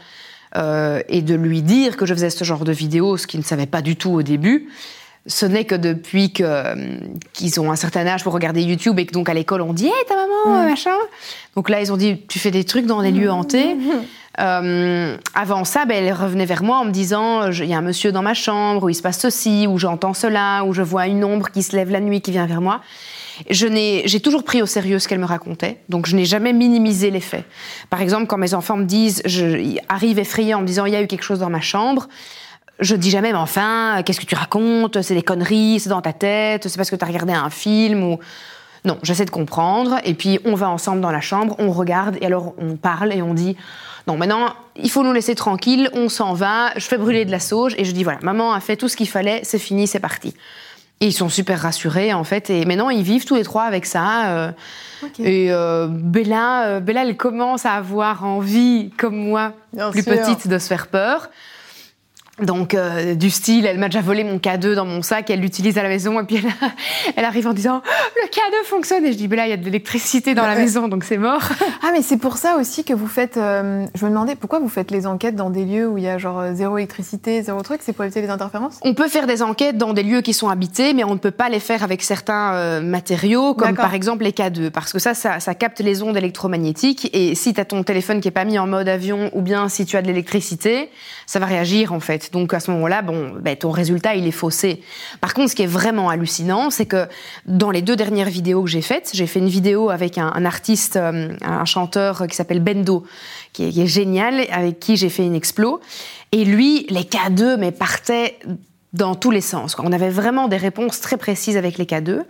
et 0.56 1.22
de 1.24 1.34
lui 1.34 1.64
dire 1.64 1.98
que 1.98 2.06
je 2.06 2.14
faisais 2.14 2.30
ce 2.30 2.44
genre 2.44 2.64
de 2.64 2.72
vidéo, 2.72 3.18
ce 3.18 3.26
qu'il 3.26 3.40
ne 3.40 3.46
savait 3.46 3.66
pas 3.66 3.82
du 3.82 3.96
tout 3.96 4.12
au 4.12 4.22
début, 4.22 4.68
ce 5.26 5.46
n'est 5.46 5.64
que 5.64 5.76
depuis 5.76 6.32
qu'ils 6.34 7.60
ont 7.60 7.72
un 7.72 7.76
certain 7.76 8.06
âge 8.06 8.24
pour 8.24 8.34
regarder 8.34 8.62
YouTube 8.62 9.00
et 9.00 9.06
que 9.06 9.14
donc 9.14 9.30
à 9.30 9.34
l'école 9.34 9.62
on 9.62 9.74
dit 9.74 9.88
Hé, 9.88 10.06
ta 10.08 10.16
maman, 10.16 10.64
mm. 10.64 10.70
machin. 10.70 10.96
Donc 11.56 11.70
là, 11.70 11.82
ils 11.82 11.94
ont 11.94 11.98
dit 11.98 12.20
Tu 12.28 12.40
fais 12.40 12.52
des 12.52 12.64
trucs 12.64 12.86
dans 12.86 13.02
des 13.02 13.12
lieux 13.12 13.32
hantés. 13.32 13.76
Euh, 14.40 15.16
avant 15.36 15.64
ça, 15.64 15.86
ben, 15.86 16.04
elle 16.04 16.12
revenait 16.12 16.48
vers 16.48 16.64
moi 16.64 16.78
en 16.80 16.86
me 16.86 16.90
disant 16.90 17.52
Il 17.52 17.66
y 17.66 17.74
a 17.76 17.78
un 17.78 17.84
monsieur 17.84 18.12
dans 18.12 18.24
ma 18.24 18.34
chambre, 18.34 18.84
où 18.84 18.90
il 18.90 18.96
se 18.96 19.04
passe 19.04 19.20
ceci, 19.20 19.68
où 19.68 19.78
j'entends 19.78 20.16
cela, 20.16 20.64
où 20.64 20.74
je 20.74 20.82
vois 20.82 21.06
une 21.06 21.24
ombre 21.24 21.52
qui 21.52 21.62
se 21.62 21.76
lève 21.76 21.92
la 21.92 22.00
nuit 22.00 22.20
qui 22.20 22.32
vient 22.32 22.48
vers 22.48 22.60
moi. 22.60 22.82
J'ai 23.52 24.20
toujours 24.22 24.44
pris 24.44 24.64
au 24.64 24.66
sérieux 24.66 24.98
ce 24.98 25.08
qu'elle 25.08 25.20
me 25.20 25.26
racontait, 25.26 25.78
donc 25.88 26.08
je 26.08 26.16
n'ai 26.16 26.26
jamais 26.26 26.52
minimisé 26.52 27.12
les 27.12 27.20
faits. 27.20 27.46
Par 27.92 28.02
exemple, 28.02 28.26
quand 28.26 28.40
mes 28.40 28.56
enfants 28.56 28.78
me 28.78 28.86
disent, 28.86 29.22
je, 29.26 29.78
arrivent 29.88 30.18
effrayés 30.18 30.56
en 30.56 30.62
me 30.62 30.66
disant 30.66 30.86
il 30.86 30.94
y 30.94 30.96
a 30.96 31.02
eu 31.04 31.08
quelque 31.08 31.24
chose 31.24 31.40
dans 31.40 31.52
ma 31.52 31.62
chambre, 31.62 32.08
je 32.80 32.96
dis 32.96 33.10
jamais, 33.10 33.32
mais 33.32 33.38
enfin, 33.38 34.02
qu'est-ce 34.06 34.20
que 34.20 34.26
tu 34.26 34.36
racontes? 34.36 35.02
C'est 35.02 35.16
des 35.16 35.24
conneries, 35.24 35.80
c'est 35.80 35.90
dans 35.90 36.02
ta 36.02 36.14
tête, 36.14 36.68
c'est 36.68 36.78
parce 36.78 36.90
que 36.90 36.96
tu 36.96 37.04
as 37.04 37.08
regardé 37.08 37.34
un 37.34 37.50
film 37.50 38.04
ou. 38.04 38.20
Non, 38.86 38.98
j'essaie 39.02 39.24
de 39.24 39.30
comprendre, 39.30 39.96
et 40.04 40.14
puis 40.14 40.42
on 40.44 40.56
va 40.56 40.70
ensemble 40.70 41.00
dans 41.00 41.12
la 41.12 41.22
chambre, 41.22 41.56
on 41.58 41.72
regarde, 41.72 42.18
et 42.20 42.26
alors 42.26 42.54
on 42.58 42.76
parle 42.76 43.14
et 43.14 43.22
on 43.22 43.34
dit 43.34 43.56
non, 44.08 44.18
maintenant, 44.18 44.54
il 44.76 44.90
faut 44.90 45.04
nous 45.04 45.14
laisser 45.14 45.36
tranquille, 45.36 45.90
on 45.94 46.10
s'en 46.10 46.34
va, 46.34 46.72
je 46.76 46.86
fais 46.86 46.98
brûler 46.98 47.24
de 47.24 47.32
la 47.32 47.40
sauge, 47.40 47.74
et 47.78 47.86
je 47.86 47.92
dis 47.92 48.04
voilà, 48.04 48.20
maman 48.22 48.54
a 48.54 48.60
fait 48.60 48.76
tout 48.76 48.90
ce 48.90 48.98
qu'il 48.98 49.08
fallait, 49.08 49.42
c'est 49.44 49.60
fini, 49.60 49.88
c'est 49.88 50.00
parti. 50.00 50.34
Et 51.00 51.08
ils 51.08 51.14
sont 51.14 51.30
super 51.30 51.60
rassurés, 51.60 52.14
en 52.14 52.24
fait, 52.24 52.50
et 52.50 52.66
maintenant 52.66 52.90
ils 52.90 53.04
vivent 53.04 53.26
tous 53.26 53.36
les 53.36 53.44
trois 53.44 53.64
avec 53.64 53.86
ça. 53.86 54.28
Euh, 54.28 54.52
et 55.20 55.52
euh, 55.52 55.88
Bella, 55.90 56.66
euh, 56.66 56.80
Bella, 56.80 57.04
elle 57.04 57.18
commence 57.18 57.66
à 57.66 57.74
avoir 57.74 58.26
envie, 58.26 58.92
comme 58.98 59.16
moi, 59.16 59.54
plus 59.92 60.04
petite, 60.04 60.48
de 60.48 60.58
se 60.58 60.68
faire 60.68 60.88
peur. 60.88 61.30
Donc, 62.42 62.74
euh, 62.74 63.14
du 63.14 63.30
style, 63.30 63.68
elle 63.68 63.78
m'a 63.78 63.90
déjà 63.90 64.02
volé 64.02 64.24
mon 64.24 64.38
K2 64.38 64.74
dans 64.74 64.88
mon 64.88 65.04
sac, 65.04 65.30
elle 65.30 65.40
l'utilise 65.40 65.78
à 65.78 65.84
la 65.84 65.90
maison, 65.90 66.20
et 66.20 66.24
puis 66.24 66.38
elle, 66.38 66.70
elle 67.16 67.26
arrive 67.26 67.46
en 67.46 67.54
disant 67.54 67.84
Le 68.16 68.28
K2 68.28 68.66
fonctionne 68.66 69.06
Et 69.06 69.12
je 69.12 69.18
dis 69.18 69.28
Ben 69.28 69.36
là, 69.36 69.46
il 69.46 69.52
y 69.52 69.54
a 69.54 69.58
de 69.58 69.64
l'électricité 69.64 70.34
dans 70.34 70.48
la 70.48 70.56
maison, 70.56 70.88
donc 70.88 71.04
c'est 71.04 71.18
mort. 71.18 71.42
Ah, 71.86 71.90
mais 71.92 72.02
c'est 72.02 72.18
pour 72.18 72.38
ça 72.38 72.56
aussi 72.56 72.86
que 72.86 72.94
vous 72.94 73.08
faites. 73.08 73.36
Euh, 73.36 73.86
je 73.94 74.06
me 74.06 74.10
demandais 74.10 74.36
pourquoi 74.36 74.60
vous 74.60 74.70
faites 74.70 74.90
les 74.90 75.06
enquêtes 75.06 75.36
dans 75.36 75.50
des 75.50 75.66
lieux 75.66 75.86
où 75.86 75.98
il 75.98 76.06
y 76.06 76.08
a 76.08 76.18
genre 76.18 76.40
euh, 76.40 76.54
zéro 76.54 76.78
électricité, 76.78 77.42
zéro 77.42 77.62
truc 77.62 77.82
C'est 77.84 77.92
pour 77.92 78.06
éviter 78.06 78.22
les 78.22 78.30
interférences? 78.30 78.80
On 78.84 78.94
peut 78.94 79.10
faire 79.10 79.28
des 79.28 79.42
enquêtes 79.42 79.78
dans 79.78 79.92
des 79.92 80.04
lieux 80.04 80.22
qui 80.22 80.34
sont 80.34 80.48
habités, 80.48 80.94
mais 80.94 81.04
on 81.04 81.12
ne 81.14 81.20
peut 81.20 81.32
pas 81.32 81.50
les 81.50 81.60
faire 81.60 81.84
avec 81.84 82.02
certains 82.02 82.80
matériaux, 82.80 83.54
comme 83.54 83.76
par 83.76 83.94
exemple 83.94 84.24
les 84.24 84.32
K2, 84.32 84.70
parce 84.70 84.94
que 84.94 85.00
ça, 85.00 85.14
ça, 85.14 85.42
ça 85.42 85.56
capte 85.56 85.82
les 85.82 86.02
ondes 86.02 86.16
électromagnétiques, 86.16 87.10
et 87.12 87.36
si 87.36 87.54
tu 87.54 87.60
as 87.60 87.66
ton 87.66 87.84
téléphone 87.84 88.22
qui 88.22 88.30
est 88.30 88.32
pas 88.32 88.46
mis 88.46 88.58
en 88.58 88.68
mode 88.68 88.88
avion, 88.88 89.30
ou 89.34 89.42
bien 89.42 89.68
si 89.68 89.86
tu 89.86 89.98
as 89.98 90.02
de 90.02 90.08
l'électricité, 90.08 90.90
ça 91.26 91.40
va 91.40 91.48
réagir 91.48 91.92
en 91.92 92.00
fait. 92.00 92.23
Donc 92.32 92.54
à 92.54 92.60
ce 92.60 92.72
moment-là, 92.72 93.02
bon, 93.02 93.34
ben, 93.40 93.56
ton 93.56 93.72
résultat, 93.72 94.16
il 94.16 94.28
est 94.28 94.32
faussé. 94.32 94.82
Par 95.22 95.34
contre, 95.34 95.52
ce 95.52 95.56
qui 95.56 95.64
est 95.64 95.68
vraiment 95.68 96.10
hallucinant, 96.10 96.70
c'est 96.70 96.86
que 96.86 97.08
dans 97.46 97.72
les 97.72 97.82
deux 97.82 97.96
dernières 97.96 98.30
vidéos 98.30 98.64
que 98.64 98.70
j'ai 98.70 98.82
faites, 98.82 99.12
j'ai 99.14 99.28
fait 99.28 99.40
une 99.40 99.48
vidéo 99.48 99.90
avec 99.90 100.18
un, 100.18 100.46
artiste, 100.46 100.96
euh, 100.96 101.36
un 101.42 101.66
chanteur 101.66 102.28
qui 102.28 102.36
s'appelle 102.36 102.62
Bendo, 102.62 103.04
qui 103.52 103.66
est, 103.66 103.88
génial, 103.88 104.46
avec 104.52 104.80
qui 104.80 104.98
j'ai 104.98 105.10
fait 105.10 105.26
une 105.26 105.36
explo. 105.36 105.82
Et 106.32 106.46
lui, 106.46 106.86
les 106.90 107.04
K2, 107.04 107.58
mais 107.58 107.72
partaient 107.72 108.40
dans 108.94 109.16
tous 109.16 109.32
les 109.32 109.42
sens. 109.42 109.76
On 109.80 109.92
avait 109.92 110.10
vraiment 110.10 110.48
des 110.48 110.58
réponses 110.58 111.02
très 111.02 111.18
précises 111.18 111.58
avec 111.58 111.78
les 111.78 111.86
K2. 111.86 112.24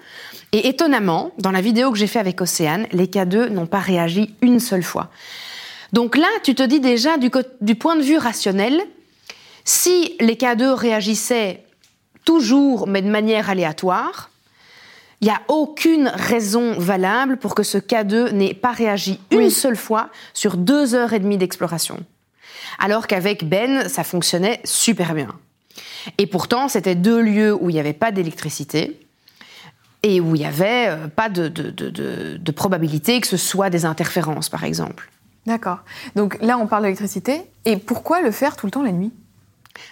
Et 0.53 0.67
étonnamment, 0.69 1.31
dans 1.39 1.51
la 1.51 1.61
vidéo 1.61 1.91
que 1.91 1.97
j'ai 1.97 2.07
fait 2.07 2.19
avec 2.19 2.39
Océane, 2.41 2.87
les 2.91 3.07
K2 3.07 3.49
n'ont 3.49 3.65
pas 3.65 3.79
réagi 3.79 4.33
une 4.41 4.59
seule 4.59 4.83
fois. 4.83 5.09
Donc 5.91 6.15
là, 6.17 6.27
tu 6.43 6.55
te 6.55 6.63
dis 6.63 6.79
déjà, 6.79 7.17
du 7.17 7.75
point 7.75 7.95
de 7.95 8.01
vue 8.01 8.17
rationnel, 8.17 8.81
si 9.65 10.15
les 10.19 10.35
K2 10.35 10.73
réagissaient 10.73 11.63
toujours, 12.25 12.87
mais 12.87 13.01
de 13.01 13.09
manière 13.09 13.49
aléatoire, 13.49 14.29
il 15.21 15.27
n'y 15.27 15.31
a 15.31 15.41
aucune 15.47 16.09
raison 16.09 16.77
valable 16.77 17.37
pour 17.37 17.55
que 17.55 17.63
ce 17.63 17.77
K2 17.77 18.31
n'ait 18.31 18.53
pas 18.53 18.71
réagi 18.71 19.21
une 19.31 19.49
seule 19.49 19.77
fois 19.77 20.09
sur 20.33 20.57
deux 20.57 20.95
heures 20.95 21.13
et 21.13 21.19
demie 21.19 21.37
d'exploration. 21.37 21.97
Alors 22.77 23.07
qu'avec 23.07 23.47
Ben, 23.47 23.87
ça 23.87 24.03
fonctionnait 24.03 24.59
super 24.65 25.13
bien. 25.13 25.29
Et 26.17 26.27
pourtant, 26.27 26.67
c'était 26.67 26.95
deux 26.95 27.21
lieux 27.21 27.53
où 27.53 27.69
il 27.69 27.73
n'y 27.73 27.79
avait 27.79 27.93
pas 27.93 28.11
d'électricité 28.11 28.99
et 30.03 30.19
où 30.19 30.35
il 30.35 30.39
n'y 30.39 30.45
avait 30.45 30.89
euh, 30.89 31.07
pas 31.07 31.29
de, 31.29 31.47
de, 31.47 32.51
probabilité 32.51 33.21
que 33.21 33.27
ce 33.27 33.37
soit 33.37 33.69
des 33.69 33.85
interférences, 33.85 34.49
par 34.49 34.65
exemple. 34.65 35.09
D'accord. 35.45 35.79
Donc 36.15 36.37
là, 36.41 36.57
on 36.57 36.67
parle 36.67 36.83
d'électricité. 36.83 37.43
Et 37.63 37.77
pourquoi 37.77 38.21
le 38.21 38.31
faire 38.31 38.57
tout 38.57 38.65
le 38.65 38.71
temps 38.71 38.83
la 38.83 38.91
nuit? 38.91 39.13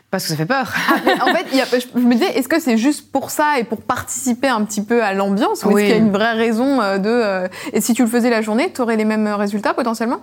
Parce 0.09 0.23
que 0.23 0.29
ça 0.29 0.35
fait 0.35 0.45
peur. 0.45 0.73
Ah, 0.89 1.25
en 1.25 1.33
fait, 1.33 1.47
je 1.51 1.99
me 1.99 2.13
disais, 2.13 2.37
est-ce 2.37 2.47
que 2.47 2.59
c'est 2.59 2.77
juste 2.77 3.11
pour 3.11 3.29
ça 3.29 3.59
et 3.59 3.63
pour 3.63 3.81
participer 3.81 4.47
un 4.47 4.63
petit 4.65 4.83
peu 4.83 5.03
à 5.03 5.13
l'ambiance 5.13 5.63
Ou 5.63 5.77
est-ce 5.77 5.87
qu'il 5.87 5.89
y 5.89 5.99
a 5.99 6.01
une 6.01 6.11
vraie 6.11 6.33
raison 6.33 6.81
euh, 6.81 6.97
de. 6.97 7.09
Euh, 7.09 7.47
et 7.73 7.81
si 7.81 7.93
tu 7.93 8.03
le 8.03 8.09
faisais 8.09 8.29
la 8.29 8.41
journée, 8.41 8.71
tu 8.73 8.81
aurais 8.81 8.97
les 8.97 9.05
mêmes 9.05 9.27
résultats 9.27 9.73
potentiellement? 9.73 10.21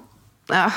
Ah. 0.51 0.69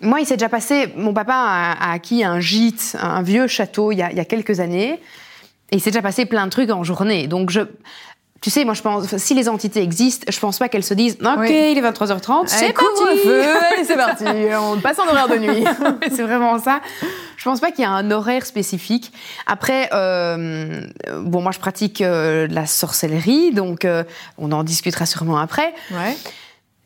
Moi, 0.00 0.20
il 0.20 0.26
s'est 0.26 0.36
déjà 0.36 0.48
passé. 0.48 0.92
Mon 0.96 1.14
papa 1.14 1.34
a, 1.34 1.92
acquis 1.92 2.24
un 2.24 2.40
gîte, 2.40 2.96
un 3.00 3.22
vieux 3.22 3.46
château, 3.46 3.92
il 3.92 3.98
y 3.98 4.02
a, 4.02 4.10
il 4.10 4.16
y 4.16 4.20
a 4.20 4.24
quelques 4.24 4.60
années. 4.60 5.00
Et 5.70 5.76
il 5.76 5.80
s'est 5.80 5.90
déjà 5.90 6.02
passé 6.02 6.26
plein 6.26 6.44
de 6.44 6.50
trucs 6.50 6.70
en 6.70 6.84
journée. 6.84 7.28
Donc, 7.28 7.50
je, 7.50 7.60
tu 8.42 8.50
sais, 8.50 8.64
moi 8.64 8.74
je 8.74 8.82
pense, 8.82 9.16
si 9.18 9.34
les 9.34 9.48
entités 9.48 9.80
existent, 9.80 10.26
je 10.28 10.38
pense 10.40 10.58
pas 10.58 10.68
qu'elles 10.68 10.82
se 10.82 10.94
disent, 10.94 11.16
ok, 11.20 11.48
il 11.48 11.78
est 11.78 11.80
23h30, 11.80 12.48
c'est 12.48 12.72
parti. 12.72 13.18
Feu, 13.24 13.40
allez, 13.40 13.84
c'est 13.86 13.96
parti. 13.96 14.24
On 14.60 14.80
passe 14.80 14.98
en 14.98 15.06
horaire 15.06 15.28
de 15.28 15.36
nuit. 15.36 15.64
c'est 16.10 16.22
vraiment 16.22 16.58
ça. 16.58 16.80
Je 17.36 17.44
pense 17.44 17.60
pas 17.60 17.70
qu'il 17.70 17.82
y 17.82 17.86
a 17.86 17.90
un 17.90 18.10
horaire 18.10 18.44
spécifique. 18.44 19.12
Après, 19.46 19.88
euh, 19.92 20.84
bon, 21.20 21.40
moi 21.40 21.52
je 21.52 21.60
pratique 21.60 22.00
euh, 22.00 22.48
la 22.50 22.66
sorcellerie, 22.66 23.52
donc 23.52 23.84
euh, 23.84 24.02
on 24.38 24.50
en 24.50 24.64
discutera 24.64 25.06
sûrement 25.06 25.38
après. 25.38 25.72
Ouais. 25.92 26.16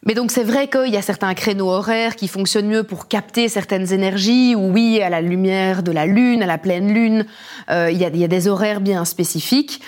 Mais 0.06 0.14
donc 0.14 0.30
c'est 0.30 0.44
vrai 0.44 0.68
qu'il 0.68 0.92
y 0.92 0.96
a 0.96 1.02
certains 1.02 1.34
créneaux 1.34 1.68
horaires 1.68 2.14
qui 2.14 2.28
fonctionnent 2.28 2.68
mieux 2.68 2.84
pour 2.84 3.08
capter 3.08 3.48
certaines 3.48 3.92
énergies, 3.92 4.54
ou 4.54 4.70
oui, 4.72 5.02
à 5.02 5.10
la 5.10 5.20
lumière 5.20 5.82
de 5.82 5.90
la 5.90 6.06
lune, 6.06 6.44
à 6.44 6.46
la 6.46 6.58
pleine 6.58 6.94
lune, 6.94 7.26
euh, 7.70 7.90
il 7.90 7.98
y, 7.98 8.04
a, 8.04 8.08
y, 8.08 8.24
a, 8.24 8.28
des 8.28 8.46
horaires 8.46 8.80
bien 8.80 9.04
spécifiques. 9.04 9.80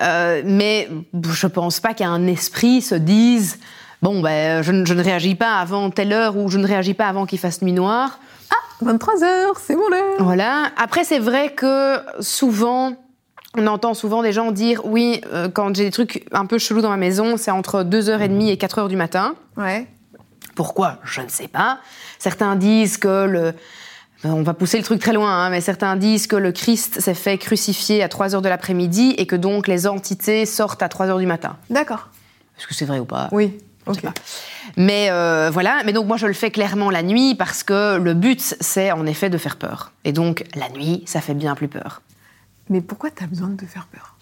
Euh, 0.00 0.42
mais 0.44 0.88
je 1.30 1.46
pense 1.46 1.80
pas 1.80 1.94
qu'un 1.94 2.26
esprit 2.26 2.82
se 2.82 2.94
dise 2.94 3.58
bon 4.02 4.20
ben 4.20 4.62
je, 4.62 4.72
ne 4.72 5.02
réagis 5.02 5.34
pas 5.34 5.58
avant 5.58 5.88
telle 5.88 6.12
heure 6.12 6.36
ou 6.36 6.50
je 6.50 6.58
ne 6.58 6.66
réagis 6.66 6.92
pas 6.92 7.06
avant 7.06 7.24
qu'il 7.24 7.38
fasse 7.38 7.62
nuit 7.62 7.72
noire. 7.72 8.18
Ah, 8.50 8.84
23 8.84 9.24
heures, 9.24 9.58
c'est 9.58 9.74
mon 9.74 9.90
heure. 9.90 10.16
Voilà. 10.18 10.70
Après 10.76 11.04
c'est 11.04 11.18
vrai 11.18 11.54
que 11.54 11.96
souvent 12.20 12.92
on 13.56 13.66
entend 13.66 13.94
souvent 13.94 14.22
des 14.22 14.32
gens 14.32 14.52
dire 14.52 14.82
oui, 14.84 15.22
euh, 15.32 15.48
quand 15.48 15.74
j'ai 15.74 15.84
des 15.84 15.90
trucs 15.90 16.26
un 16.30 16.44
peu 16.44 16.58
chelous 16.58 16.82
dans 16.82 16.90
ma 16.90 16.98
maison, 16.98 17.38
c'est 17.38 17.50
entre 17.50 17.82
2h30 17.82 18.50
et 18.50 18.56
4h 18.56 18.88
du 18.88 18.96
matin. 18.96 19.34
Ouais. 19.56 19.86
Pourquoi? 20.54 20.98
Je 21.04 21.22
ne 21.22 21.28
sais 21.28 21.48
pas. 21.48 21.78
Certains 22.18 22.54
disent 22.56 22.98
que 22.98 23.26
le, 23.26 23.54
on 24.24 24.42
va 24.42 24.54
pousser 24.54 24.78
le 24.78 24.84
truc 24.84 25.00
très 25.00 25.12
loin, 25.12 25.30
hein, 25.30 25.50
mais 25.50 25.60
certains 25.60 25.96
disent 25.96 26.26
que 26.26 26.36
le 26.36 26.52
Christ 26.52 27.00
s'est 27.00 27.14
fait 27.14 27.38
crucifier 27.38 28.02
à 28.02 28.08
3 28.08 28.34
heures 28.34 28.42
de 28.42 28.48
l'après-midi 28.48 29.14
et 29.18 29.26
que 29.26 29.36
donc 29.36 29.68
les 29.68 29.86
entités 29.86 30.46
sortent 30.46 30.82
à 30.82 30.88
3 30.88 31.08
heures 31.08 31.18
du 31.18 31.26
matin. 31.26 31.56
D'accord. 31.70 32.08
Est-ce 32.58 32.66
que 32.66 32.74
c'est 32.74 32.86
vrai 32.86 32.98
ou 32.98 33.04
pas? 33.04 33.28
Oui. 33.32 33.58
Ok. 33.86 34.02
Mais 34.76 35.10
euh, 35.10 35.48
voilà, 35.52 35.82
mais 35.84 35.92
donc 35.92 36.06
moi 36.06 36.16
je 36.16 36.26
le 36.26 36.32
fais 36.32 36.50
clairement 36.50 36.90
la 36.90 37.02
nuit 37.02 37.36
parce 37.36 37.62
que 37.62 37.98
le 37.98 38.14
but 38.14 38.56
c'est 38.60 38.90
en 38.90 39.06
effet 39.06 39.30
de 39.30 39.38
faire 39.38 39.56
peur. 39.56 39.92
Et 40.04 40.12
donc 40.12 40.44
la 40.56 40.68
nuit, 40.70 41.04
ça 41.06 41.20
fait 41.20 41.34
bien 41.34 41.54
plus 41.54 41.68
peur. 41.68 42.02
Mais 42.68 42.80
pourquoi 42.80 43.10
tu 43.10 43.22
as 43.22 43.28
besoin 43.28 43.48
de 43.48 43.64
faire 43.64 43.86
peur? 43.92 44.16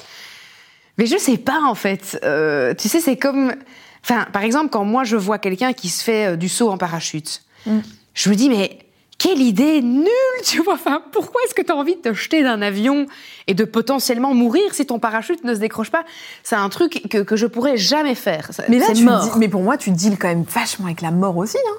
Mais 0.98 1.06
je 1.06 1.16
sais 1.16 1.38
pas 1.38 1.60
en 1.62 1.74
fait. 1.74 2.20
Euh, 2.24 2.74
tu 2.74 2.88
sais, 2.88 3.00
c'est 3.00 3.16
comme. 3.16 3.54
Enfin, 4.02 4.26
par 4.32 4.42
exemple, 4.42 4.68
quand 4.70 4.84
moi 4.84 5.04
je 5.04 5.16
vois 5.16 5.38
quelqu'un 5.38 5.72
qui 5.72 5.88
se 5.88 6.04
fait 6.04 6.32
euh, 6.32 6.36
du 6.36 6.50
saut 6.50 6.70
en 6.70 6.76
parachute, 6.76 7.42
mm. 7.66 7.78
je 8.12 8.30
me 8.30 8.34
dis, 8.34 8.50
mais 8.50 8.78
quelle 9.24 9.40
idée 9.40 9.80
nulle, 9.80 10.06
tu 10.44 10.62
vois. 10.62 10.74
Enfin, 10.74 11.02
pourquoi 11.10 11.40
est-ce 11.46 11.54
que 11.54 11.62
tu 11.62 11.72
as 11.72 11.76
envie 11.76 11.96
de 11.96 12.00
te 12.02 12.12
jeter 12.12 12.42
d'un 12.42 12.60
avion 12.60 13.06
et 13.46 13.54
de 13.54 13.64
potentiellement 13.64 14.34
mourir 14.34 14.74
si 14.74 14.84
ton 14.84 14.98
parachute 14.98 15.44
ne 15.44 15.54
se 15.54 15.60
décroche 15.60 15.90
pas? 15.90 16.04
C'est 16.42 16.56
un 16.56 16.68
truc 16.68 17.08
que, 17.08 17.18
que 17.18 17.34
je 17.34 17.46
pourrais 17.46 17.78
jamais 17.78 18.14
faire. 18.14 18.50
Mais 18.68 18.78
là, 18.78 18.88
tu 18.94 19.02
mort. 19.02 19.38
mais 19.38 19.48
pour 19.48 19.62
moi, 19.62 19.78
tu 19.78 19.92
deals 19.92 20.18
quand 20.18 20.28
même 20.28 20.44
vachement 20.44 20.84
avec 20.84 21.00
la 21.00 21.10
mort 21.10 21.38
aussi. 21.38 21.56
Hein. 21.56 21.76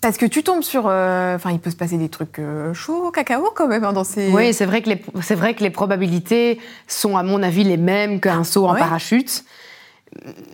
Parce 0.00 0.16
que 0.16 0.26
tu 0.26 0.42
tombes 0.42 0.64
sur, 0.64 0.88
euh, 0.88 1.36
enfin, 1.36 1.52
il 1.52 1.60
peut 1.60 1.70
se 1.70 1.76
passer 1.76 1.98
des 1.98 2.08
trucs 2.08 2.40
euh, 2.40 2.74
chauds, 2.74 3.12
cacao 3.12 3.52
quand 3.54 3.68
même 3.68 3.84
hein, 3.84 3.92
dans 3.92 4.02
ces. 4.02 4.28
Oui, 4.32 4.52
c'est 4.52 4.66
vrai 4.66 4.82
que 4.82 4.88
les, 4.88 5.00
c'est 5.22 5.36
vrai 5.36 5.54
que 5.54 5.62
les 5.62 5.70
probabilités 5.70 6.58
sont 6.88 7.16
à 7.16 7.22
mon 7.22 7.44
avis 7.44 7.62
les 7.62 7.76
mêmes 7.76 8.18
qu'un 8.18 8.42
saut 8.42 8.66
en 8.66 8.74
parachute. 8.74 9.44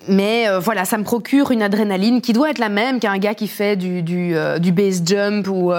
Mais 0.08 0.48
euh, 0.48 0.58
voilà, 0.58 0.84
ça 0.84 0.98
me 0.98 1.04
procure 1.04 1.50
une 1.50 1.62
adrénaline 1.62 2.20
qui 2.20 2.32
doit 2.32 2.50
être 2.50 2.58
la 2.58 2.68
même 2.68 3.00
qu'un 3.00 3.18
gars 3.18 3.34
qui 3.34 3.48
fait 3.48 3.76
du, 3.76 4.02
du, 4.02 4.34
du 4.60 4.72
base 4.72 5.02
jump 5.04 5.48
ou, 5.48 5.72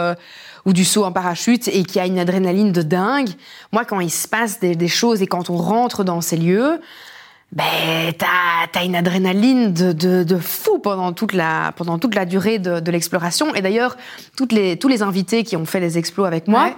ou 0.65 0.73
du 0.73 0.83
saut 0.83 1.05
en 1.05 1.11
parachute 1.11 1.67
et 1.67 1.83
qui 1.83 1.99
a 1.99 2.05
une 2.05 2.19
adrénaline 2.19 2.71
de 2.71 2.81
dingue. 2.81 3.29
Moi, 3.71 3.85
quand 3.85 3.99
il 3.99 4.09
se 4.09 4.27
passe 4.27 4.59
des, 4.59 4.75
des 4.75 4.87
choses 4.87 5.21
et 5.21 5.27
quand 5.27 5.49
on 5.49 5.57
rentre 5.57 6.03
dans 6.03 6.21
ces 6.21 6.37
lieux, 6.37 6.81
ben, 7.53 8.13
t'as 8.17 8.79
as 8.79 8.83
une 8.83 8.95
adrénaline 8.95 9.73
de, 9.73 9.93
de, 9.93 10.23
de, 10.23 10.37
fou 10.37 10.79
pendant 10.79 11.13
toute 11.13 11.31
la, 11.31 11.71
pendant 11.77 11.97
toute 11.97 12.13
la 12.13 12.25
durée 12.25 12.59
de, 12.59 12.81
de 12.81 12.91
l'exploration. 12.91 13.55
Et 13.55 13.61
d'ailleurs, 13.61 13.95
les, 14.51 14.77
tous 14.77 14.89
les 14.89 15.01
invités 15.01 15.43
qui 15.43 15.55
ont 15.55 15.65
fait 15.65 15.79
les 15.79 15.97
explos 15.97 16.25
avec 16.25 16.47
moi 16.47 16.71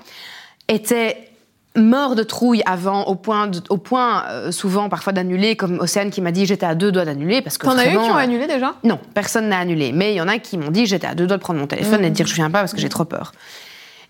étaient 0.68 1.29
morts 1.76 2.16
de 2.16 2.24
trouille 2.24 2.62
avant, 2.66 3.04
au 3.06 3.16
point, 3.16 3.50
au 3.70 3.78
point 3.78 4.26
euh, 4.28 4.52
souvent 4.52 4.90
parfois 4.90 5.14
d'annuler, 5.14 5.56
comme 5.56 5.80
Océane 5.80 6.10
qui 6.10 6.22
m'a 6.22 6.32
dit 6.32 6.46
j'étais 6.46 6.66
à 6.66 6.76
deux 6.76 6.92
doigts 6.92 7.06
d'annuler. 7.06 7.42
parce 7.42 7.58
que 7.58 7.66
T'en 7.66 7.78
as 7.78 7.88
eu 7.88 7.92
qui 7.92 7.98
ont 7.98 8.16
annulé 8.16 8.48
déjà? 8.48 8.76
Non, 8.84 9.00
personne 9.14 9.50
n'a 9.50 9.60
annulé. 9.60 9.92
Mais 9.92 10.14
il 10.14 10.18
y 10.18 10.22
en 10.22 10.28
a 10.28 10.40
qui 10.40 10.58
m'ont 10.58 10.72
dit 10.72 10.86
j'étais 10.86 11.08
à 11.08 11.16
deux 11.16 11.28
doigts 11.28 11.38
de 11.38 11.42
prendre 11.42 11.60
mon 11.60 11.68
téléphone 11.68 12.04
et 12.04 12.10
de 12.10 12.16
dire 12.16 12.28
je 12.28 12.36
viens 12.36 12.50
pas 12.50 12.60
parce 12.60 12.74
que 12.74 12.80
j'ai 12.80 12.90
trop 12.90 13.06
peur. 13.06 13.34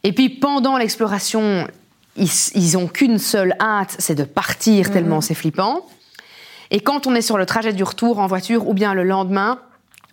Et 0.04 0.13
puis 0.13 0.30
pendant 0.30 0.78
l'exploration, 0.78 1.67
ils, 2.15 2.30
ils 2.56 2.78
ont 2.78 2.88
qu'une 2.88 3.19
seule 3.19 3.56
hâte, 3.60 3.95
c'est 4.00 4.15
de 4.15 4.24
partir 4.24 4.91
tellement 4.91 5.17
mhm. 5.17 5.22
c'est 5.22 5.36
flippant. 5.36 5.86
Et 6.72 6.80
quand 6.80 7.08
on 7.08 7.15
est 7.15 7.22
sur 7.22 7.38
le 7.38 7.45
trajet 7.45 7.74
du 7.74 7.84
retour 7.84 8.19
en 8.19 8.28
voiture 8.28 8.67
ou 8.67 8.74
bien 8.74 8.93
le 8.93 9.04
lendemain, 9.04 9.60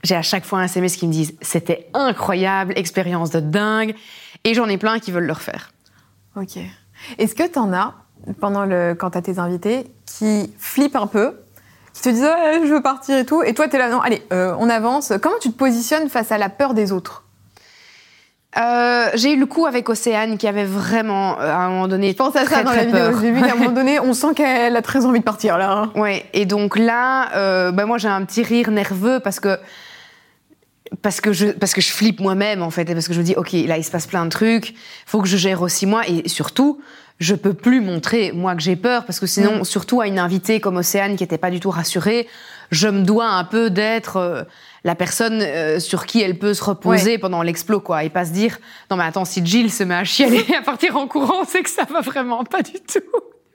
j'ai 0.03 0.15
à 0.15 0.23
chaque 0.23 0.45
fois 0.45 0.61
un 0.61 0.65
SMS 0.65 0.97
qui 0.97 1.07
me 1.07 1.13
disent 1.13 1.35
c'était 1.41 1.89
incroyable, 1.95 2.73
expérience 2.77 3.31
de 3.31 3.41
dingue, 3.41 3.95
et 4.45 4.55
j'en 4.55 4.69
ai 4.69 4.79
plein 4.79 4.99
qui 4.99 5.11
veulent 5.11 5.27
le 5.27 5.33
refaire. 5.33 5.71
Ok. 6.37 6.59
Est-ce 7.19 7.35
que 7.35 7.47
tu 7.47 7.59
en 7.59 7.73
as, 7.73 7.95
pendant 8.41 8.65
le, 8.65 8.95
quand 8.95 9.11
tu 9.11 9.19
as 9.19 9.23
tes 9.23 9.39
invités, 9.39 9.87
qui 10.07 10.53
flippent 10.59 10.97
un 10.97 11.07
peu, 11.07 11.37
qui 11.93 12.03
te 12.03 12.09
disent 12.09 12.29
je 12.65 12.73
veux 12.73 12.83
partir 12.83 13.17
et 13.17 13.25
tout, 13.25 13.43
et 13.43 13.55
toi 13.55 13.69
tu 13.69 13.77
es 13.77 13.79
là, 13.79 13.89
non, 13.89 14.01
allez, 14.01 14.23
euh, 14.33 14.55
on 14.59 14.69
avance. 14.69 15.13
Comment 15.23 15.39
tu 15.41 15.51
te 15.51 15.57
positionnes 15.57 16.09
face 16.09 16.33
à 16.33 16.39
la 16.39 16.49
peur 16.49 16.75
des 16.75 16.93
autres? 16.93 17.25
Euh, 18.59 19.11
j'ai 19.15 19.35
eu 19.35 19.39
le 19.39 19.47
coup 19.47 19.67
avec 19.67 19.89
Océane 19.89 20.39
qui 20.39 20.49
avait 20.49 20.65
vraiment, 20.65 21.39
euh, 21.41 21.53
à 21.53 21.57
un 21.57 21.69
moment 21.69 21.89
donné, 21.89 22.13
je 22.13 22.17
pense 22.17 22.35
à 22.37 22.47
ça 22.47 22.63
dans 22.63 22.73
la 22.73 22.85
vidéo. 22.85 23.19
J'ai 23.21 23.31
vu 23.31 23.43
qu'à 23.43 23.53
un 23.53 23.57
moment 23.57 23.71
donné, 23.73 24.01
on 24.01 24.15
sent 24.15 24.35
qu'elle 24.35 24.75
a 24.77 24.83
très 24.83 25.05
envie 25.05 25.19
de 25.19 25.25
partir 25.25 25.59
là. 25.59 25.73
Hein. 25.73 25.93
Ouais. 25.95 26.25
Et 26.33 26.47
donc 26.47 26.79
là, 26.79 27.29
euh, 27.37 27.71
bah 27.71 27.85
moi 27.85 27.99
j'ai 27.99 28.09
un 28.09 28.25
petit 28.25 28.43
rire 28.43 28.71
nerveux 28.71 29.21
parce 29.21 29.41
que 29.41 29.59
parce 31.03 31.21
que 31.21 31.33
je 31.33 31.47
parce 31.47 31.75
que 31.75 31.81
je 31.81 31.91
flippe 31.91 32.21
moi-même 32.21 32.63
en 32.63 32.71
fait 32.71 32.89
et 32.89 32.95
parce 32.95 33.09
que 33.09 33.15
je 33.15 33.21
me 33.21 33.25
dis 33.25 33.35
ok 33.37 33.53
là 33.53 33.79
il 33.79 33.85
se 33.85 33.91
passe 33.91 34.07
plein 34.07 34.25
de 34.25 34.31
trucs, 34.31 34.75
faut 35.07 35.21
que 35.21 35.29
je 35.29 35.37
gère 35.37 35.63
aussi 35.63 35.87
moi 35.87 36.03
et 36.09 36.29
surtout 36.29 36.81
je 37.19 37.35
peux 37.35 37.55
plus 37.55 37.81
montrer 37.81 38.33
moi 38.33 38.55
que 38.55 38.63
j'ai 38.63 38.77
peur 38.77 39.05
parce 39.05 39.21
que 39.21 39.27
sinon 39.27 39.61
mm. 39.61 39.65
surtout 39.65 40.01
à 40.01 40.07
une 40.07 40.19
invitée 40.19 40.61
comme 40.61 40.77
Océane 40.77 41.17
qui 41.17 41.25
était 41.25 41.39
pas 41.39 41.51
du 41.51 41.61
tout 41.61 41.71
rassurée, 41.71 42.29
je 42.71 42.89
me 42.89 43.03
dois 43.03 43.29
un 43.29 43.45
peu 43.45 43.71
d'être 43.71 44.47
la 44.87 44.95
personne 44.95 45.43
euh, 45.43 45.81
sur 45.81 46.07
qui 46.07 46.23
elle 46.23 46.39
peut 46.39 46.55
se 46.55 46.63
reposer 46.63 47.19
pendant 47.19 47.43
l'explo, 47.43 47.81
quoi, 47.81 48.05
et 48.05 48.09
pas 48.09 48.25
se 48.25 48.31
dire 48.31 48.59
non 48.91 48.97
mais 48.97 49.05
attends 49.05 49.25
si 49.25 49.45
Jill 49.45 49.71
se 49.71 49.83
met 49.83 49.95
à 49.95 50.05
chialer 50.05 50.45
à 50.59 50.63
partir 50.63 50.97
en 50.97 51.09
courant, 51.09 51.45
c'est 51.47 51.63
que 51.63 51.71
ça 51.71 51.85
va 51.91 52.01
vraiment 52.01 52.45
pas 52.45 52.63
du 52.63 52.75
tout. 52.75 53.01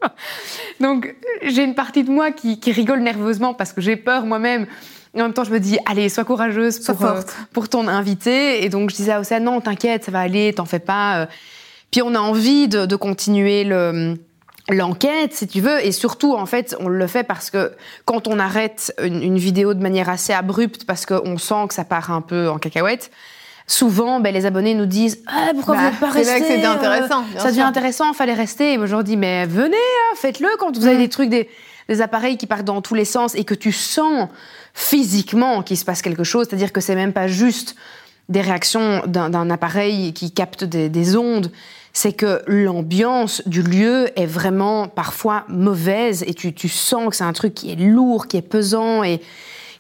Donc 0.79 1.15
j'ai 1.43 1.63
une 1.63 1.75
partie 1.75 2.03
de 2.03 2.11
moi 2.11 2.31
qui, 2.31 2.59
rigole 2.71 2.99
nerveusement 2.99 3.53
parce 3.53 3.73
que 3.73 3.81
j'ai 3.81 3.95
peur 3.95 4.25
moi-même. 4.25 4.67
Et 5.13 5.21
en 5.21 5.25
même 5.25 5.33
temps, 5.33 5.43
je 5.43 5.51
me 5.51 5.59
dis, 5.59 5.77
allez, 5.85 6.07
sois 6.09 6.23
courageuse 6.23 6.79
pour, 6.79 7.03
euh, 7.03 7.21
pour 7.51 7.67
ton 7.67 7.87
invité. 7.87 8.63
Et 8.63 8.69
donc, 8.69 8.89
je 8.91 8.95
disais 8.95 9.11
à 9.11 9.19
Océane, 9.19 9.43
non, 9.43 9.59
t'inquiète, 9.59 10.05
ça 10.05 10.11
va 10.11 10.21
aller, 10.21 10.53
t'en 10.53 10.65
fais 10.65 10.79
pas. 10.79 11.17
Euh. 11.21 11.25
Puis 11.91 12.01
on 12.01 12.15
a 12.15 12.19
envie 12.19 12.69
de, 12.69 12.85
de 12.85 12.95
continuer 12.95 13.65
le, 13.65 14.15
l'enquête, 14.69 15.33
si 15.33 15.47
tu 15.47 15.59
veux, 15.59 15.85
et 15.85 15.91
surtout, 15.91 16.33
en 16.33 16.45
fait, 16.45 16.75
on 16.79 16.87
le 16.87 17.07
fait 17.07 17.23
parce 17.23 17.49
que 17.49 17.73
quand 18.05 18.27
on 18.27 18.39
arrête 18.39 18.93
une, 19.03 19.37
vidéo 19.37 19.73
de 19.73 19.81
manière 19.81 20.07
assez 20.07 20.31
abrupte, 20.31 20.85
parce 20.85 21.05
qu'on 21.05 21.37
sent 21.37 21.67
que 21.67 21.73
ça 21.73 21.83
part 21.83 22.11
un 22.11 22.21
peu 22.21 22.49
en 22.49 22.57
cacahuète, 22.57 23.11
souvent, 23.67 24.21
ben, 24.21 24.33
les 24.33 24.45
abonnés 24.45 24.73
nous 24.73 24.85
disent 24.85 25.19
ah, 25.27 25.51
pourquoi 25.53 25.75
Bah, 25.75 25.81
vous 25.81 25.89
n'êtes 25.89 25.99
pas 25.99 26.11
c'est 26.11 26.17
resté 26.19 26.33
là 26.33 26.39
que 26.39 26.45
c'était 26.45 26.65
intéressant, 26.65 27.23
Ça 27.37 27.45
devient 27.47 27.55
sûr. 27.55 27.65
intéressant, 27.65 28.13
fallait 28.13 28.33
rester. 28.33 28.73
Et 28.73 28.77
moi, 28.77 28.85
je 28.85 28.91
leur 28.93 29.03
dis 29.03 29.17
mais 29.17 29.45
venez, 29.45 29.75
hein, 29.75 30.15
faites-le 30.15 30.47
quand 30.59 30.75
vous 30.77 30.85
avez 30.85 30.95
Mm. 30.95 30.99
des 30.99 31.09
trucs, 31.09 31.29
des, 31.29 31.49
des 31.89 32.01
appareils 32.01 32.37
qui 32.37 32.47
partent 32.47 32.63
dans 32.65 32.81
tous 32.81 32.93
les 32.95 33.05
sens 33.05 33.35
et 33.35 33.43
que 33.43 33.53
tu 33.53 33.71
sens 33.71 34.29
physiquement 34.73 35.63
qu'il 35.63 35.77
se 35.77 35.85
passe 35.85 36.01
quelque 36.01 36.23
chose. 36.23 36.47
C'est-à-dire 36.49 36.71
que 36.71 36.81
c'est 36.81 36.95
même 36.95 37.13
pas 37.13 37.27
juste 37.27 37.75
des 38.29 38.41
réactions 38.41 39.01
d'un 39.07 39.49
appareil 39.49 40.13
qui 40.13 40.31
capte 40.31 40.63
des, 40.63 40.89
des 40.89 41.15
ondes. 41.17 41.51
C'est 41.93 42.13
que 42.13 42.41
l'ambiance 42.47 43.41
du 43.45 43.61
lieu 43.63 44.07
est 44.17 44.25
vraiment 44.25 44.87
parfois 44.87 45.43
mauvaise 45.49 46.23
et 46.25 46.33
tu, 46.33 46.53
tu 46.53 46.69
sens 46.69 47.09
que 47.09 47.15
c'est 47.17 47.25
un 47.25 47.33
truc 47.33 47.53
qui 47.53 47.71
est 47.71 47.75
lourd, 47.75 48.27
qui 48.27 48.37
est 48.37 48.41
pesant 48.41 49.03
et 49.03 49.21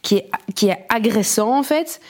qui 0.01 0.17
est, 0.17 0.29
qui 0.55 0.67
est 0.67 0.85
agressant 0.89 1.57
en 1.57 1.63
fait. 1.63 2.01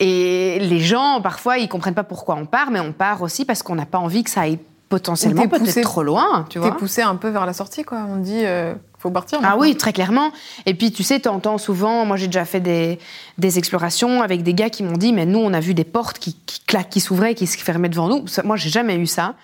Et 0.00 0.58
les 0.60 0.80
gens, 0.80 1.20
parfois, 1.22 1.58
ils 1.58 1.68
comprennent 1.68 1.94
pas 1.94 2.04
pourquoi 2.04 2.34
on 2.34 2.44
part, 2.44 2.70
mais 2.70 2.80
on 2.80 2.92
part 2.92 3.22
aussi 3.22 3.44
parce 3.44 3.62
qu'on 3.62 3.76
n'a 3.76 3.86
pas 3.86 3.98
envie 3.98 4.24
que 4.24 4.30
ça 4.30 4.42
aille 4.42 4.58
potentiellement 4.88 5.42
t'es 5.42 5.48
peut-être 5.48 5.80
trop 5.80 6.02
loin, 6.02 6.44
tu 6.48 6.54
T'es 6.60 6.66
vois. 6.66 6.76
poussé 6.76 7.02
un 7.02 7.16
peu 7.16 7.28
vers 7.28 7.46
la 7.46 7.52
sortie, 7.52 7.82
quoi. 7.82 8.06
On 8.08 8.16
dit, 8.18 8.42
euh, 8.44 8.74
faut 8.98 9.10
partir. 9.10 9.40
Ah 9.42 9.56
oui, 9.58 9.76
très 9.76 9.92
clairement. 9.92 10.32
Et 10.64 10.74
puis, 10.74 10.90
tu 10.90 11.02
sais, 11.02 11.20
tu 11.20 11.28
entends 11.28 11.58
souvent, 11.58 12.04
moi 12.04 12.16
j'ai 12.16 12.26
déjà 12.26 12.44
fait 12.44 12.60
des, 12.60 12.98
des 13.38 13.58
explorations 13.58 14.22
avec 14.22 14.42
des 14.42 14.54
gars 14.54 14.70
qui 14.70 14.82
m'ont 14.82 14.96
dit, 14.96 15.12
mais 15.12 15.26
nous, 15.26 15.38
on 15.38 15.52
a 15.52 15.60
vu 15.60 15.74
des 15.74 15.84
portes 15.84 16.18
qui, 16.18 16.36
qui 16.46 16.60
claquent, 16.60 16.88
qui 16.90 17.00
s'ouvraient, 17.00 17.34
qui 17.34 17.46
se 17.46 17.58
fermaient 17.58 17.88
devant 17.88 18.08
nous. 18.08 18.26
Ça, 18.26 18.42
moi, 18.42 18.56
j'ai 18.56 18.70
jamais 18.70 18.96
eu 18.96 19.06
ça. 19.06 19.34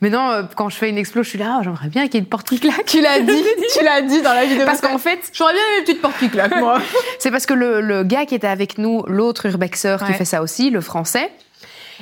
Maintenant, 0.00 0.30
euh, 0.30 0.42
quand 0.56 0.68
je 0.68 0.76
fais 0.76 0.90
une 0.90 0.98
explo, 0.98 1.22
je 1.22 1.28
suis 1.28 1.38
là, 1.38 1.58
Ah, 1.58 1.60
j'aimerais 1.62 1.88
bien 1.88 2.06
qu'il 2.06 2.14
y 2.14 2.16
ait 2.16 2.20
une 2.20 2.26
porte 2.26 2.48
qui 2.48 2.58
claque. 2.58 2.86
Tu 2.86 3.00
l'as 3.00 3.20
dit, 3.20 3.44
tu 3.78 3.84
l'as 3.84 4.02
dit 4.02 4.20
dans 4.20 4.34
la 4.34 4.44
vidéo. 4.44 4.66
Parce 4.66 4.80
qu'en 4.80 4.98
fait, 4.98 5.30
j'aurais 5.32 5.52
bien 5.52 5.62
une 5.78 5.84
petite 5.84 6.02
porte 6.02 6.18
qui 6.18 6.28
claque, 6.28 6.56
moi. 6.56 6.80
C'est 7.20 7.30
parce 7.30 7.46
que 7.46 7.54
le, 7.54 7.80
le 7.80 8.02
gars 8.02 8.26
qui 8.26 8.34
était 8.34 8.48
avec 8.48 8.78
nous, 8.78 9.04
l'autre 9.06 9.46
urbexeur 9.46 10.04
qui 10.04 10.12
fait 10.12 10.24
ça 10.24 10.42
aussi, 10.42 10.70
le 10.70 10.80
français, 10.80 11.30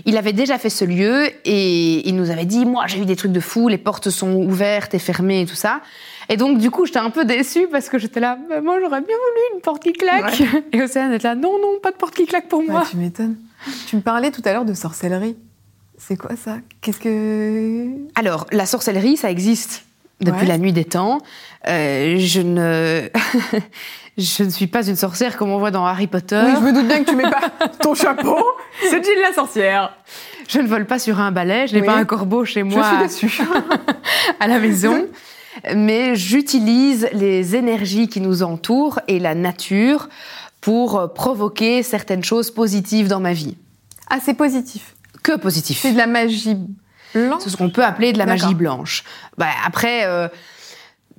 il 0.07 0.17
avait 0.17 0.33
déjà 0.33 0.59
fait 0.59 0.71
ce 0.71 0.85
lieu 0.85 1.27
et 1.45 2.09
il 2.09 2.15
nous 2.17 2.31
avait 2.31 2.45
dit 2.45 2.65
Moi, 2.65 2.85
j'ai 2.87 2.99
eu 3.01 3.05
des 3.05 3.17
trucs 3.17 3.33
de 3.33 3.41
fou, 3.41 3.69
les 3.69 3.79
portes 3.79 4.11
sont 4.11 4.35
ouvertes 4.35 4.95
et 4.95 4.99
fermées 4.99 5.43
et 5.43 5.47
tout 5.47 5.55
ça. 5.55 5.81
Et 6.29 6.37
donc, 6.37 6.59
du 6.59 6.71
coup, 6.71 6.87
j'étais 6.87 6.99
un 7.01 7.11
peu 7.11 7.25
déçue 7.25 7.67
parce 7.71 7.89
que 7.89 7.99
j'étais 7.99 8.21
là 8.21 8.39
Moi, 8.63 8.79
j'aurais 8.81 9.01
bien 9.01 9.17
voulu 9.17 9.57
une 9.57 9.61
porte 9.61 9.83
qui 9.83 9.93
claque. 9.93 10.41
Et 10.73 10.81
Océane 10.83 11.13
était 11.13 11.27
là 11.29 11.35
Non, 11.35 11.59
non, 11.61 11.79
pas 11.83 11.91
de 11.91 11.97
porte 11.97 12.15
qui 12.15 12.27
claque 12.27 12.49
pour 12.49 12.63
moi. 12.63 12.85
Tu 12.89 12.97
m'étonnes. 12.97 13.37
Tu 13.89 13.97
me 13.97 14.01
parlais 14.01 14.31
tout 14.31 14.43
à 14.45 14.53
l'heure 14.53 14.65
de 14.65 14.75
sorcellerie. 14.75 15.37
C'est 15.99 16.17
quoi 16.17 16.37
ça? 16.37 16.59
Qu'est-ce 16.81 17.01
que? 17.01 17.89
Alors, 18.15 18.47
la 18.53 18.65
sorcellerie, 18.67 19.17
ça 19.17 19.31
existe 19.31 19.85
depuis 20.21 20.43
Ouais. 20.43 20.47
la 20.47 20.59
nuit 20.59 20.73
des 20.73 20.85
temps. 20.85 21.19
Euh, 21.69 22.17
je 22.19 22.41
ne. 22.43 23.09
je 24.19 24.43
ne 24.45 24.51
suis 24.51 24.67
pas 24.67 24.87
une 24.87 24.97
sorcière 24.97 25.37
comme 25.37 25.51
on 25.51 25.59
voit 25.59 25.71
dans 25.71 25.87
Harry 25.87 26.07
Potter. 26.07 26.41
Oui, 26.45 26.53
je 26.57 26.61
me 26.61 26.73
doute 26.73 26.87
bien 26.87 27.03
que 27.05 27.11
tu 27.11 27.17
mets 27.17 27.31
pas 27.31 27.51
ton 27.81 27.95
chapeau. 27.95 28.39
C'est 28.83 29.03
Jill 29.05 29.21
la 29.21 29.33
sorcière. 29.35 29.95
Je 30.49 30.59
ne 30.59 30.67
vole 30.67 30.87
pas 30.87 30.99
sur 30.99 31.21
un 31.21 31.31
balai, 31.31 31.67
je 31.69 31.75
n'ai 31.75 31.81
Oui. 31.81 31.87
pas 31.87 31.95
un 31.97 32.05
corbeau 32.05 32.45
chez 32.45 32.63
moi. 32.63 32.83
Je 32.83 33.09
suis 33.09 33.27
déçue. 33.29 33.43
à 34.41 34.47
la 34.49 34.59
maison, 34.59 35.07
mais 35.75 36.17
j'utilise 36.17 37.09
les 37.13 37.57
énergies 37.57 38.09
qui 38.09 38.21
nous 38.21 38.43
entourent 38.43 38.99
et 39.09 39.19
la 39.19 39.35
nature 39.35 40.09
pour 40.61 41.13
provoquer 41.15 41.83
certaines 41.83 42.25
choses 42.25 42.51
positives 42.51 43.09
dans 43.09 43.21
ma 43.21 43.33
vie. 43.33 43.57
Ah, 44.11 44.19
c'est 44.23 44.35
positif. 44.35 44.95
Que 45.23 45.37
positif 45.37 45.79
C'est 45.81 45.93
de 45.93 45.99
la 45.99 46.07
magie 46.07 46.57
blanche. 47.15 47.41
C'est 47.43 47.51
ce 47.51 47.57
qu'on 47.57 47.71
peut 47.71 47.85
appeler 47.85 48.13
de 48.13 48.19
la 48.19 48.27
magie 48.27 48.55
blanche. 48.55 49.05
Bah, 49.39 49.47
après, 49.67 50.05
euh, 50.07 50.29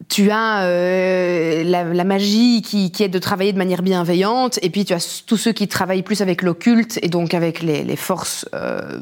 tu 0.09 0.31
as 0.31 0.63
euh, 0.63 1.63
la, 1.63 1.83
la 1.83 2.03
magie 2.03 2.61
qui, 2.61 2.91
qui 2.91 3.03
est 3.03 3.09
de 3.09 3.19
travailler 3.19 3.53
de 3.53 3.57
manière 3.57 3.81
bienveillante, 3.81 4.59
et 4.61 4.69
puis 4.69 4.85
tu 4.85 4.93
as 4.93 5.23
tous 5.25 5.37
ceux 5.37 5.51
qui 5.51 5.67
travaillent 5.67 6.03
plus 6.03 6.21
avec 6.21 6.41
l'occulte 6.41 6.99
et 7.01 7.09
donc 7.09 7.33
avec 7.33 7.61
les, 7.61 7.83
les 7.83 7.95
forces, 7.95 8.47
euh, 8.53 8.99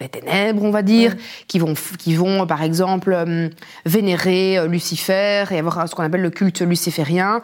les 0.00 0.08
ténèbres, 0.08 0.62
on 0.62 0.70
va 0.70 0.82
dire, 0.82 1.14
qui 1.46 1.58
vont, 1.58 1.74
qui 1.98 2.14
vont 2.14 2.46
par 2.46 2.62
exemple 2.62 3.12
euh, 3.12 3.48
vénérer 3.84 4.58
euh, 4.58 4.66
Lucifer 4.66 5.44
et 5.50 5.58
avoir 5.58 5.88
ce 5.88 5.94
qu'on 5.94 6.02
appelle 6.02 6.22
le 6.22 6.30
culte 6.30 6.62
luciférien. 6.62 7.42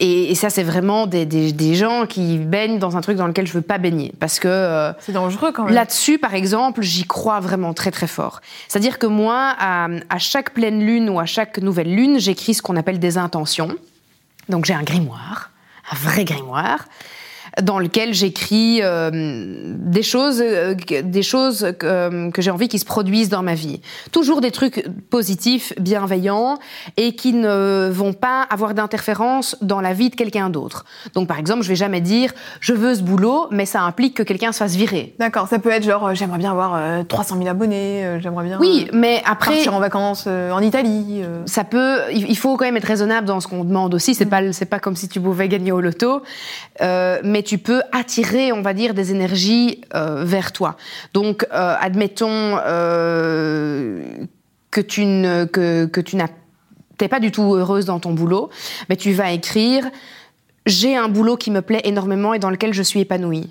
Et, 0.00 0.30
et 0.30 0.34
ça, 0.36 0.48
c'est 0.48 0.62
vraiment 0.62 1.06
des, 1.06 1.26
des, 1.26 1.52
des 1.52 1.74
gens 1.74 2.06
qui 2.06 2.38
baignent 2.38 2.78
dans 2.78 2.96
un 2.96 3.00
truc 3.00 3.16
dans 3.16 3.26
lequel 3.26 3.46
je 3.46 3.52
veux 3.52 3.62
pas 3.62 3.78
baigner, 3.78 4.12
parce 4.20 4.38
que 4.38 4.46
euh, 4.46 4.92
C'est 5.00 5.12
dangereux 5.12 5.50
quand 5.52 5.64
même. 5.64 5.74
Là-dessus, 5.74 6.18
par 6.18 6.34
exemple, 6.34 6.82
j'y 6.82 7.04
crois 7.04 7.40
vraiment 7.40 7.74
très 7.74 7.90
très 7.90 8.06
fort. 8.06 8.40
C'est-à-dire 8.68 8.98
que 9.00 9.06
moi, 9.06 9.56
à, 9.58 9.88
à 10.08 10.18
chaque 10.18 10.54
pleine 10.54 10.80
lune 10.84 11.10
ou 11.10 11.18
à 11.18 11.26
chaque 11.26 11.58
nouvelle 11.58 11.92
lune, 11.92 12.20
j'écris 12.20 12.54
ce 12.54 12.62
qu'on 12.62 12.76
appelle 12.76 13.00
des 13.00 13.18
intentions. 13.18 13.74
Donc 14.48 14.64
j'ai 14.64 14.74
un 14.74 14.84
grimoire, 14.84 15.50
un 15.90 15.96
vrai 15.96 16.24
grimoire, 16.24 16.86
dans 17.62 17.78
lequel 17.78 18.14
j'écris 18.14 18.80
euh, 18.82 19.10
des 19.12 20.02
choses, 20.02 20.40
euh, 20.44 20.74
que- 20.74 21.00
des 21.02 21.22
choses 21.22 21.72
que, 21.78 21.86
euh, 21.86 22.30
que 22.30 22.42
j'ai 22.42 22.50
envie 22.50 22.68
qui 22.68 22.78
se 22.78 22.84
produisent 22.84 23.28
dans 23.28 23.42
ma 23.42 23.54
vie. 23.54 23.80
Toujours 24.12 24.40
des 24.40 24.50
trucs 24.50 24.84
positifs, 25.10 25.72
bienveillants 25.80 26.58
et 26.96 27.14
qui 27.14 27.32
ne 27.32 27.88
vont 27.92 28.12
pas 28.12 28.42
avoir 28.50 28.74
d'interférence 28.74 29.56
dans 29.62 29.80
la 29.80 29.92
vie 29.92 30.10
de 30.10 30.14
quelqu'un 30.16 30.50
d'autre. 30.50 30.84
Donc 31.14 31.26
par 31.28 31.38
exemple, 31.38 31.62
je 31.62 31.68
vais 31.68 31.76
jamais 31.76 32.00
dire 32.00 32.32
je 32.60 32.72
veux 32.72 32.94
ce 32.94 33.02
boulot, 33.02 33.46
mais 33.50 33.66
ça 33.66 33.82
implique 33.82 34.14
que 34.14 34.22
quelqu'un 34.22 34.52
se 34.52 34.58
fasse 34.58 34.74
virer. 34.76 35.14
D'accord, 35.18 35.48
ça 35.48 35.58
peut 35.58 35.70
être 35.70 35.84
genre, 35.84 36.14
j'aimerais 36.14 36.38
bien 36.38 36.50
avoir 36.50 36.74
euh, 36.76 37.02
300 37.02 37.36
000 37.38 37.48
abonnés, 37.48 38.18
j'aimerais 38.20 38.44
bien 38.44 38.58
Oui, 38.60 38.88
mais 38.92 39.22
après, 39.24 39.52
partir 39.54 39.74
en 39.74 39.80
vacances 39.80 40.26
en 40.26 40.60
Italie. 40.60 41.22
ça 41.46 41.64
peut. 41.64 41.98
Il 42.12 42.36
faut 42.36 42.56
quand 42.56 42.64
même 42.64 42.76
être 42.76 42.84
raisonnable 42.84 43.26
dans 43.26 43.40
ce 43.40 43.48
qu'on 43.48 43.64
demande 43.64 43.94
aussi. 43.94 44.14
C'est 44.14 44.26
pas, 44.26 44.52
c'est 44.52 44.66
pas 44.66 44.78
comme 44.78 44.96
si 44.96 45.08
tu 45.08 45.20
pouvais 45.20 45.48
gagner 45.48 45.72
au 45.72 45.80
loto, 45.80 46.22
Euh, 46.80 47.18
mais 47.24 47.42
tu 47.48 47.56
peux 47.56 47.80
attirer, 47.92 48.52
on 48.52 48.60
va 48.60 48.74
dire, 48.74 48.92
des 48.92 49.10
énergies 49.10 49.80
euh, 49.94 50.22
vers 50.22 50.52
toi. 50.52 50.76
Donc, 51.14 51.46
euh, 51.50 51.74
admettons 51.80 52.58
euh, 52.58 54.02
que 54.70 54.82
tu 54.82 55.06
ne 55.06 55.46
pas 57.08 57.20
du 57.20 57.30
tout 57.30 57.54
heureuse 57.54 57.86
dans 57.86 58.00
ton 58.00 58.12
boulot, 58.12 58.50
mais 58.90 58.96
tu 58.96 59.12
vas 59.12 59.32
écrire 59.32 59.86
j'ai 60.66 60.94
un 60.94 61.08
boulot 61.08 61.38
qui 61.38 61.50
me 61.50 61.62
plaît 61.62 61.80
énormément 61.84 62.34
et 62.34 62.38
dans 62.38 62.50
lequel 62.50 62.74
je 62.74 62.82
suis 62.82 63.00
épanouie. 63.00 63.48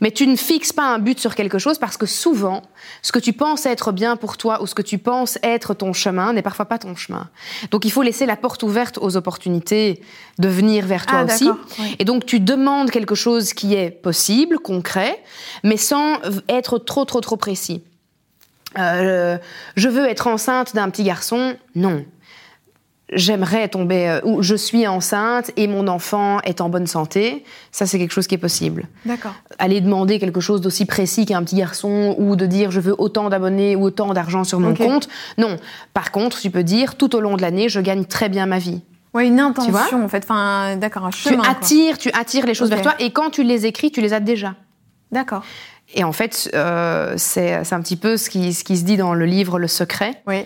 Mais 0.00 0.10
tu 0.10 0.26
ne 0.26 0.36
fixes 0.36 0.72
pas 0.72 0.84
un 0.94 0.98
but 0.98 1.18
sur 1.20 1.34
quelque 1.34 1.58
chose 1.58 1.78
parce 1.78 1.96
que 1.96 2.06
souvent, 2.06 2.62
ce 3.02 3.12
que 3.12 3.18
tu 3.18 3.32
penses 3.32 3.66
être 3.66 3.92
bien 3.92 4.16
pour 4.16 4.36
toi 4.36 4.62
ou 4.62 4.66
ce 4.66 4.74
que 4.74 4.82
tu 4.82 4.98
penses 4.98 5.38
être 5.42 5.74
ton 5.74 5.92
chemin 5.92 6.32
n'est 6.32 6.42
parfois 6.42 6.64
pas 6.66 6.78
ton 6.78 6.94
chemin. 6.96 7.28
Donc 7.70 7.84
il 7.84 7.90
faut 7.90 8.02
laisser 8.02 8.26
la 8.26 8.36
porte 8.36 8.62
ouverte 8.62 8.98
aux 9.00 9.16
opportunités 9.16 10.02
de 10.38 10.48
venir 10.48 10.86
vers 10.86 11.06
toi 11.06 11.18
Ah, 11.20 11.24
aussi. 11.24 11.48
oui. 11.78 11.96
Et 11.98 12.04
donc 12.04 12.26
tu 12.26 12.40
demandes 12.40 12.90
quelque 12.90 13.14
chose 13.14 13.52
qui 13.52 13.74
est 13.74 13.90
possible, 13.90 14.58
concret, 14.58 15.22
mais 15.62 15.76
sans 15.76 16.18
être 16.48 16.78
trop 16.78 17.04
trop 17.04 17.20
trop 17.20 17.36
précis. 17.36 17.82
Euh, 18.78 19.38
je 19.76 19.88
veux 19.88 20.06
être 20.08 20.26
enceinte 20.26 20.74
d'un 20.74 20.90
petit 20.90 21.04
garçon, 21.04 21.56
non. 21.74 22.04
J'aimerais 23.14 23.68
tomber, 23.68 24.08
euh, 24.08 24.20
ou 24.24 24.42
je 24.42 24.54
suis 24.54 24.86
enceinte 24.86 25.50
et 25.56 25.66
mon 25.68 25.86
enfant 25.88 26.40
est 26.42 26.60
en 26.60 26.68
bonne 26.68 26.86
santé, 26.86 27.44
ça 27.72 27.86
c'est 27.86 27.98
quelque 27.98 28.12
chose 28.12 28.26
qui 28.26 28.34
est 28.34 28.38
possible 28.38 28.88
D'accord. 29.06 29.34
aller 29.58 29.80
demander 29.80 30.18
quelque 30.18 30.40
chose 30.40 30.60
d'aussi 30.60 30.84
précis 30.84 31.24
qu'un 31.24 31.42
petit 31.44 31.56
garçon 31.56 32.14
ou 32.18 32.34
de 32.36 32.46
dire 32.46 32.70
je 32.70 32.80
veux 32.80 32.94
autant 32.98 33.28
d'abonnés 33.28 33.76
ou 33.76 33.84
autant 33.84 34.12
d'argent 34.14 34.42
sur 34.44 34.58
mon 34.60 34.74
compte. 34.74 35.08
Non. 35.38 35.56
Par 35.92 36.10
contre, 36.10 36.40
tu 36.40 36.50
peux 36.50 36.64
dire 36.64 36.96
tout 36.96 37.14
au 37.14 37.20
long 37.20 37.36
de 37.36 37.42
l'année, 37.42 37.68
je 37.68 37.80
gagne 37.80 38.04
très 38.04 38.28
bien 38.28 38.46
ma 38.46 38.58
vie. 38.58 38.82
Ouais, 39.12 39.28
une 39.28 39.38
intention 39.38 40.04
en 40.04 40.08
fait, 40.08 40.24
enfin, 40.24 40.76
d'accord, 40.76 41.06
un 41.06 41.10
Tu 41.10 41.18
chemin. 41.28 41.42
quoi. 41.44 41.50
attires, 41.52 41.98
tu 41.98 42.10
attires 42.12 42.46
les 42.46 42.54
choses 42.54 42.68
vers 42.70 42.82
toi 42.82 42.94
et 42.98 43.10
quand 43.12 43.30
tu 43.30 43.44
les 43.44 43.64
écris, 43.66 43.92
tu 43.92 44.00
les 44.00 44.12
as 44.12 44.18
déjà. 44.20 44.54
D'accord. 45.12 45.44
Et 45.94 46.02
en 46.02 46.12
fait, 46.12 46.50
euh, 46.54 47.14
c'est 47.16 47.62
c'est 47.62 47.74
un 47.74 47.80
petit 47.82 47.96
peu 47.96 48.16
ce 48.16 48.28
qui, 48.30 48.52
ce 48.54 48.64
qui 48.64 48.76
se 48.76 48.84
dit 48.84 48.96
dans 48.96 49.14
le 49.14 49.26
livre 49.26 49.58
Le 49.60 49.68
Secret. 49.68 50.22
Oui. 50.26 50.44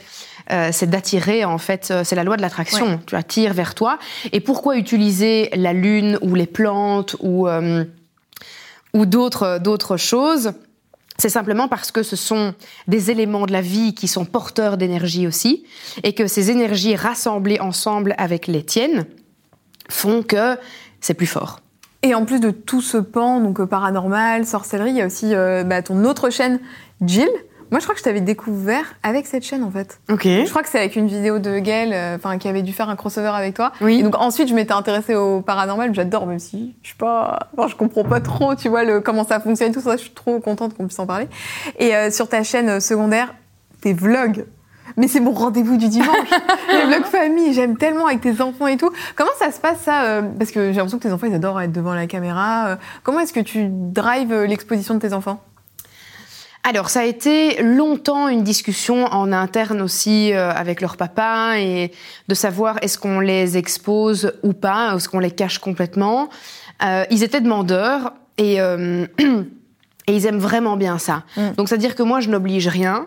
Euh, 0.50 0.70
c'est 0.72 0.88
d'attirer, 0.88 1.44
en 1.44 1.58
fait, 1.58 1.90
euh, 1.90 2.04
c'est 2.04 2.16
la 2.16 2.24
loi 2.24 2.36
de 2.36 2.42
l'attraction. 2.42 2.86
Ouais. 2.86 2.98
Tu 3.06 3.16
attires 3.16 3.52
vers 3.52 3.74
toi. 3.74 3.98
Et 4.32 4.40
pourquoi 4.40 4.76
utiliser 4.76 5.50
la 5.54 5.72
lune 5.72 6.18
ou 6.22 6.34
les 6.34 6.46
plantes 6.46 7.16
ou, 7.20 7.46
euh, 7.48 7.84
ou 8.94 9.06
d'autres, 9.06 9.58
d'autres 9.58 9.96
choses? 9.96 10.52
C'est 11.18 11.28
simplement 11.28 11.66
parce 11.66 11.90
que 11.90 12.04
ce 12.04 12.14
sont 12.14 12.54
des 12.86 13.10
éléments 13.10 13.44
de 13.44 13.52
la 13.52 13.60
vie 13.60 13.92
qui 13.92 14.06
sont 14.06 14.24
porteurs 14.24 14.76
d'énergie 14.76 15.26
aussi, 15.26 15.64
et 16.04 16.12
que 16.12 16.28
ces 16.28 16.50
énergies 16.50 16.94
rassemblées 16.94 17.58
ensemble 17.60 18.14
avec 18.18 18.46
les 18.46 18.64
tiennes 18.64 19.04
font 19.90 20.22
que 20.22 20.56
c'est 21.00 21.14
plus 21.14 21.26
fort. 21.26 21.60
Et 22.02 22.14
en 22.14 22.24
plus 22.24 22.38
de 22.38 22.52
tout 22.52 22.80
ce 22.80 22.98
pan, 22.98 23.40
donc 23.40 23.62
paranormal, 23.64 24.46
sorcellerie, 24.46 24.90
il 24.90 24.96
y 24.96 25.02
a 25.02 25.06
aussi 25.06 25.34
euh, 25.34 25.64
bah, 25.64 25.82
ton 25.82 26.04
autre 26.04 26.30
chaîne, 26.30 26.60
Jill. 27.04 27.28
Moi, 27.70 27.80
je 27.80 27.84
crois 27.84 27.94
que 27.94 28.00
je 28.00 28.04
t'avais 28.04 28.20
découvert 28.20 28.94
avec 29.02 29.26
cette 29.26 29.44
chaîne, 29.44 29.62
en 29.62 29.70
fait. 29.70 30.00
Ok. 30.10 30.24
Je 30.24 30.48
crois 30.48 30.62
que 30.62 30.68
c'est 30.68 30.78
avec 30.78 30.96
une 30.96 31.06
vidéo 31.06 31.38
de 31.38 31.58
Gaël, 31.58 31.92
euh, 31.92 32.16
enfin, 32.16 32.38
qui 32.38 32.48
avait 32.48 32.62
dû 32.62 32.72
faire 32.72 32.88
un 32.88 32.96
crossover 32.96 33.32
avec 33.34 33.54
toi. 33.54 33.72
Oui. 33.80 34.00
Et 34.00 34.02
donc 34.02 34.16
ensuite, 34.16 34.48
je 34.48 34.54
m'étais 34.54 34.72
intéressée 34.72 35.14
au 35.14 35.42
paranormal. 35.42 35.94
J'adore, 35.94 36.26
même 36.26 36.38
si 36.38 36.74
je 36.82 36.88
suis 36.88 36.96
pas, 36.96 37.50
enfin, 37.56 37.68
je 37.68 37.76
comprends 37.76 38.04
pas 38.04 38.20
trop, 38.20 38.54
tu 38.54 38.68
vois, 38.68 38.84
le, 38.84 39.00
comment 39.00 39.24
ça 39.24 39.40
fonctionne, 39.40 39.72
tout 39.72 39.80
ça. 39.80 39.96
Je 39.96 40.02
suis 40.02 40.10
trop 40.10 40.40
contente 40.40 40.74
qu'on 40.74 40.86
puisse 40.86 40.98
en 40.98 41.06
parler. 41.06 41.28
Et 41.78 41.94
euh, 41.94 42.10
sur 42.10 42.28
ta 42.28 42.42
chaîne 42.42 42.68
euh, 42.68 42.80
secondaire, 42.80 43.34
tes 43.82 43.92
vlogs. 43.92 44.46
Mais 44.96 45.06
c'est 45.06 45.20
mon 45.20 45.32
rendez-vous 45.32 45.76
du 45.76 45.88
dimanche. 45.88 46.30
les 46.72 46.86
vlogs 46.86 47.04
famille, 47.04 47.52
j'aime 47.52 47.76
tellement 47.76 48.06
avec 48.06 48.22
tes 48.22 48.40
enfants 48.40 48.66
et 48.66 48.78
tout. 48.78 48.90
Comment 49.14 49.30
ça 49.38 49.52
se 49.52 49.60
passe 49.60 49.80
ça 49.80 50.04
euh, 50.04 50.22
Parce 50.38 50.50
que 50.50 50.72
j'ai 50.72 50.76
l'impression 50.76 50.98
que 50.98 51.06
tes 51.06 51.12
enfants, 51.12 51.26
ils 51.26 51.34
adorent 51.34 51.60
être 51.60 51.72
devant 51.72 51.94
la 51.94 52.06
caméra. 52.06 52.78
comment 53.02 53.20
est-ce 53.20 53.32
que 53.34 53.40
tu 53.40 53.68
drives 53.68 54.34
l'exposition 54.44 54.94
de 54.94 55.00
tes 55.00 55.12
enfants? 55.12 55.40
Alors, 56.68 56.90
ça 56.90 57.00
a 57.00 57.04
été 57.04 57.62
longtemps 57.62 58.28
une 58.28 58.42
discussion 58.42 59.06
en 59.06 59.32
interne 59.32 59.80
aussi 59.80 60.34
euh, 60.34 60.52
avec 60.52 60.82
leur 60.82 60.98
papa 60.98 61.58
et 61.58 61.92
de 62.28 62.34
savoir 62.34 62.76
est-ce 62.82 62.98
qu'on 62.98 63.20
les 63.20 63.56
expose 63.56 64.32
ou 64.42 64.52
pas, 64.52 64.94
est-ce 64.94 65.08
qu'on 65.08 65.18
les 65.18 65.30
cache 65.30 65.58
complètement. 65.60 66.28
Euh, 66.84 67.04
ils 67.10 67.22
étaient 67.22 67.40
demandeurs 67.40 68.12
et, 68.36 68.60
euh, 68.60 69.06
et 70.06 70.12
ils 70.12 70.26
aiment 70.26 70.38
vraiment 70.38 70.76
bien 70.76 70.98
ça. 70.98 71.24
Mm. 71.38 71.52
Donc, 71.56 71.70
c'est-à-dire 71.70 71.94
que 71.94 72.02
moi, 72.02 72.20
je 72.20 72.28
n'oblige 72.28 72.68
rien. 72.68 73.06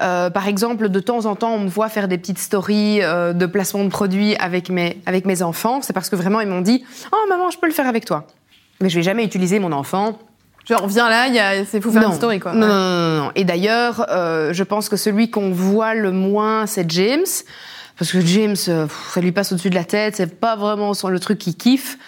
Euh, 0.00 0.30
par 0.30 0.46
exemple, 0.46 0.88
de 0.88 1.00
temps 1.00 1.26
en 1.26 1.34
temps, 1.34 1.54
on 1.54 1.60
me 1.60 1.68
voit 1.68 1.88
faire 1.88 2.06
des 2.06 2.16
petites 2.16 2.38
stories 2.38 3.02
euh, 3.02 3.32
de 3.32 3.46
placement 3.46 3.82
de 3.82 3.88
produits 3.88 4.36
avec 4.36 4.70
mes, 4.70 5.00
avec 5.06 5.26
mes 5.26 5.42
enfants. 5.42 5.82
C'est 5.82 5.92
parce 5.92 6.08
que 6.08 6.14
vraiment, 6.16 6.40
ils 6.40 6.48
m'ont 6.48 6.60
dit 6.60 6.84
Oh, 7.12 7.28
maman, 7.28 7.50
je 7.50 7.58
peux 7.58 7.66
le 7.66 7.72
faire 7.72 7.88
avec 7.88 8.04
toi. 8.04 8.28
Mais 8.80 8.88
je 8.88 8.96
vais 8.96 9.02
jamais 9.02 9.24
utiliser 9.24 9.58
mon 9.58 9.72
enfant 9.72 10.18
Genre, 10.70 10.86
viens 10.88 11.08
là, 11.08 11.26
il 11.26 11.34
y 11.34 11.38
a- 11.38 11.64
c'est 11.64 11.80
faut 11.80 11.90
faire 11.90 12.02
non. 12.02 12.08
une 12.10 12.14
story, 12.14 12.38
quoi. 12.40 12.52
Non, 12.52 12.60
Ouais. 12.66 12.72
non, 12.72 12.78
non, 13.18 13.24
non. 13.24 13.30
Et 13.34 13.44
d'ailleurs, 13.44 14.06
euh, 14.10 14.52
je 14.52 14.62
pense 14.62 14.88
que 14.88 14.96
celui 14.96 15.30
qu'on 15.30 15.50
voit 15.50 15.94
le 15.94 16.10
moins, 16.12 16.66
c'est 16.66 16.90
James. 16.90 17.24
Parce 17.98 18.12
que 18.12 18.20
James, 18.20 18.56
euh, 18.68 18.84
pff, 18.86 19.10
ça 19.12 19.20
lui 19.20 19.32
passe 19.32 19.52
au-dessus 19.52 19.68
de 19.70 19.74
la 19.74 19.84
tête, 19.84 20.16
c'est 20.16 20.38
pas 20.40 20.56
vraiment 20.56 20.92
le 21.08 21.18
truc 21.20 21.38
qu'il 21.38 21.54
kiffe. 21.56 21.98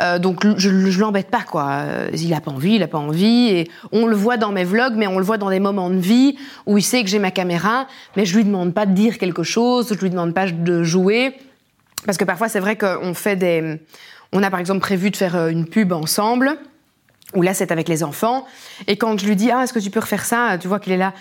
Euh, 0.00 0.18
donc 0.20 0.46
je, 0.58 0.68
je 0.90 1.00
l'embête 1.00 1.28
pas 1.28 1.40
quoi. 1.42 1.68
Euh, 1.72 2.08
Il 2.12 2.32
a 2.34 2.40
pas 2.40 2.50
envie, 2.52 2.74
il 2.74 2.82
a 2.82 2.86
pas 2.86 2.98
envie. 2.98 3.48
Et 3.48 3.70
on 3.90 4.06
le 4.06 4.14
voit 4.14 4.36
dans 4.36 4.52
mes 4.52 4.62
vlogs, 4.64 4.94
mais 4.94 5.06
on 5.06 5.18
le 5.18 5.24
voit 5.24 5.38
dans 5.38 5.50
des 5.50 5.58
moments 5.58 5.90
de 5.90 5.96
vie 5.98 6.36
où 6.66 6.78
il 6.78 6.82
sait 6.82 7.02
que 7.02 7.08
j'ai 7.08 7.18
ma 7.18 7.30
caméra, 7.32 7.86
mais 8.16 8.24
je 8.26 8.36
lui 8.36 8.44
demande 8.44 8.74
pas 8.74 8.84
de 8.86 8.92
dire 8.92 9.18
quelque 9.18 9.42
chose, 9.42 9.88
je 9.92 9.98
lui 9.98 10.10
demande 10.10 10.34
pas 10.34 10.46
de 10.50 10.82
jouer, 10.84 11.34
parce 12.06 12.16
que 12.18 12.24
parfois 12.24 12.48
c'est 12.48 12.60
vrai 12.60 12.76
qu'on 12.76 13.12
fait 13.14 13.34
des, 13.34 13.80
on 14.32 14.42
a 14.44 14.50
par 14.50 14.60
exemple 14.60 14.80
prévu 14.80 15.10
de 15.10 15.16
faire 15.16 15.34
euh, 15.34 15.48
une 15.48 15.66
pub 15.66 15.92
ensemble 15.92 16.58
où 17.34 17.42
là 17.42 17.54
c'est 17.54 17.70
avec 17.72 17.88
les 17.88 18.02
enfants. 18.02 18.46
Et 18.86 18.96
quand 18.96 19.18
je 19.20 19.26
lui 19.26 19.36
dis 19.36 19.50
ah 19.50 19.62
est-ce 19.64 19.72
que 19.72 19.78
tu 19.78 19.90
peux 19.90 20.00
refaire 20.00 20.24
ça? 20.24 20.56
Tu 20.58 20.68
vois 20.68 20.80
qu'il 20.80 20.92
est 20.92 20.96
là 20.96 21.12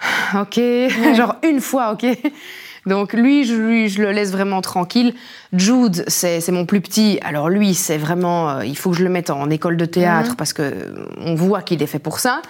ok. 0.40 0.58
Genre 1.16 1.36
une 1.42 1.60
fois 1.60 1.92
ok. 1.92 2.06
Donc 2.86 3.12
lui 3.12 3.44
je, 3.44 3.54
lui 3.54 3.88
je 3.88 4.02
le 4.02 4.10
laisse 4.10 4.32
vraiment 4.32 4.60
tranquille. 4.60 5.14
Jude 5.52 6.04
c'est 6.08 6.46
mon 6.50 6.66
plus 6.66 6.80
petit. 6.80 7.20
Alors 7.22 7.48
lui 7.48 7.74
c'est 7.74 7.98
vraiment 7.98 8.50
euh, 8.50 8.64
il 8.64 8.76
faut 8.76 8.90
que 8.90 8.96
je 8.96 9.04
le 9.04 9.10
mette 9.10 9.30
en 9.30 9.48
école 9.50 9.76
de 9.76 9.84
théâtre 9.84 10.30
Mhm. 10.30 10.36
parce 10.36 10.52
que 10.52 10.94
on 11.18 11.34
voit 11.36 11.62
qu'il 11.62 11.80
est 11.82 11.86
fait 11.86 12.00
pour 12.00 12.18
ça 12.18 12.42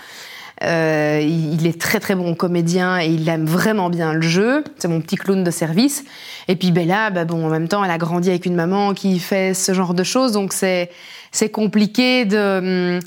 euh, 0.62 1.20
il 1.22 1.66
est 1.66 1.80
très 1.80 2.00
très 2.00 2.14
bon 2.14 2.34
comédien 2.34 3.00
et 3.00 3.06
il 3.06 3.28
aime 3.28 3.46
vraiment 3.46 3.90
bien 3.90 4.12
le 4.12 4.22
jeu. 4.22 4.64
C'est 4.78 4.88
mon 4.88 5.00
petit 5.00 5.16
clown 5.16 5.42
de 5.42 5.50
service. 5.50 6.04
Et 6.48 6.56
puis 6.56 6.70
Bella, 6.70 7.10
bah 7.10 7.24
bon, 7.24 7.46
en 7.46 7.48
même 7.48 7.68
temps, 7.68 7.84
elle 7.84 7.90
a 7.90 7.98
grandi 7.98 8.30
avec 8.30 8.46
une 8.46 8.54
maman 8.54 8.94
qui 8.94 9.18
fait 9.18 9.54
ce 9.54 9.72
genre 9.74 9.94
de 9.94 10.04
choses, 10.04 10.32
donc 10.32 10.52
c'est 10.52 10.90
c'est 11.30 11.50
compliqué 11.50 12.24
de 12.24 13.00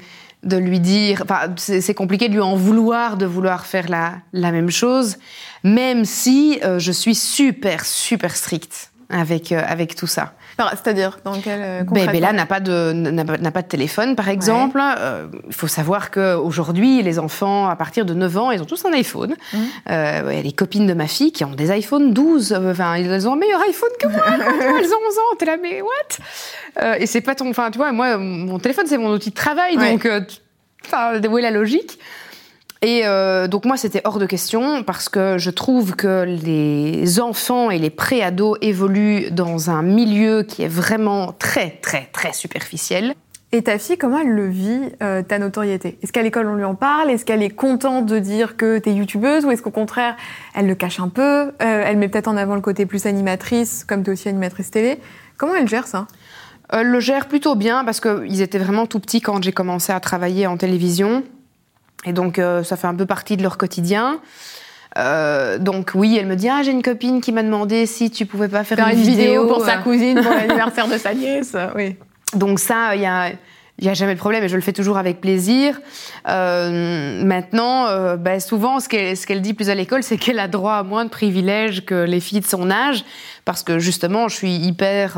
de 0.43 0.58
lui 0.58 0.80
dire, 0.80 1.24
enfin 1.24 1.53
c'est 1.58 1.93
compliqué 1.95 2.30
de 2.30 2.34
lui 2.34 2.41
en 2.41 2.56
vouloir 2.56 3.18
de 3.18 3.26
vouloir 3.26 3.66
faire 3.66 3.89
la 3.89 4.14
la 4.34 4.51
même 4.51 4.70
chose, 4.70 5.18
même 5.64 6.06
si 6.06 6.60
euh, 6.64 6.80
je 6.80 6.91
suis 6.91 7.16
super 7.16 7.86
super 7.86 8.36
stricte 8.36 8.91
avec 9.10 9.51
euh, 9.51 9.62
avec 9.66 9.95
tout 9.95 10.08
ça. 10.08 10.34
C'est-à-dire, 10.58 11.20
dans 11.26 11.39
quel. 11.41 11.60
euh, 11.62 11.84
Ben, 11.91 12.10
Bella 12.12 12.32
n'a 12.32 12.45
pas 12.45 12.60
de 12.60 12.91
n'a 12.93 13.51
pas, 13.51 13.62
de 13.62 13.68
téléphone, 13.68 14.16
par 14.16 14.30
exemple. 14.30 14.80
Euh, 14.82 15.28
Il 15.47 15.53
faut 15.53 15.68
savoir 15.68 16.12
que 16.12 16.36
aujourd'hui, 16.36 17.01
les 17.01 17.20
enfants 17.20 17.68
à 17.68 17.76
partir 17.76 18.06
de 18.06 18.14
9 18.14 18.38
ans, 18.38 18.51
ils 18.51 18.62
ont 18.62 18.66
tous 18.66 18.86
un 18.86 18.93
iPhone. 18.93 19.36
Euh, 19.89 20.22
Il 20.32 20.36
y 20.38 20.39
a 20.39 20.43
des 20.43 20.51
copines 20.53 20.88
de 20.88 20.93
ma 20.93 21.08
fille 21.08 21.32
qui 21.32 21.43
ont 21.43 21.51
des 21.56 21.72
iPhone 21.72 22.14
12. 22.14 22.53
euh, 22.53 22.72
Enfin, 22.72 22.95
ils 22.97 23.28
ont 23.28 23.34
un 23.34 23.38
meilleur 23.38 23.62
iPhone 23.68 23.89
que 23.99 24.08
moi. 24.08 24.22
quand 24.26 24.34
elles 24.80 24.86
ont 24.93 25.08
11 25.08 25.18
ans. 25.18 25.36
T'es 25.38 25.45
là, 25.45 25.58
mais 25.62 25.82
what? 25.82 26.82
Euh, 26.84 26.95
Et 26.99 27.06
c'est 27.06 27.22
pas 27.22 27.36
ton. 27.36 27.49
Enfin, 27.49 27.70
tu 27.72 27.78
vois, 27.78 27.91
moi, 27.91 28.18
mon 28.18 28.58
téléphone, 28.60 28.86
c'est 28.88 28.97
mon 28.97 29.10
outil 29.12 29.32
de 29.32 29.36
travail, 29.36 29.78
Ouais. 29.78 29.91
donc. 29.91 30.08
où 31.30 31.38
est 31.38 31.41
la 31.41 31.51
logique? 31.51 31.99
Et 32.82 33.01
euh, 33.05 33.47
donc 33.47 33.65
moi, 33.65 33.78
c'était 33.78 34.01
hors 34.03 34.19
de 34.19 34.26
question 34.26 34.84
parce 34.84 35.09
que 35.09 35.38
je 35.38 35.49
trouve 35.49 35.95
que 35.95 36.23
les 36.23 37.19
enfants 37.19 37.71
et 37.71 37.80
les 37.80 37.89
pré-ados 37.89 38.57
évoluent 38.61 39.32
dans 39.32 39.69
un 39.69 39.82
milieu 39.82 40.43
qui 40.43 40.63
est 40.63 40.67
vraiment 40.67 41.32
très, 41.32 41.80
très, 41.82 42.09
très 42.11 42.34
superficiel. 42.34 43.13
Et 43.51 43.63
ta 43.63 43.78
fille, 43.78 43.97
comment 43.97 44.19
elle 44.19 44.32
le 44.32 44.49
vit, 44.49 44.82
euh, 45.01 45.23
ta 45.23 45.39
notoriété? 45.39 45.97
Est-ce 46.03 46.11
qu'à 46.11 46.21
l'école, 46.21 46.47
on 46.47 46.55
lui 46.55 46.65
en 46.65 46.76
parle? 46.76 47.09
Est-ce 47.09 47.23
qu'elle 47.23 47.41
est 47.41 47.49
contente 47.49 48.05
de 48.05 48.19
dire 48.19 48.57
que 48.57 48.80
t'es 48.80 48.91
youtubeuse 48.91 49.45
Ou 49.45 49.51
est-ce 49.51 49.61
qu'au 49.61 49.71
contraire, 49.71 50.17
elle 50.55 50.67
le 50.67 50.76
cache 50.76 50.99
un 50.99 51.07
peu 51.07 51.21
Euh, 51.21 51.51
Elle 51.61 51.97
met 51.97 52.09
peut-être 52.09 52.28
en 52.28 52.36
avant 52.36 52.55
le 52.55 52.61
côté 52.61 52.86
plus 52.86 53.05
animatrice, 53.05 53.86
comme 53.88 54.03
t'es 54.03 54.11
aussi 54.11 54.28
animatrice 54.28 54.71
télé? 54.71 54.99
Comment 55.38 55.55
elle 55.55 55.69
gère 55.69 55.88
ça? 55.88 56.07
Elle 56.69 56.88
le 56.88 56.99
gère 56.99 57.28
plutôt 57.28 57.55
bien 57.55 57.86
parce 57.86 58.01
qu'ils 58.01 58.41
étaient 58.41 58.57
vraiment 58.57 58.88
tout 58.88 58.99
petits 58.99 59.21
quand 59.21 59.41
j'ai 59.41 59.53
commencé 59.53 59.93
à 59.93 59.99
travailler 59.99 60.47
en 60.47 60.57
télévision. 60.57 61.23
Et 62.06 62.14
donc, 62.14 62.39
euh, 62.39 62.64
ça 62.64 62.78
fait 62.78 62.88
un 62.88 62.95
peu 62.95 63.06
partie 63.06 63.38
de 63.38 63.43
leur 63.43 63.58
quotidien. 63.58 64.20
Euh, 64.97 65.58
donc 65.58 65.91
oui, 65.93 66.16
elle 66.18 66.28
me 66.28 66.36
dit 66.36 66.47
ah 66.47 66.62
j'ai 66.64 66.72
une 66.72 66.82
copine 66.82 67.20
qui 67.20 67.34
m'a 67.34 67.43
demandé 67.43 67.86
si 67.86 68.10
tu 68.12 68.26
pouvais 68.26 68.47
pas 68.47 68.64
faire, 68.64 68.78
Faire 68.78 68.88
une 68.88 69.01
vidéo 69.01 69.45
pour 69.45 69.66
sa 69.66 69.80
euh. 69.80 69.82
cousine, 69.82 70.22
pour 70.22 70.32
l'anniversaire 70.32 70.88
de 70.88 70.97
sa 70.97 71.14
nièce. 71.14 71.53
Oui. 71.76 71.97
Donc 72.34 72.60
ça, 72.60 72.95
il 72.95 73.01
y 73.01 73.06
a, 73.06 73.32
il 73.78 73.86
y 73.86 73.89
a 73.89 73.93
jamais 73.93 74.14
de 74.14 74.20
problème 74.20 74.45
et 74.45 74.47
je 74.47 74.56
le 74.56 74.62
fais 74.62 74.72
toujours 74.72 74.97
avec 74.97 75.20
plaisir. 75.20 75.82
Euh, 76.30 77.26
maintenant, 77.26 78.16
ben, 78.16 78.39
souvent, 78.39 78.80
ce 78.80 78.88
qu'elle, 78.88 79.18
ce 79.18 79.28
qu'elle 79.28 79.41
dit 79.41 79.53
plus 79.53 79.70
à 79.70 79.76
l'école, 79.76 80.01
c'est 80.01 80.18
qu'elle 80.18 80.39
a 80.39 80.47
droit 80.47 80.76
à 80.76 80.84
moins 80.84 81.03
de 81.03 81.10
privilèges 81.10 81.84
que 81.84 82.06
les 82.06 82.22
filles 82.22 82.39
de 82.39 82.45
son 82.45 82.72
âge, 82.72 83.03
parce 83.43 83.64
que 83.64 83.80
justement, 83.80 84.30
je 84.30 84.36
suis 84.36 84.56
hyper. 84.56 85.18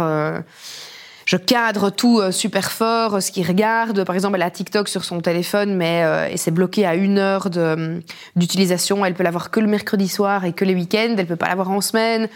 Euh, 1.28 1.38
je 1.38 1.38
cadre 1.38 1.90
tout 1.90 2.20
euh, 2.20 2.32
super 2.32 2.72
fort, 2.72 3.16
euh, 3.16 3.20
ce 3.20 3.32
qu'ils 3.32 3.46
regardent. 3.46 4.04
Par 4.06 4.16
exemple, 4.16 4.36
elle 4.38 4.44
a 4.44 4.50
TikTok 4.52 4.88
sur 4.88 5.04
son 5.04 5.20
téléphone, 5.20 5.76
mais 5.76 6.04
euh, 6.04 6.28
et 6.30 6.38
c'est 6.38 6.52
bloqué 6.52 6.86
à 6.86 6.96
une 6.96 7.18
heure 7.20 7.50
de, 7.50 8.02
d'utilisation. 8.36 9.06
Elle 9.06 9.14
peut 9.14 9.24
l'avoir 9.24 9.52
que 9.52 9.60
le 9.60 9.68
mercredi 9.68 10.08
soir 10.08 10.46
et 10.46 10.54
que 10.54 10.64
les 10.66 10.74
week-ends. 10.74 11.16
Elle 11.18 11.28
peut 11.28 11.36
pas 11.36 11.48
l'avoir 11.50 11.70
en 11.70 11.82
semaine. 11.82 12.28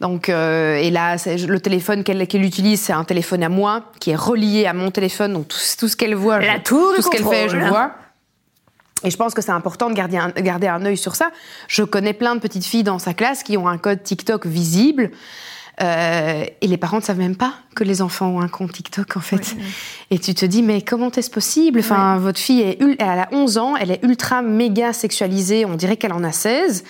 Donc, 0.00 0.28
euh, 0.30 0.76
et 0.76 0.90
là, 0.90 1.18
c'est- 1.18 1.36
le 1.46 1.60
téléphone 1.60 2.04
qu'elle 2.04 2.26
qu'elle 2.26 2.42
utilise, 2.44 2.80
c'est 2.80 2.92
un 2.94 3.04
téléphone 3.04 3.42
à 3.42 3.48
moi 3.50 3.82
qui 4.00 4.10
est 4.12 4.16
relié 4.16 4.64
à 4.66 4.72
mon 4.72 4.90
téléphone. 4.90 5.32
Donc 5.34 5.48
tout, 5.48 5.58
tout 5.78 5.88
ce 5.88 5.96
qu'elle 5.96 6.14
voit, 6.14 6.38
La 6.40 6.56
je- 6.56 6.62
tour 6.62 6.92
tout 6.96 7.02
ce 7.02 7.10
qu'elle 7.10 7.24
fait, 7.26 7.48
je 7.48 7.54
contrôle. 7.56 7.68
vois. 7.68 7.90
Et 9.02 9.10
je 9.10 9.16
pense 9.16 9.32
que 9.34 9.40
c'est 9.42 9.50
important 9.52 9.88
de 9.90 9.94
garder 9.94 10.18
un, 10.18 10.28
garder 10.28 10.68
un 10.68 10.84
œil 10.84 10.96
sur 10.98 11.16
ça. 11.16 11.30
Je 11.68 11.82
connais 11.82 12.12
plein 12.12 12.34
de 12.34 12.40
petites 12.40 12.64
filles 12.66 12.82
dans 12.82 12.98
sa 12.98 13.12
classe 13.14 13.42
qui 13.42 13.56
ont 13.56 13.66
un 13.66 13.78
code 13.78 14.02
TikTok 14.02 14.46
visible. 14.46 15.10
Euh, 15.82 16.44
et 16.60 16.66
les 16.66 16.76
parents 16.76 16.98
ne 16.98 17.02
savent 17.02 17.18
même 17.18 17.36
pas 17.36 17.54
que 17.74 17.84
les 17.84 18.02
enfants 18.02 18.28
ont 18.28 18.40
un 18.40 18.48
compte 18.48 18.72
TikTok, 18.72 19.16
en 19.16 19.20
fait. 19.20 19.56
Et 20.10 20.18
tu 20.18 20.34
te 20.34 20.44
dis, 20.44 20.62
mais 20.62 20.82
comment 20.82 21.10
est-ce 21.10 21.30
possible? 21.30 21.80
Enfin, 21.80 22.18
votre 22.18 22.38
fille, 22.38 22.60
est, 22.60 22.78
elle 22.98 23.00
a 23.00 23.28
11 23.32 23.58
ans, 23.58 23.76
elle 23.76 23.90
est 23.90 24.02
ultra 24.02 24.42
méga 24.42 24.92
sexualisée, 24.92 25.64
on 25.64 25.76
dirait 25.76 25.96
qu'elle 25.96 26.12
en 26.12 26.24
a 26.24 26.32
16. 26.32 26.84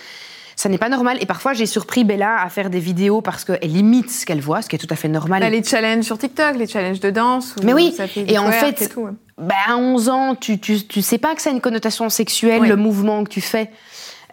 Ça 0.56 0.68
n'est 0.68 0.78
pas 0.78 0.90
normal. 0.90 1.16
Et 1.20 1.26
parfois, 1.26 1.54
j'ai 1.54 1.64
surpris 1.64 2.04
Bella 2.04 2.42
à 2.42 2.50
faire 2.50 2.68
des 2.68 2.80
vidéos 2.80 3.22
parce 3.22 3.44
qu'elle 3.44 3.76
imite 3.76 4.10
ce 4.10 4.26
qu'elle 4.26 4.42
voit, 4.42 4.60
ce 4.60 4.68
qui 4.68 4.76
est 4.76 4.78
tout 4.78 4.86
à 4.90 4.96
fait 4.96 5.08
normal. 5.08 5.40
Bah, 5.40 5.48
les 5.48 5.62
challenges 5.62 6.04
sur 6.04 6.18
TikTok, 6.18 6.56
les 6.56 6.66
challenges 6.66 7.00
de 7.00 7.08
danse. 7.08 7.54
Mais 7.62 7.72
oui, 7.72 7.94
ça 7.96 8.06
fait 8.06 8.30
et 8.30 8.36
en 8.36 8.50
fait, 8.50 8.82
et 8.82 8.88
tout, 8.88 9.00
ouais. 9.00 9.12
Bah, 9.38 9.54
à 9.68 9.76
11 9.76 10.08
ans, 10.10 10.34
tu, 10.34 10.58
tu, 10.58 10.86
tu 10.86 11.00
sais 11.00 11.16
pas 11.16 11.34
que 11.34 11.40
ça 11.40 11.48
a 11.48 11.52
une 11.54 11.62
connotation 11.62 12.10
sexuelle, 12.10 12.64
le 12.64 12.76
mouvement 12.76 13.24
que 13.24 13.30
tu 13.30 13.40
fais. 13.40 13.70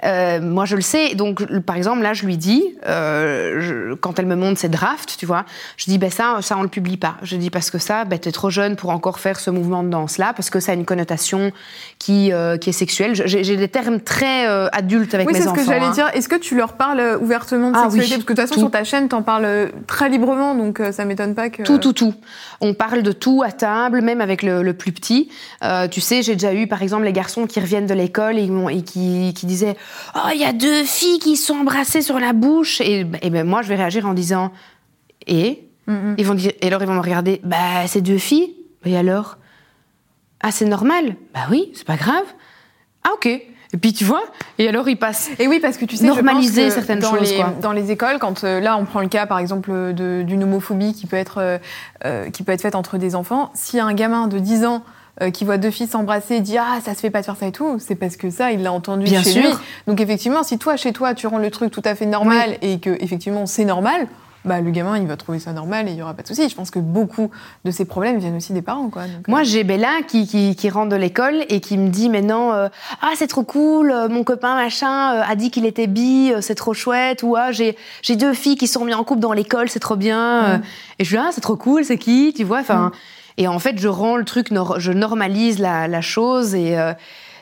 Euh, 0.03 0.39
moi, 0.41 0.65
je 0.65 0.75
le 0.75 0.81
sais. 0.81 1.15
Donc, 1.15 1.43
par 1.61 1.75
exemple, 1.75 2.01
là, 2.03 2.13
je 2.13 2.25
lui 2.25 2.37
dis, 2.37 2.63
euh, 2.87 3.59
je- 3.59 3.93
quand 3.95 4.19
elle 4.19 4.25
me 4.27 4.35
montre 4.35 4.59
ses 4.59 4.69
drafts, 4.69 5.15
tu 5.17 5.25
vois, 5.25 5.45
je 5.77 5.85
dis, 5.85 5.97
ben 5.97 6.09
ça, 6.11 6.37
ça, 6.41 6.55
on 6.57 6.61
le 6.61 6.67
publie 6.67 6.97
pas. 6.97 7.15
Je 7.23 7.35
dis 7.35 7.49
parce 7.49 7.71
que 7.71 7.77
ça, 7.79 8.05
ben, 8.05 8.19
t'es 8.19 8.31
trop 8.31 8.49
jeune 8.49 8.75
pour 8.75 8.91
encore 8.91 9.19
faire 9.19 9.39
ce 9.39 9.49
mouvement 9.49 9.83
de 9.83 9.89
danse-là, 9.89 10.33
parce 10.35 10.49
que 10.49 10.59
ça 10.59 10.71
a 10.71 10.75
une 10.75 10.85
connotation 10.85 11.51
qui, 11.99 12.31
euh, 12.31 12.57
qui 12.57 12.69
est 12.69 12.73
sexuelle. 12.73 13.13
J'ai 13.15 13.55
des 13.57 13.67
termes 13.67 13.99
très 13.99 14.45
adultes 14.71 15.13
avec 15.15 15.27
Oui, 15.27 15.33
mes 15.33 15.39
c'est 15.39 15.45
ce 15.45 15.49
enfants. 15.49 15.61
que 15.61 15.65
j'allais 15.67 15.85
hein. 15.85 15.91
dire. 15.91 16.09
Est-ce 16.13 16.29
que 16.29 16.35
tu 16.35 16.55
leur 16.55 16.73
parles 16.73 17.17
ouvertement 17.21 17.71
de 17.71 17.75
Ah 17.77 17.83
sexualité? 17.89 18.15
Oui, 18.17 18.17
Parce 18.17 18.25
que 18.25 18.33
de 18.33 18.37
toute 18.37 18.41
façon, 18.49 18.53
tout. 18.55 18.59
sur 18.59 18.71
ta 18.71 18.83
chaîne, 18.83 19.07
t'en 19.09 19.21
parles 19.23 19.71
très 19.87 20.09
librement, 20.09 20.53
donc 20.55 20.81
ça 20.91 21.05
m'étonne 21.05 21.33
pas 21.35 21.49
que. 21.49 21.63
Tout, 21.63 21.79
tout, 21.79 21.93
tout. 21.93 22.13
On 22.61 22.73
parle 22.73 23.01
de 23.03 23.11
tout 23.11 23.43
à 23.45 23.51
table, 23.51 24.01
même 24.01 24.21
avec 24.21 24.43
le, 24.43 24.61
le 24.61 24.73
plus 24.73 24.91
petit. 24.91 25.29
Tu 25.91 26.01
sais, 26.01 26.21
j'ai 26.21 26.33
déjà 26.33 26.53
eu, 26.53 26.67
par 26.67 26.81
exemple, 26.83 27.03
les 27.05 27.13
garçons 27.13 27.47
qui 27.47 27.59
reviennent 27.59 27.87
de 27.87 27.93
l'école 27.93 28.37
et, 28.37 28.47
qui 28.83 29.33
disaient 29.45 29.75
«Oh, 30.15 30.29
il 30.33 30.39
y 30.39 30.45
a 30.45 30.53
deux 30.53 30.83
filles 30.83 31.19
qui 31.19 31.35
se 31.37 31.47
sont 31.47 31.59
embrassées 31.59 32.01
sur 32.01 32.19
la 32.19 32.33
bouche!» 32.33 32.81
Et, 32.81 33.05
et 33.21 33.29
ben, 33.29 33.45
moi, 33.45 33.61
je 33.61 33.67
vais 33.67 33.75
réagir 33.75 34.05
en 34.07 34.13
disant 34.13 34.51
«Et? 35.27 35.63
Ils 36.17 36.25
vont 36.25 36.33
dire, 36.33 36.51
Et 36.61 36.67
alors, 36.67 36.81
ils 36.81 36.87
vont 36.87 36.95
me 36.95 37.01
regarder 37.01 37.39
«Bah, 37.43 37.87
c'est 37.87 38.01
deux 38.01 38.17
filles 38.17 38.53
Et 38.85 38.97
alors 38.97 39.37
?»«Ah, 40.41 40.51
c'est 40.51 40.65
normal 40.65 41.15
?»«Bah 41.33 41.41
oui, 41.49 41.71
c'est 41.73 41.87
pas 41.87 41.95
grave. 41.95 42.25
»«Ah, 43.03 43.11
ok.» 43.13 43.25
Et 43.73 43.77
puis, 43.77 43.91
tu 43.91 44.05
vois 44.05 44.23
Et 44.57 44.67
alors, 44.69 44.87
ils 44.87 44.97
passent... 44.97 45.29
Et 45.39 45.47
oui, 45.47 45.59
parce 45.59 45.75
que 45.77 45.83
tu 45.85 45.97
sais, 45.97 46.05
Normaliser 46.05 46.61
je 46.61 46.67
pense 46.67 46.75
que 46.75 46.79
certaines 46.79 46.99
dans 46.99 47.15
choses, 47.15 47.31
Les, 47.31 47.35
quoi. 47.35 47.53
Dans 47.61 47.73
les 47.73 47.91
écoles, 47.91 48.17
quand 48.17 48.43
euh, 48.45 48.61
là, 48.61 48.77
on 48.77 48.85
prend 48.85 49.01
le 49.01 49.09
cas, 49.09 49.25
par 49.25 49.39
exemple, 49.39 49.93
de- 49.93 50.23
d'une 50.25 50.43
homophobie 50.43 50.93
qui 50.93 51.05
peut 51.05 51.17
être 51.17 51.39
euh, 51.39 51.57
euh, 52.05 52.29
qui 52.29 52.43
peut 52.43 52.53
être 52.53 52.61
faite 52.61 52.75
entre 52.75 52.97
des 52.97 53.13
enfants. 53.13 53.51
Si 53.55 53.77
un 53.79 53.93
gamin 53.93 54.27
de 54.27 54.39
10 54.39 54.63
ans 54.65 54.83
euh, 55.21 55.31
qui 55.31 55.45
voit 55.45 55.57
deux 55.57 55.71
filles 55.71 55.87
s'embrasser 55.87 56.39
dit 56.39 56.57
ah 56.57 56.79
ça 56.83 56.93
se 56.93 56.99
fait 56.99 57.09
pas 57.09 57.21
de 57.21 57.25
faire 57.25 57.37
ça 57.37 57.47
et 57.47 57.51
tout, 57.51 57.77
c'est 57.79 57.95
parce 57.95 58.17
que 58.17 58.29
ça 58.29 58.51
il 58.51 58.63
l'a 58.63 58.71
entendu 58.71 59.05
Bien 59.05 59.23
chez 59.23 59.31
sûr. 59.31 59.41
lui. 59.41 59.55
Donc 59.87 60.01
effectivement, 60.01 60.43
si 60.43 60.57
toi 60.57 60.77
chez 60.77 60.93
toi 60.93 61.13
tu 61.13 61.27
rends 61.27 61.39
le 61.39 61.51
truc 61.51 61.71
tout 61.71 61.81
à 61.85 61.95
fait 61.95 62.05
normal 62.05 62.57
et 62.61 62.79
que 62.79 62.91
effectivement 63.01 63.45
c'est 63.45 63.65
normal, 63.65 64.07
bah, 64.47 64.61
le 64.61 64.71
gamin, 64.71 64.97
il 64.97 65.07
va 65.07 65.17
trouver 65.17 65.39
ça 65.39 65.51
normal 65.51 65.87
et 65.87 65.91
il 65.91 65.95
n'y 65.95 66.01
aura 66.01 66.13
pas 66.13 66.23
de 66.23 66.27
souci. 66.27 66.47
Je 66.47 66.55
pense 66.55 66.71
que 66.71 66.79
beaucoup 66.79 67.29
de 67.65 67.71
ces 67.71 67.85
problèmes 67.85 68.17
viennent 68.17 68.37
aussi 68.37 68.53
des 68.53 68.61
parents. 68.61 68.89
Quoi. 68.89 69.03
Moi, 69.27 69.43
j'ai 69.43 69.63
Bella 69.63 70.01
qui, 70.07 70.25
qui, 70.25 70.55
qui, 70.55 70.69
rentre 70.69 70.89
de 70.89 70.95
l'école 70.95 71.43
et 71.49 71.59
qui 71.59 71.77
me 71.77 71.89
dit 71.89 72.09
maintenant 72.09 72.53
euh, 72.53 72.69
Ah, 73.01 73.11
c'est 73.15 73.27
trop 73.27 73.43
cool, 73.43 73.91
euh, 73.91 74.07
mon 74.07 74.23
copain 74.23 74.55
machin 74.55 75.15
euh, 75.15 75.21
a 75.27 75.35
dit 75.35 75.51
qu'il 75.51 75.65
était 75.65 75.87
bi, 75.87 76.31
c'est 76.39 76.55
trop 76.55 76.73
chouette. 76.73 77.23
Ou 77.23 77.35
ah, 77.35 77.51
j'ai 77.51 77.75
deux 78.15 78.33
filles 78.33 78.55
qui 78.55 78.67
sont 78.67 78.85
mises 78.85 78.95
en 78.95 79.03
couple 79.03 79.19
dans 79.19 79.33
l'école, 79.33 79.69
c'est 79.69 79.79
trop 79.79 79.97
bien. 79.97 80.57
Mm. 80.57 80.61
Et 80.99 81.03
je 81.03 81.15
dis 81.15 81.21
Ah, 81.21 81.29
c'est 81.33 81.41
trop 81.41 81.57
cool, 81.57 81.83
c'est 81.83 81.97
qui 81.97 82.33
Tu 82.33 82.45
vois 82.45 82.59
enfin, 82.59 82.87
mm. 82.87 82.91
Et 83.37 83.47
en 83.47 83.59
fait, 83.59 83.79
je 83.79 83.87
rends 83.87 84.17
le 84.17 84.25
truc, 84.25 84.47
je 84.77 84.91
normalise 84.91 85.59
la, 85.59 85.87
la 85.87 86.01
chose 86.01 86.55
et 86.55 86.75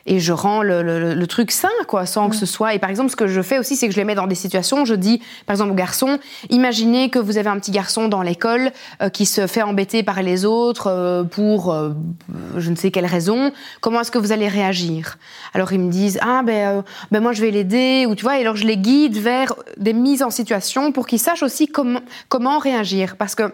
et 0.05 0.19
je 0.19 0.33
rends 0.33 0.61
le, 0.61 0.83
le, 0.83 1.13
le, 1.13 1.27
truc 1.27 1.51
sain, 1.51 1.67
quoi, 1.87 2.05
sans 2.05 2.29
que 2.29 2.35
ce 2.35 2.45
soit. 2.45 2.75
Et 2.75 2.79
par 2.79 2.89
exemple, 2.89 3.09
ce 3.09 3.15
que 3.15 3.27
je 3.27 3.41
fais 3.41 3.57
aussi, 3.57 3.75
c'est 3.75 3.87
que 3.87 3.93
je 3.93 3.97
les 3.97 4.03
mets 4.03 4.15
dans 4.15 4.27
des 4.27 4.35
situations. 4.35 4.85
Je 4.85 4.93
dis, 4.93 5.21
par 5.45 5.55
exemple, 5.55 5.71
aux 5.71 5.75
garçons, 5.75 6.19
imaginez 6.49 7.09
que 7.09 7.17
vous 7.17 7.37
avez 7.37 7.49
un 7.49 7.57
petit 7.57 7.71
garçon 7.71 8.07
dans 8.07 8.21
l'école 8.21 8.71
euh, 9.01 9.09
qui 9.09 9.25
se 9.25 9.47
fait 9.47 9.63
embêter 9.63 10.03
par 10.03 10.21
les 10.21 10.45
autres 10.45 10.87
euh, 10.87 11.23
pour 11.23 11.73
euh, 11.73 11.93
je 12.57 12.69
ne 12.69 12.75
sais 12.75 12.91
quelle 12.91 13.07
raison. 13.07 13.51
Comment 13.81 14.01
est-ce 14.01 14.11
que 14.11 14.19
vous 14.19 14.31
allez 14.31 14.47
réagir? 14.47 15.17
Alors 15.53 15.73
ils 15.73 15.79
me 15.79 15.91
disent, 15.91 16.19
ah 16.21 16.43
ben, 16.43 16.83
ben 17.11 17.19
moi 17.21 17.33
je 17.33 17.41
vais 17.41 17.49
l'aider, 17.49 18.05
ou 18.07 18.13
tu 18.13 18.23
vois. 18.23 18.37
Et 18.37 18.41
alors 18.41 18.55
je 18.55 18.65
les 18.65 18.77
guide 18.77 19.17
vers 19.17 19.53
des 19.77 19.93
mises 19.93 20.21
en 20.21 20.29
situation 20.29 20.91
pour 20.91 21.07
qu'ils 21.07 21.19
sachent 21.19 21.43
aussi 21.43 21.67
comment 21.67 22.01
comment 22.29 22.59
réagir, 22.59 23.15
parce 23.17 23.33
que 23.33 23.51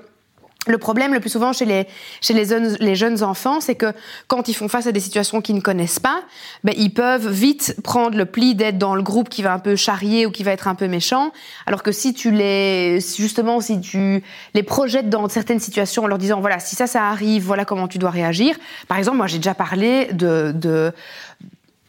le 0.67 0.77
problème 0.77 1.13
le 1.13 1.19
plus 1.19 1.31
souvent 1.31 1.53
chez 1.53 1.65
les, 1.65 2.95
jeunes, 2.95 3.23
enfants, 3.23 3.61
c'est 3.61 3.73
que 3.73 3.93
quand 4.27 4.47
ils 4.47 4.53
font 4.53 4.67
face 4.67 4.85
à 4.85 4.91
des 4.91 4.99
situations 4.99 5.41
qu'ils 5.41 5.55
ne 5.55 5.61
connaissent 5.61 5.99
pas, 5.99 6.21
ben, 6.63 6.73
ils 6.77 6.93
peuvent 6.93 7.29
vite 7.29 7.77
prendre 7.83 8.15
le 8.15 8.25
pli 8.25 8.53
d'être 8.53 8.77
dans 8.77 8.93
le 8.93 9.01
groupe 9.01 9.27
qui 9.27 9.41
va 9.41 9.53
un 9.53 9.59
peu 9.59 9.75
charrier 9.75 10.27
ou 10.27 10.31
qui 10.31 10.43
va 10.43 10.51
être 10.51 10.67
un 10.67 10.75
peu 10.75 10.87
méchant. 10.87 11.31
Alors 11.65 11.81
que 11.81 11.91
si 11.91 12.13
tu 12.13 12.29
les, 12.29 12.99
justement, 12.99 13.59
si 13.59 13.81
tu 13.81 14.23
les 14.53 14.63
projettes 14.63 15.09
dans 15.09 15.27
certaines 15.29 15.59
situations 15.59 16.03
en 16.03 16.07
leur 16.07 16.19
disant, 16.19 16.39
voilà, 16.41 16.59
si 16.59 16.75
ça, 16.75 16.85
ça 16.85 17.05
arrive, 17.05 17.43
voilà 17.43 17.65
comment 17.65 17.87
tu 17.87 17.97
dois 17.97 18.11
réagir. 18.11 18.55
Par 18.87 18.99
exemple, 18.99 19.17
moi, 19.17 19.25
j'ai 19.25 19.37
déjà 19.37 19.55
parlé 19.55 20.09
de, 20.13 20.93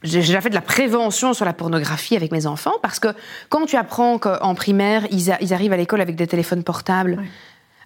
j'ai 0.02 0.20
déjà 0.20 0.40
fait 0.40 0.48
de 0.48 0.54
la 0.54 0.62
prévention 0.62 1.34
sur 1.34 1.44
la 1.44 1.52
pornographie 1.52 2.16
avec 2.16 2.32
mes 2.32 2.46
enfants 2.46 2.74
parce 2.80 2.98
que 2.98 3.08
quand 3.50 3.66
tu 3.66 3.76
apprends 3.76 4.18
qu'en 4.18 4.54
primaire, 4.54 5.06
ils 5.10 5.30
arrivent 5.30 5.74
à 5.74 5.76
l'école 5.76 6.00
avec 6.00 6.16
des 6.16 6.26
téléphones 6.26 6.64
portables, 6.64 7.22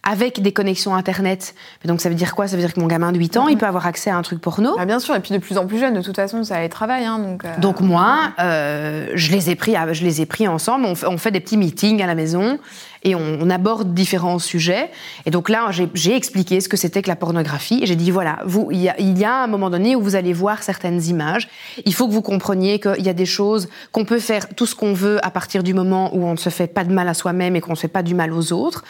avec 0.07 0.41
des 0.41 0.53
connexions 0.53 0.95
Internet. 0.95 1.55
Donc 1.85 2.01
ça 2.01 2.09
veut 2.09 2.15
dire 2.15 2.35
quoi? 2.35 2.47
Ça 2.47 2.57
veut 2.57 2.63
dire 2.63 2.73
que 2.73 2.81
mon 2.81 2.87
gamin 2.87 3.11
de 3.11 3.19
8 3.19 3.37
ans, 3.37 3.49
il 3.49 3.59
peut 3.59 3.67
avoir 3.67 3.87
accès 3.87 4.09
à 4.09 4.17
un 4.17 4.23
truc 4.23 4.41
porno. 4.41 4.77
Ah, 4.79 4.87
bien 4.87 5.01
sûr, 5.01 5.17
et 5.17 5.21
puis 5.21 5.35
de 5.35 5.39
plus 5.39 5.59
en 5.59 5.67
plus 5.67 5.79
jeune, 5.79 5.95
de 5.95 6.01
toute 6.01 6.15
façon, 6.15 6.45
ça 6.45 6.61
les 6.61 6.69
travaille. 6.69 7.05
Hein, 7.05 7.19
donc, 7.19 7.45
euh, 7.45 7.59
donc 7.59 7.81
moi, 7.81 8.33
euh, 8.39 9.09
je, 9.15 9.33
les 9.33 9.51
ai 9.51 9.57
pris, 9.57 9.75
je 9.93 10.05
les 10.05 10.21
ai 10.21 10.27
pris 10.27 10.47
ensemble, 10.47 10.87
on 10.87 11.19
fait, 11.19 11.33
des 11.33 11.41
petits 11.41 11.57
meetings 11.57 12.01
à 12.03 12.07
la 12.07 12.15
maison 12.15 12.61
et 13.03 13.15
on, 13.17 13.51
aborde 13.51 13.95
différents 13.95 14.39
sujets. 14.39 14.91
Et 15.27 15.31
donc 15.31 15.49
là, 15.49 15.71
j'ai 15.95 16.15
expliqué 16.15 16.61
ce 16.61 16.69
que 16.69 16.77
c'était 16.77 17.03
que 17.03 17.09
la 17.09 17.17
pornographie. 17.17 17.83
J'ai 17.85 17.97
dit, 17.97 18.11
voilà, 18.11 18.39
vous, 18.45 18.69
il 18.71 18.79
y, 18.79 18.89
a, 18.89 18.99
il 18.99 19.19
y, 19.19 19.25
a, 19.25 19.43
un 19.43 19.47
moment 19.47 19.71
donné 19.71 19.97
où 19.97 20.03
vous 20.03 20.17
allez 20.17 20.33
voir 20.33 20.63
certaines 20.63 21.03
images. 21.05 21.49
Il 21.85 21.95
faut 21.95 22.07
que 22.09 22.13
vous 22.13 22.23
compreniez 22.23 22.79
qu'il 22.81 23.05
y 23.05 23.09
a 23.09 23.13
des 23.13 23.27
choses 23.27 23.69
qu'on 23.93 24.05
peut 24.05 24.19
faire 24.19 24.49
tout 24.49 24.67
ce 24.67 24.75
qu'on 24.75 24.93
veut 24.93 25.25
à 25.25 25.31
partir 25.31 25.63
du 25.63 25.75
moment 25.75 26.15
où 26.15 26.25
on 26.25 26.33
ne 26.33 26.37
se 26.37 26.49
fait 26.49 26.67
pas 26.67 26.85
de 26.85 26.93
mal 26.93 27.09
à 27.09 27.15
soi-même 27.15 27.55
et 27.57 27.61
qu'on 27.61 27.73
ne 27.73 27.77
se 27.77 27.83
fait 27.83 27.89
pas 27.89 28.03
du 28.03 28.15
mal 28.15 28.33
aux 28.33 28.53
autres 28.53 28.85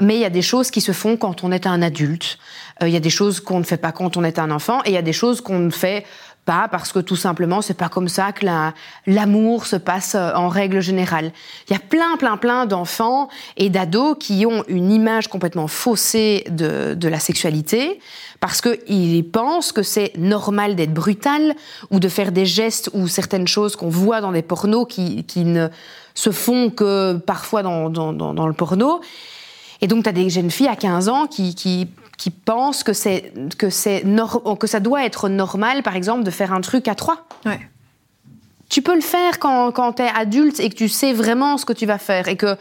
mais 0.00 0.16
il 0.16 0.20
y 0.20 0.24
a 0.24 0.30
des 0.30 0.42
choses 0.42 0.70
qui 0.70 0.80
se 0.80 0.92
font 0.92 1.16
quand 1.16 1.44
on 1.44 1.52
est 1.52 1.66
un 1.66 1.82
adulte. 1.82 2.38
Euh, 2.82 2.88
il 2.88 2.94
y 2.94 2.96
a 2.96 3.00
des 3.00 3.10
choses 3.10 3.40
qu'on 3.40 3.58
ne 3.58 3.64
fait 3.64 3.76
pas 3.76 3.92
quand 3.92 4.16
on 4.16 4.24
est 4.24 4.38
un 4.38 4.50
enfant, 4.50 4.80
et 4.84 4.90
il 4.90 4.94
y 4.94 4.98
a 4.98 5.02
des 5.02 5.12
choses 5.12 5.40
qu'on 5.40 5.58
ne 5.58 5.70
fait 5.70 6.04
pas 6.44 6.68
parce 6.70 6.92
que 6.92 6.98
tout 6.98 7.16
simplement 7.16 7.62
c'est 7.62 7.74
pas 7.74 7.88
comme 7.88 8.08
ça 8.08 8.32
que 8.32 8.46
l'amour 9.06 9.66
se 9.66 9.76
passe 9.76 10.14
euh, 10.14 10.32
en 10.34 10.48
règle 10.48 10.80
générale. 10.80 11.32
Il 11.68 11.72
y 11.72 11.76
a 11.76 11.80
plein 11.80 12.16
plein 12.18 12.36
plein 12.36 12.66
d'enfants 12.66 13.28
et 13.56 13.70
d'ados 13.70 14.16
qui 14.18 14.44
ont 14.46 14.64
une 14.68 14.92
image 14.92 15.28
complètement 15.28 15.68
faussée 15.68 16.44
de, 16.50 16.94
de 16.94 17.08
la 17.08 17.18
sexualité 17.18 17.98
parce 18.40 18.60
qu'ils 18.60 19.28
pensent 19.30 19.72
que 19.72 19.82
c'est 19.82 20.12
normal 20.18 20.76
d'être 20.76 20.92
brutal 20.92 21.54
ou 21.90 21.98
de 21.98 22.08
faire 22.08 22.30
des 22.30 22.46
gestes 22.46 22.90
ou 22.92 23.08
certaines 23.08 23.48
choses 23.48 23.74
qu'on 23.74 23.88
voit 23.88 24.20
dans 24.20 24.32
des 24.32 24.42
pornos 24.42 24.86
qui, 24.86 25.24
qui 25.24 25.44
ne 25.44 25.68
se 26.14 26.30
font 26.30 26.70
que 26.70 27.14
parfois 27.14 27.62
dans, 27.62 27.88
dans, 27.88 28.12
dans, 28.12 28.34
dans 28.34 28.46
le 28.46 28.52
porno 28.52 29.00
et 29.84 29.86
donc, 29.86 30.04
tu 30.04 30.08
as 30.08 30.12
des 30.12 30.30
jeunes 30.30 30.50
filles 30.50 30.68
à 30.68 30.76
15 30.76 31.10
ans 31.10 31.26
qui, 31.26 31.54
qui, 31.54 31.88
qui 32.16 32.30
pensent 32.30 32.82
que, 32.82 32.94
c'est, 32.94 33.34
que, 33.58 33.68
c'est 33.68 34.02
que 34.58 34.66
ça 34.66 34.80
doit 34.80 35.04
être 35.04 35.28
normal, 35.28 35.82
par 35.82 35.94
exemple, 35.94 36.24
de 36.24 36.30
faire 36.30 36.54
un 36.54 36.62
truc 36.62 36.88
à 36.88 36.94
trois. 36.94 37.26
Ouais. 37.44 37.60
Tu 38.70 38.80
peux 38.80 38.94
le 38.94 39.02
faire 39.02 39.38
quand, 39.38 39.72
quand 39.72 39.92
tu 39.92 40.02
es 40.02 40.08
adulte 40.08 40.58
et 40.58 40.70
que 40.70 40.74
tu 40.74 40.88
sais 40.88 41.12
vraiment 41.12 41.58
ce 41.58 41.66
que 41.66 41.74
tu 41.74 41.84
vas 41.84 41.98
faire 41.98 42.28
et 42.28 42.36
que 42.36 42.56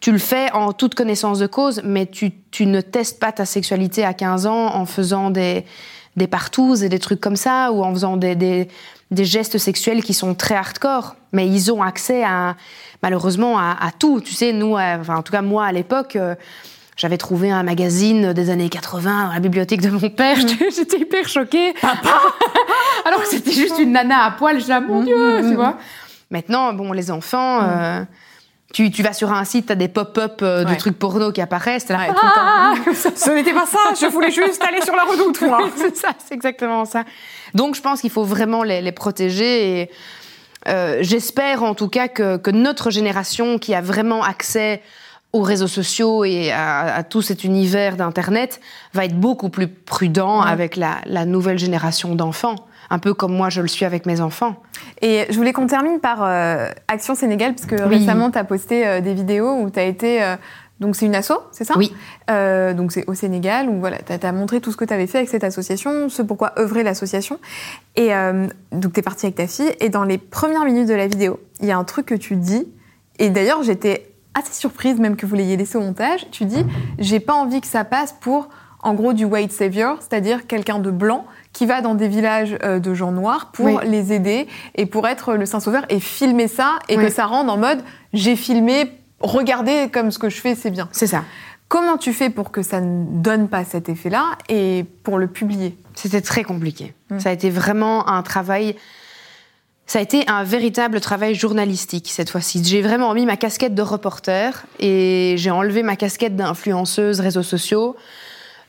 tu 0.00 0.10
le 0.10 0.18
fais 0.18 0.50
en 0.50 0.72
toute 0.72 0.96
connaissance 0.96 1.38
de 1.38 1.46
cause, 1.46 1.82
mais 1.84 2.04
tu, 2.06 2.32
tu 2.50 2.66
ne 2.66 2.80
testes 2.80 3.20
pas 3.20 3.30
ta 3.30 3.44
sexualité 3.44 4.04
à 4.04 4.12
15 4.12 4.46
ans 4.46 4.74
en 4.74 4.86
faisant 4.86 5.30
des, 5.30 5.64
des 6.16 6.26
partouzes 6.26 6.82
et 6.82 6.88
des 6.88 6.98
trucs 6.98 7.20
comme 7.20 7.36
ça 7.36 7.70
ou 7.70 7.84
en 7.84 7.92
faisant 7.92 8.16
des, 8.16 8.34
des, 8.34 8.66
des 9.10 9.24
gestes 9.24 9.58
sexuels 9.58 10.02
qui 10.02 10.14
sont 10.14 10.34
très 10.34 10.54
hardcore. 10.54 11.16
Mais 11.32 11.46
ils 11.46 11.72
ont 11.72 11.82
accès 11.82 12.24
à 12.24 12.56
malheureusement 13.02 13.58
à, 13.58 13.90
tout. 13.98 14.20
Tu 14.20 14.32
sais, 14.32 14.52
nous, 14.52 14.76
enfin, 14.76 15.16
en 15.16 15.22
tout 15.22 15.32
cas 15.32 15.42
moi 15.42 15.66
à 15.66 15.72
l'époque, 15.72 16.16
euh, 16.16 16.34
j'avais 16.96 17.18
trouvé 17.18 17.50
un 17.50 17.62
magazine 17.62 18.32
des 18.32 18.50
années 18.50 18.68
80 18.68 19.26
dans 19.26 19.32
la 19.32 19.40
bibliothèque 19.40 19.82
de 19.82 19.90
mon 19.90 20.08
père. 20.08 20.36
J'étais 20.76 21.00
hyper 21.00 21.28
choquée. 21.28 21.74
Alors 23.04 23.20
que 23.20 23.28
c'était 23.28 23.52
juste 23.52 23.78
une 23.78 23.92
nana 23.92 24.24
à 24.24 24.30
poil. 24.30 24.56
Je 24.56 24.62
disais, 24.62 24.80
mon 24.80 25.02
Dieu, 25.02 25.40
tu 25.42 25.54
vois. 25.54 25.76
Maintenant, 26.30 26.72
bon, 26.72 26.92
les 26.92 27.10
enfants. 27.10 27.60
Euh, 27.62 28.02
tu, 28.72 28.90
tu, 28.90 29.02
vas 29.02 29.12
sur 29.12 29.32
un 29.32 29.44
site, 29.44 29.66
tu 29.66 29.72
as 29.72 29.76
des 29.76 29.88
pop-up 29.88 30.40
euh, 30.42 30.64
de 30.64 30.74
trucs 30.74 30.98
porno 30.98 31.32
qui 31.32 31.40
apparaissent. 31.40 31.88
Là, 31.88 32.08
ah, 32.22 32.74
Ce 32.94 33.30
n'était 33.30 33.54
pas 33.54 33.66
ça, 33.66 33.78
je 34.00 34.06
voulais 34.06 34.30
juste 34.30 34.62
aller 34.62 34.82
sur 34.82 34.94
la 34.94 35.04
redoute. 35.04 35.38
c'est 35.76 35.96
ça, 35.96 36.08
c'est 36.26 36.34
exactement 36.34 36.84
ça. 36.84 37.04
Donc 37.54 37.74
je 37.74 37.80
pense 37.80 38.00
qu'il 38.00 38.10
faut 38.10 38.24
vraiment 38.24 38.62
les, 38.62 38.82
les 38.82 38.92
protéger. 38.92 39.80
Et, 39.80 39.90
euh, 40.68 40.98
j'espère 41.00 41.62
en 41.62 41.74
tout 41.74 41.88
cas 41.88 42.08
que, 42.08 42.50
notre 42.50 42.90
génération 42.90 43.58
qui 43.58 43.74
a 43.74 43.80
vraiment 43.80 44.22
accès 44.22 44.82
aux 45.32 45.42
réseaux 45.42 45.68
sociaux 45.68 46.24
et 46.24 46.50
à, 46.50 47.02
tout 47.04 47.22
cet 47.22 47.44
univers 47.44 47.96
d'Internet 47.96 48.60
va 48.94 49.04
être 49.04 49.18
beaucoup 49.18 49.50
plus 49.50 49.68
prudent 49.68 50.40
avec 50.40 50.76
la, 50.76 51.26
nouvelle 51.26 51.58
génération 51.58 52.14
d'enfants, 52.14 52.56
un 52.90 52.98
peu 52.98 53.14
comme 53.14 53.34
moi 53.34 53.50
je 53.50 53.60
le 53.60 53.68
suis 53.68 53.84
avec 53.84 54.06
mes 54.06 54.20
enfants. 54.20 54.56
Et 55.02 55.26
je 55.30 55.36
voulais 55.36 55.52
qu'on 55.52 55.66
termine 55.66 56.00
par 56.00 56.22
euh, 56.22 56.70
Action 56.88 57.14
Sénégal, 57.14 57.54
parce 57.54 57.66
que 57.66 57.80
récemment 57.82 58.30
tu 58.30 58.38
as 58.38 58.44
posté 58.44 58.86
euh, 58.86 59.00
des 59.00 59.14
vidéos 59.14 59.54
où 59.54 59.70
tu 59.70 59.78
as 59.78 59.84
été 59.84 60.36
donc 60.78 60.94
c'est 60.94 61.06
une 61.06 61.14
asso, 61.14 61.32
c'est 61.52 61.64
ça? 61.64 61.74
Oui. 61.76 61.92
Euh, 62.30 62.74
donc 62.74 62.92
c'est 62.92 63.08
au 63.08 63.14
Sénégal 63.14 63.68
où 63.68 63.78
voilà, 63.78 63.98
tu 63.98 64.12
as, 64.12 64.32
montré 64.32 64.60
tout 64.60 64.70
ce 64.72 64.76
que 64.76 64.84
tu 64.84 64.92
avais 64.92 65.06
fait 65.06 65.18
avec 65.18 65.30
cette 65.30 65.44
association, 65.44 66.08
ce 66.08 66.20
pourquoi 66.20 66.52
œuvrer 66.58 66.82
l'association. 66.82 67.38
Et 67.94 68.14
euh, 68.14 68.46
donc 68.72 68.92
tu 68.92 69.00
es 69.00 69.02
partie 69.02 69.26
avec 69.26 69.36
ta 69.36 69.46
fille 69.46 69.72
et 69.80 69.88
dans 69.88 70.04
les 70.04 70.18
premières 70.18 70.64
minutes 70.64 70.88
de 70.88 70.94
la 70.94 71.06
vidéo, 71.06 71.40
il 71.60 71.66
y 71.66 71.70
a 71.70 71.78
un 71.78 71.84
truc 71.84 72.06
que 72.06 72.14
tu 72.14 72.36
dis 72.36 72.66
et 73.18 73.30
d'ailleurs 73.30 73.62
j'étais 73.62 74.10
assez 74.34 74.52
surprise 74.52 75.00
même 75.00 75.16
que 75.16 75.24
vous 75.24 75.34
l'ayez 75.34 75.56
laissé 75.56 75.78
au 75.78 75.80
montage, 75.80 76.26
tu 76.30 76.44
dis 76.44 76.64
j'ai 76.98 77.20
pas 77.20 77.32
envie 77.32 77.62
que 77.62 77.68
ça 77.68 77.84
passe 77.84 78.14
pour 78.20 78.50
en 78.86 78.94
gros 78.94 79.12
du 79.12 79.24
white 79.24 79.50
savior, 79.50 79.98
c'est-à-dire 79.98 80.46
quelqu'un 80.46 80.78
de 80.78 80.92
blanc 80.92 81.26
qui 81.52 81.66
va 81.66 81.80
dans 81.80 81.96
des 81.96 82.06
villages 82.06 82.56
euh, 82.62 82.78
de 82.78 82.94
gens 82.94 83.10
noirs 83.10 83.50
pour 83.52 83.80
les 83.80 84.12
aider 84.12 84.46
et 84.76 84.86
pour 84.86 85.08
être 85.08 85.34
le 85.34 85.44
saint 85.44 85.58
sauveur 85.58 85.84
et 85.88 85.98
filmer 85.98 86.46
ça 86.46 86.78
et 86.88 86.96
que 86.96 87.08
ça 87.08 87.26
rende 87.26 87.50
en 87.50 87.56
mode 87.56 87.82
j'ai 88.12 88.36
filmé 88.36 88.92
regardez 89.20 89.88
comme 89.92 90.12
ce 90.12 90.20
que 90.20 90.28
je 90.28 90.40
fais, 90.40 90.54
c'est 90.54 90.70
bien. 90.70 90.88
C'est 90.92 91.08
ça. 91.08 91.24
Comment 91.68 91.96
tu 91.96 92.12
fais 92.12 92.30
pour 92.30 92.52
que 92.52 92.62
ça 92.62 92.80
ne 92.80 93.04
donne 93.20 93.48
pas 93.48 93.64
cet 93.64 93.88
effet-là 93.88 94.38
et 94.48 94.84
pour 95.02 95.18
le 95.18 95.26
publier? 95.26 95.76
C'était 95.94 96.20
très 96.20 96.44
compliqué. 96.44 96.94
Mmh. 97.10 97.18
Ça 97.18 97.30
a 97.30 97.32
été 97.32 97.50
vraiment 97.50 98.08
un 98.08 98.22
travail. 98.22 98.76
Ça 99.86 99.98
a 99.98 100.02
été 100.02 100.28
un 100.28 100.44
véritable 100.44 101.00
travail 101.00 101.34
journalistique 101.34 102.08
cette 102.08 102.30
fois-ci. 102.30 102.62
J'ai 102.62 102.82
vraiment 102.82 103.12
mis 103.14 103.26
ma 103.26 103.36
casquette 103.36 103.74
de 103.74 103.82
reporter 103.82 104.64
et 104.78 105.34
j'ai 105.38 105.50
enlevé 105.50 105.82
ma 105.82 105.96
casquette 105.96 106.36
d'influenceuse 106.36 107.18
réseaux 107.18 107.42
sociaux. 107.42 107.96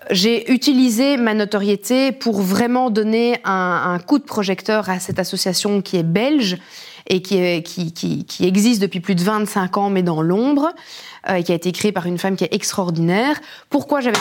J'ai 0.10 0.52
utilisé 0.52 1.18
ma 1.18 1.34
notoriété 1.34 2.12
pour 2.12 2.42
vraiment 2.42 2.90
donner 2.90 3.40
un, 3.44 3.94
un, 3.94 4.00
coup 4.00 4.20
de 4.20 4.24
projecteur 4.24 4.90
à 4.90 5.00
cette 5.00 5.20
association 5.20 5.82
qui 5.82 5.98
est 5.98 6.04
belge 6.04 6.58
et 7.10 7.22
qui, 7.22 7.64
qui, 7.64 8.26
qui, 8.26 8.46
existe 8.46 8.82
depuis 8.82 9.00
plus 9.00 9.16
de 9.16 9.24
25 9.24 9.78
ans, 9.78 9.90
mais 9.90 10.04
dans 10.04 10.22
l'ombre, 10.22 10.74
euh, 11.30 11.36
et 11.36 11.44
qui 11.44 11.52
a 11.52 11.56
été 11.56 11.72
créé 11.72 11.92
par 11.92 12.06
une 12.06 12.18
femme 12.18 12.36
qui 12.36 12.44
est 12.44 12.54
extraordinaire. 12.54 13.40
Pourquoi 13.70 14.02
j'avais... 14.02 14.18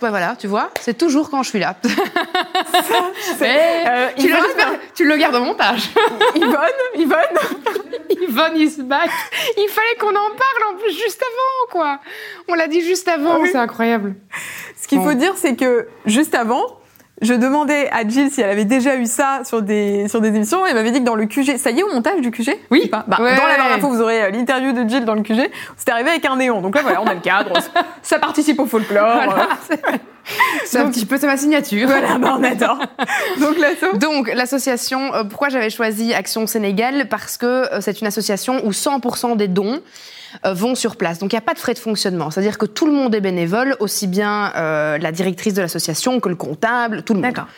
Ben 0.00 0.08
voilà, 0.08 0.34
tu 0.34 0.46
vois, 0.46 0.70
c'est 0.80 0.96
toujours 0.96 1.28
quand 1.28 1.42
je 1.42 1.50
suis 1.50 1.58
là. 1.58 1.76
euh, 1.84 1.90
tu, 4.16 4.28
le, 4.28 4.36
tu, 4.94 5.06
le, 5.06 5.16
gardes 5.18 5.34
au 5.34 5.44
montage. 5.44 5.90
Yvonne, 6.34 6.56
Yvonne, 6.96 7.18
Yvonne 8.08 8.56
is 8.56 8.82
back. 8.82 9.10
Il 9.58 9.68
fallait 9.68 9.96
qu'on 10.00 10.08
en 10.08 10.30
parle 10.30 10.72
en 10.72 10.76
plus 10.78 10.92
juste 10.92 11.22
avant, 11.22 11.70
quoi. 11.70 12.00
On 12.48 12.54
l'a 12.54 12.66
dit 12.66 12.80
juste 12.80 13.08
avant, 13.08 13.44
c'est 13.44 13.58
incroyable. 13.58 14.14
Ce 14.80 14.88
qu'il 14.88 15.00
faut 15.00 15.14
dire, 15.14 15.34
c'est 15.36 15.56
que 15.56 15.88
juste 16.06 16.34
avant, 16.34 16.62
je 17.22 17.34
demandais 17.34 17.90
à 17.90 18.06
Jill 18.08 18.30
si 18.30 18.40
elle 18.40 18.48
avait 18.48 18.64
déjà 18.64 18.96
eu 18.96 19.04
ça 19.04 19.42
sur 19.44 19.60
des, 19.60 20.08
sur 20.08 20.20
des 20.20 20.28
émissions. 20.28 20.64
Elle 20.64 20.74
m'avait 20.74 20.90
dit 20.90 21.00
que 21.00 21.04
dans 21.04 21.14
le 21.14 21.26
QG, 21.26 21.58
ça 21.58 21.70
y 21.70 21.80
est 21.80 21.82
au 21.82 21.92
montage 21.92 22.20
du 22.20 22.30
QG 22.30 22.56
Oui. 22.70 22.88
Bah, 22.90 23.04
Dans 23.06 23.22
la 23.24 23.56
barre 23.58 23.68
d'infos, 23.68 23.90
vous 23.90 24.00
aurez 24.00 24.22
euh, 24.22 24.30
l'interview 24.30 24.72
de 24.72 24.88
Jill 24.88 25.04
dans 25.04 25.14
le 25.14 25.22
QG. 25.22 25.50
C'était 25.76 25.92
arrivé 25.92 26.10
avec 26.10 26.24
un 26.24 26.36
néon. 26.36 26.62
Donc 26.62 26.74
là, 26.74 26.82
voilà, 26.82 27.02
on 27.02 27.06
a 27.06 27.14
le 27.14 27.20
cadre. 27.20 27.52
ça 28.02 28.18
participe 28.18 28.58
au 28.58 28.66
folklore. 28.66 29.20
Voilà. 29.24 29.48
C'est 30.64 30.78
un 30.78 30.90
petit 30.90 31.06
peu 31.06 31.16
c'est 31.18 31.26
ma 31.26 31.36
signature. 31.36 31.88
Voilà, 31.88 32.18
bah, 32.18 32.36
on 32.38 32.44
adore. 32.44 32.78
Donc 33.40 33.58
l'asso. 33.58 33.94
Donc 33.98 34.30
l'association, 34.32 35.12
euh, 35.14 35.24
pourquoi 35.24 35.48
j'avais 35.48 35.70
choisi 35.70 36.14
Action 36.14 36.46
Sénégal? 36.46 37.08
Parce 37.08 37.36
que 37.36 37.46
euh, 37.46 37.80
c'est 37.80 38.00
une 38.00 38.06
association 38.06 38.64
où 38.64 38.70
100% 38.70 39.36
des 39.36 39.48
dons 39.48 39.80
vont 40.44 40.74
sur 40.74 40.96
place. 40.96 41.18
Donc 41.18 41.32
il 41.32 41.36
n'y 41.36 41.38
a 41.38 41.42
pas 41.42 41.54
de 41.54 41.58
frais 41.58 41.74
de 41.74 41.78
fonctionnement. 41.78 42.30
C'est-à-dire 42.30 42.58
que 42.58 42.66
tout 42.66 42.86
le 42.86 42.92
monde 42.92 43.14
est 43.14 43.20
bénévole, 43.20 43.76
aussi 43.80 44.06
bien 44.06 44.52
euh, 44.56 44.98
la 44.98 45.12
directrice 45.12 45.54
de 45.54 45.62
l'association 45.62 46.20
que 46.20 46.28
le 46.28 46.36
comptable, 46.36 47.02
tout 47.02 47.14
le 47.14 47.20
monde. 47.20 47.30
D'accord. 47.30 47.48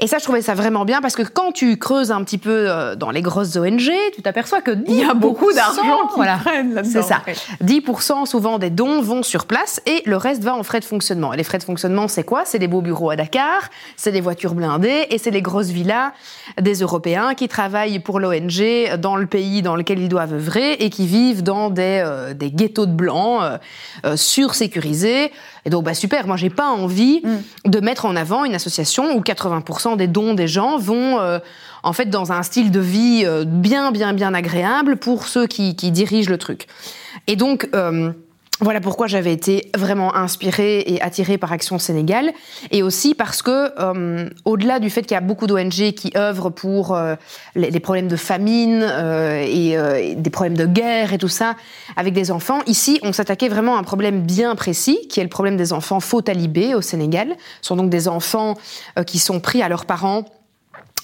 Et 0.00 0.06
ça, 0.06 0.18
je 0.18 0.24
trouvais 0.24 0.42
ça 0.42 0.54
vraiment 0.54 0.84
bien 0.84 1.00
parce 1.00 1.16
que 1.16 1.22
quand 1.22 1.50
tu 1.50 1.76
creuses 1.76 2.12
un 2.12 2.22
petit 2.22 2.38
peu 2.38 2.70
euh, 2.70 2.94
dans 2.94 3.10
les 3.10 3.20
grosses 3.20 3.56
ONG, 3.56 3.90
tu 4.14 4.22
t'aperçois 4.22 4.60
que 4.60 4.70
10%, 4.70 4.84
Il 4.86 4.94
y 4.94 5.04
a 5.04 5.14
beaucoup 5.14 5.52
d'argent 5.52 6.06
qui 6.08 6.14
voilà, 6.16 6.38
là-dedans. 6.44 6.82
c'est 6.84 7.02
ça. 7.02 7.22
Ouais. 7.26 7.34
10% 7.64 8.26
souvent 8.26 8.58
des 8.58 8.70
dons 8.70 9.00
vont 9.00 9.24
sur 9.24 9.46
place 9.46 9.80
et 9.86 10.02
le 10.06 10.16
reste 10.16 10.42
va 10.44 10.54
en 10.54 10.62
frais 10.62 10.80
de 10.80 10.84
fonctionnement. 10.84 11.32
Et 11.32 11.36
les 11.36 11.42
frais 11.42 11.58
de 11.58 11.64
fonctionnement, 11.64 12.06
c'est 12.06 12.22
quoi? 12.22 12.42
C'est 12.44 12.60
des 12.60 12.68
beaux 12.68 12.80
bureaux 12.80 13.10
à 13.10 13.16
Dakar, 13.16 13.70
c'est 13.96 14.12
des 14.12 14.20
voitures 14.20 14.54
blindées 14.54 15.06
et 15.10 15.18
c'est 15.18 15.32
les 15.32 15.42
grosses 15.42 15.68
villas 15.70 16.12
des 16.60 16.74
Européens 16.74 17.34
qui 17.34 17.48
travaillent 17.48 17.98
pour 17.98 18.20
l'ONG 18.20 18.62
dans 18.98 19.16
le 19.16 19.26
pays 19.26 19.62
dans 19.62 19.74
lequel 19.74 19.98
ils 19.98 20.08
doivent 20.08 20.34
œuvrer 20.34 20.74
et 20.74 20.90
qui 20.90 21.06
vivent 21.06 21.42
dans 21.42 21.70
des, 21.70 22.02
euh, 22.04 22.34
des 22.34 22.52
ghettos 22.52 22.86
de 22.86 22.92
blancs 22.92 23.42
euh, 23.42 23.58
euh, 24.04 24.16
sursécurisés. 24.16 25.32
Et 25.68 25.70
donc, 25.70 25.84
bah 25.84 25.92
super, 25.92 26.26
moi, 26.26 26.38
j'ai 26.38 26.48
pas 26.48 26.70
envie 26.70 27.20
de 27.66 27.80
mettre 27.80 28.06
en 28.06 28.16
avant 28.16 28.46
une 28.46 28.54
association 28.54 29.14
où 29.14 29.20
80% 29.20 29.98
des 29.98 30.06
dons 30.06 30.32
des 30.32 30.48
gens 30.48 30.78
vont 30.78 31.20
euh, 31.20 31.40
en 31.82 31.92
fait 31.92 32.06
dans 32.06 32.32
un 32.32 32.42
style 32.42 32.70
de 32.70 32.80
vie 32.80 33.24
euh, 33.26 33.44
bien, 33.44 33.92
bien, 33.92 34.14
bien 34.14 34.32
agréable 34.32 34.96
pour 34.96 35.28
ceux 35.28 35.46
qui, 35.46 35.76
qui 35.76 35.90
dirigent 35.90 36.30
le 36.30 36.38
truc. 36.38 36.68
Et 37.26 37.36
donc, 37.36 37.68
euh, 37.74 38.12
voilà 38.60 38.80
pourquoi 38.80 39.06
j'avais 39.06 39.32
été 39.32 39.70
vraiment 39.76 40.14
inspirée 40.16 40.80
et 40.86 41.00
attirée 41.00 41.38
par 41.38 41.52
Action 41.52 41.78
Sénégal, 41.78 42.32
et 42.70 42.82
aussi 42.82 43.14
parce 43.14 43.42
que, 43.42 43.72
euh, 43.78 44.28
au-delà 44.44 44.80
du 44.80 44.90
fait 44.90 45.02
qu'il 45.02 45.12
y 45.12 45.18
a 45.18 45.20
beaucoup 45.20 45.46
d'ONG 45.46 45.92
qui 45.92 46.12
œuvrent 46.16 46.50
pour 46.50 46.94
euh, 46.94 47.14
les, 47.54 47.80
problèmes 47.80 48.08
de 48.08 48.16
famine 48.16 48.82
euh, 48.82 49.44
et, 49.46 49.78
euh, 49.78 50.00
et 50.02 50.14
des 50.16 50.30
problèmes 50.30 50.56
de 50.56 50.66
guerre 50.66 51.12
et 51.12 51.18
tout 51.18 51.28
ça 51.28 51.54
avec 51.96 52.14
des 52.14 52.30
enfants, 52.30 52.60
ici 52.66 52.98
on 53.02 53.12
s'attaquait 53.12 53.48
vraiment 53.48 53.76
à 53.76 53.78
un 53.78 53.84
problème 53.84 54.22
bien 54.22 54.54
précis, 54.56 55.06
qui 55.08 55.20
est 55.20 55.24
le 55.24 55.28
problème 55.28 55.56
des 55.56 55.72
enfants 55.72 56.00
faux 56.00 56.22
talibés 56.22 56.74
au 56.74 56.82
Sénégal. 56.82 57.36
Ce 57.62 57.68
sont 57.68 57.76
donc 57.76 57.90
des 57.90 58.08
enfants 58.08 58.54
euh, 58.98 59.04
qui 59.04 59.18
sont 59.18 59.40
pris 59.40 59.62
à 59.62 59.68
leurs 59.68 59.86
parents 59.86 60.24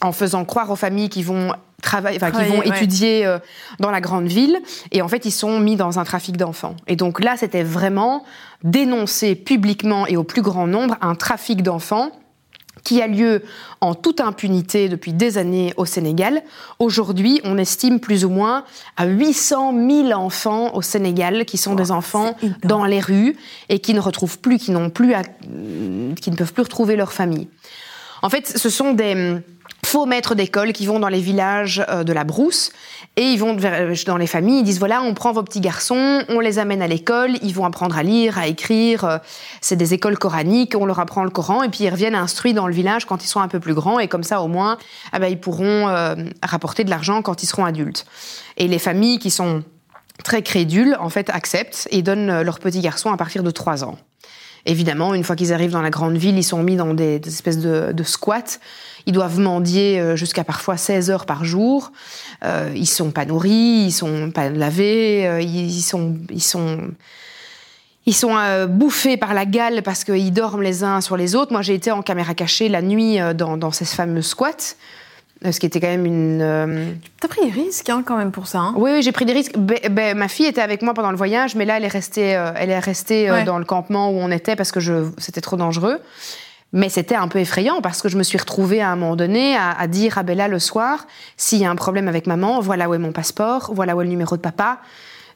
en 0.01 0.13
faisant 0.13 0.45
croire 0.45 0.71
aux 0.71 0.77
familles 0.77 1.09
qu'ils 1.09 1.25
vont 1.25 1.53
enfin, 1.87 2.31
Travailler, 2.31 2.51
vont 2.51 2.59
ouais. 2.61 2.69
étudier 2.69 3.27
euh, 3.27 3.39
dans 3.81 3.91
la 3.91 4.01
grande 4.01 4.27
ville, 4.27 4.59
et 4.93 5.03
en 5.03 5.09
fait 5.09 5.25
ils 5.25 5.31
sont 5.33 5.59
mis 5.61 5.77
dans 5.77 5.99
un 5.99 6.05
trafic 6.05 6.37
d'enfants. 6.37 6.77
Et 6.87 6.97
donc 6.97 7.23
là, 7.23 7.37
c'était 7.37 7.63
vraiment 7.63 8.25
dénoncer 8.63 9.35
publiquement 9.35 10.07
et 10.07 10.17
au 10.17 10.25
plus 10.25 10.43
grand 10.43 10.67
nombre 10.67 10.97
un 11.01 11.15
trafic 11.15 11.63
d'enfants 11.63 12.11
qui 12.83 13.01
a 13.01 13.07
lieu 13.07 13.43
en 13.81 13.95
toute 13.95 14.21
impunité 14.21 14.89
depuis 14.91 15.15
des 15.15 15.39
années 15.39 15.73
au 15.79 15.87
Sénégal. 15.87 16.43
Aujourd'hui, 16.79 17.41
on 17.45 17.57
estime 17.57 17.99
plus 17.99 18.27
ou 18.27 18.31
moins 18.31 18.65
à 18.99 19.07
800 19.07 19.73
000 19.89 20.13
enfants 20.13 20.75
au 20.75 20.83
Sénégal 20.83 21.47
qui 21.47 21.57
sont 21.57 21.75
des 21.77 21.91
enfants 21.91 22.37
dans 22.63 22.85
les 22.85 23.01
rues 23.01 23.37
et 23.71 23.79
qui 23.79 23.95
ne 23.95 24.01
retrouvent 24.01 24.39
plus, 24.39 24.59
qui 24.59 24.71
n'ont 24.71 24.91
plus, 24.91 25.15
à- 25.15 25.23
qui 25.23 26.31
ne 26.31 26.37
peuvent 26.37 26.53
plus 26.53 26.63
retrouver 26.65 26.97
leur 26.97 27.13
famille. 27.13 27.49
En 28.23 28.29
fait, 28.29 28.47
ce 28.59 28.69
sont 28.69 28.93
des 28.93 29.37
faux 29.95 30.07
maîtres 30.07 30.35
d'école 30.35 30.73
qui 30.73 30.87
vont 30.87 30.99
dans 30.99 31.09
les 31.09 31.21
villages 31.21 31.85
euh, 31.89 32.03
de 32.03 32.13
la 32.13 32.25
brousse 32.25 32.73
et 33.15 33.23
ils 33.23 33.39
vont 33.39 33.57
euh, 33.63 33.95
dans 34.07 34.17
les 34.17 34.27
familles, 34.27 34.59
ils 34.59 34.65
disent 34.65 34.81
voilà, 34.81 35.03
on 35.03 35.15
prend 35.15 35.33
vos 35.33 35.45
petits 35.45 35.61
garçons, 35.61 36.25
on 36.29 36.41
les 36.41 36.59
amène 36.59 36.83
à 36.83 36.89
l'école, 36.89 37.37
ils 37.43 37.55
vont 37.55 37.65
apprendre 37.65 37.97
à 37.97 38.03
lire, 38.03 38.37
à 38.37 38.49
écrire, 38.49 39.05
euh, 39.05 39.19
c'est 39.61 39.77
des 39.77 39.95
écoles 39.95 40.19
coraniques, 40.19 40.75
on 40.77 40.85
leur 40.85 40.99
apprend 40.99 41.23
le 41.23 41.31
Coran 41.31 41.63
et 41.63 41.69
puis 41.69 41.85
ils 41.85 41.91
reviennent 41.91 42.17
instruits 42.17 42.55
dans 42.55 42.67
le 42.67 42.75
village 42.75 43.05
quand 43.05 43.23
ils 43.23 43.29
sont 43.29 43.41
un 43.41 43.47
peu 43.47 43.61
plus 43.61 43.75
grands 43.75 44.01
et 44.01 44.09
comme 44.09 44.25
ça 44.25 44.41
au 44.43 44.49
moins 44.49 44.79
ah 45.13 45.21
ben, 45.21 45.29
ils 45.29 45.39
pourront 45.39 45.87
rapporter 46.43 46.83
de 46.83 46.91
l'argent 46.91 47.23
quand 47.23 47.45
ils 47.45 47.47
seront 47.47 47.65
adultes. 47.65 48.05
Et 48.57 48.67
les 48.67 48.81
familles 48.81 49.21
qui 49.21 49.31
sont 49.31 49.63
très 50.25 50.43
crédules 50.43 50.97
en 50.99 51.09
fait 51.09 51.31
acceptent 51.31 51.87
et 51.93 52.03
donnent 52.03 52.43
leurs 52.43 52.59
petits 52.59 52.81
garçons 52.81 53.13
à 53.13 53.17
partir 53.17 53.45
de 53.45 53.51
3 53.53 53.85
ans. 53.85 53.97
Évidemment, 54.67 55.15
une 55.15 55.25
fois 55.25 55.37
qu'ils 55.37 55.53
arrivent 55.53 55.73
dans 55.73 55.83
la 55.83 55.91
grande 55.91 56.17
ville, 56.17 56.39
ils 56.39 56.45
sont 56.45 56.63
mis 56.63 56.77
dans 56.77 56.95
des, 56.95 57.19
des 57.19 57.29
espèces 57.29 57.59
de, 57.59 57.93
de 57.93 58.03
squats. 58.03 58.59
Ils 59.07 59.13
doivent 59.13 59.39
mendier 59.39 60.01
euh, 60.01 60.17
jusqu'à 60.17 60.45
parfois 60.45 60.77
16 60.77 61.11
heures 61.11 61.27
par 61.27 61.45
jour. 61.45 61.93
Euh, 62.45 62.73
ils 62.75 62.87
sont 62.87 63.11
pas 63.11 63.25
nourris, 63.27 63.85
ils 63.87 63.93
sont 63.93 64.31
pas 64.31 64.49
lavés, 64.49 65.27
euh, 65.27 65.41
ils, 65.41 65.83
sont, 65.83 66.17
ils 66.31 66.43
sont, 66.43 66.79
ils 68.07 68.15
sont 68.15 68.37
euh, 68.37 68.67
bouffés 68.67 69.17
par 69.17 69.35
la 69.35 69.45
gale 69.47 69.83
parce 69.83 70.05
qu'ils 70.05 70.33
dorment 70.33 70.63
les 70.63 70.85
uns 70.85 71.01
sur 71.01 71.17
les 71.17 71.35
autres. 71.35 71.53
Moi, 71.53 71.63
j'ai 71.63 71.75
été 71.75 71.91
en 71.91 72.03
caméra 72.03 72.35
cachée 72.35 72.69
la 72.69 72.81
nuit 72.83 73.19
dans, 73.35 73.57
dans 73.57 73.71
ces 73.73 73.85
fameux 73.85 74.23
squats, 74.23 74.75
ce 75.51 75.61
qui 75.61 75.67
était 75.67 75.81
quand 75.81 75.89
même 75.89 76.07
une. 76.07 76.41
euh, 76.41 76.93
T'as 77.21 77.29
pris 77.29 77.45
des 77.45 77.51
risques 77.51 77.91
hein, 77.91 78.03
quand 78.07 78.17
même 78.17 78.31
pour 78.33 78.47
ça. 78.47 78.61
hein. 78.61 78.75
oui, 78.79 78.91
oui, 78.95 79.03
j'ai 79.03 79.13
pris 79.13 79.27
des 79.27 79.35
risques. 79.35 79.55
Ma 80.17 80.29
fille 80.29 80.47
était 80.47 80.63
avec 80.63 80.81
moi 80.81 80.95
pendant 80.95 81.11
le 81.11 81.17
voyage, 81.19 81.55
mais 81.57 81.67
là, 81.67 81.77
elle 81.77 81.85
est 81.85 81.89
restée, 81.89 82.35
euh, 82.37 82.53
elle 82.57 82.71
est 82.71 82.79
restée 82.79 83.29
euh, 83.29 83.45
dans 83.45 83.59
le 83.59 83.67
campement 83.67 84.11
où 84.11 84.15
on 84.15 84.31
était 84.31 84.57
parce 84.57 84.73
que 84.73 84.81
je, 84.81 85.11
c'était 85.19 85.43
trop 85.43 85.57
dangereux. 85.57 85.99
Mais 86.77 86.89
c'était 86.89 87.15
un 87.15 87.29
peu 87.29 87.39
effrayant 87.39 87.81
parce 87.81 88.03
que 88.03 88.09
je 88.09 88.19
me 88.19 88.25
suis 88.25 88.37
retrouvée 88.37 88.83
à 88.83 88.91
un 88.91 88.97
moment 88.97 89.15
donné 89.15 89.57
à, 89.57 89.71
à 89.71 89.87
dire 89.87 90.19
à 90.19 90.25
Bella 90.25 90.49
le 90.49 90.59
soir, 90.59 91.07
s'il 91.37 91.61
y 91.61 91.65
a 91.65 91.71
un 91.71 91.77
problème 91.77 92.09
avec 92.09 92.27
maman, 92.27 92.61
voilà 92.61 92.89
où 92.89 92.95
est 92.95 92.99
mon 92.99 93.13
passeport, 93.13 93.71
voilà 93.73 93.95
où 93.95 94.01
est 94.01 94.05
le 94.05 94.11
numéro 94.11 94.37
de 94.37 94.43
papa. 94.43 94.81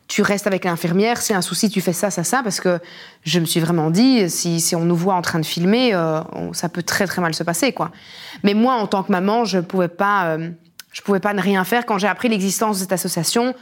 Tu 0.08 0.22
restes 0.22 0.48
avec 0.48 0.64
l'infirmière, 0.64 1.18
c'est 1.18 1.34
un 1.34 1.42
souci, 1.42 1.70
tu 1.70 1.80
fais 1.80 1.92
ça, 1.92 2.10
ça, 2.10 2.24
ça, 2.24 2.40
parce 2.42 2.60
que 2.60 2.80
je 3.24 3.38
me 3.38 3.44
suis 3.44 3.60
vraiment 3.60 3.90
dit, 3.90 4.28
si, 4.28 4.58
si 4.58 4.74
on 4.74 4.80
nous 4.80 4.96
voit 4.96 5.14
en 5.14 5.22
train 5.22 5.38
de 5.38 5.46
filmer, 5.46 5.94
euh, 5.94 6.22
ça 6.54 6.68
peut 6.68 6.82
très 6.82 7.06
très 7.06 7.20
mal 7.20 7.34
se 7.34 7.44
passer, 7.44 7.72
quoi. 7.72 7.92
Mais 8.42 8.54
moi, 8.54 8.74
en 8.74 8.86
tant 8.86 9.02
que 9.04 9.12
maman, 9.12 9.44
je 9.44 9.60
pouvais 9.60 9.86
pas, 9.86 10.28
euh, 10.30 10.48
je 10.92 11.02
pouvais 11.02 11.20
pas 11.20 11.34
ne 11.34 11.42
rien 11.42 11.62
faire. 11.62 11.86
Quand 11.86 11.98
j'ai 11.98 12.08
appris 12.08 12.28
l'existence 12.28 12.78
de 12.78 12.82
cette 12.82 12.92
association, 12.92 13.54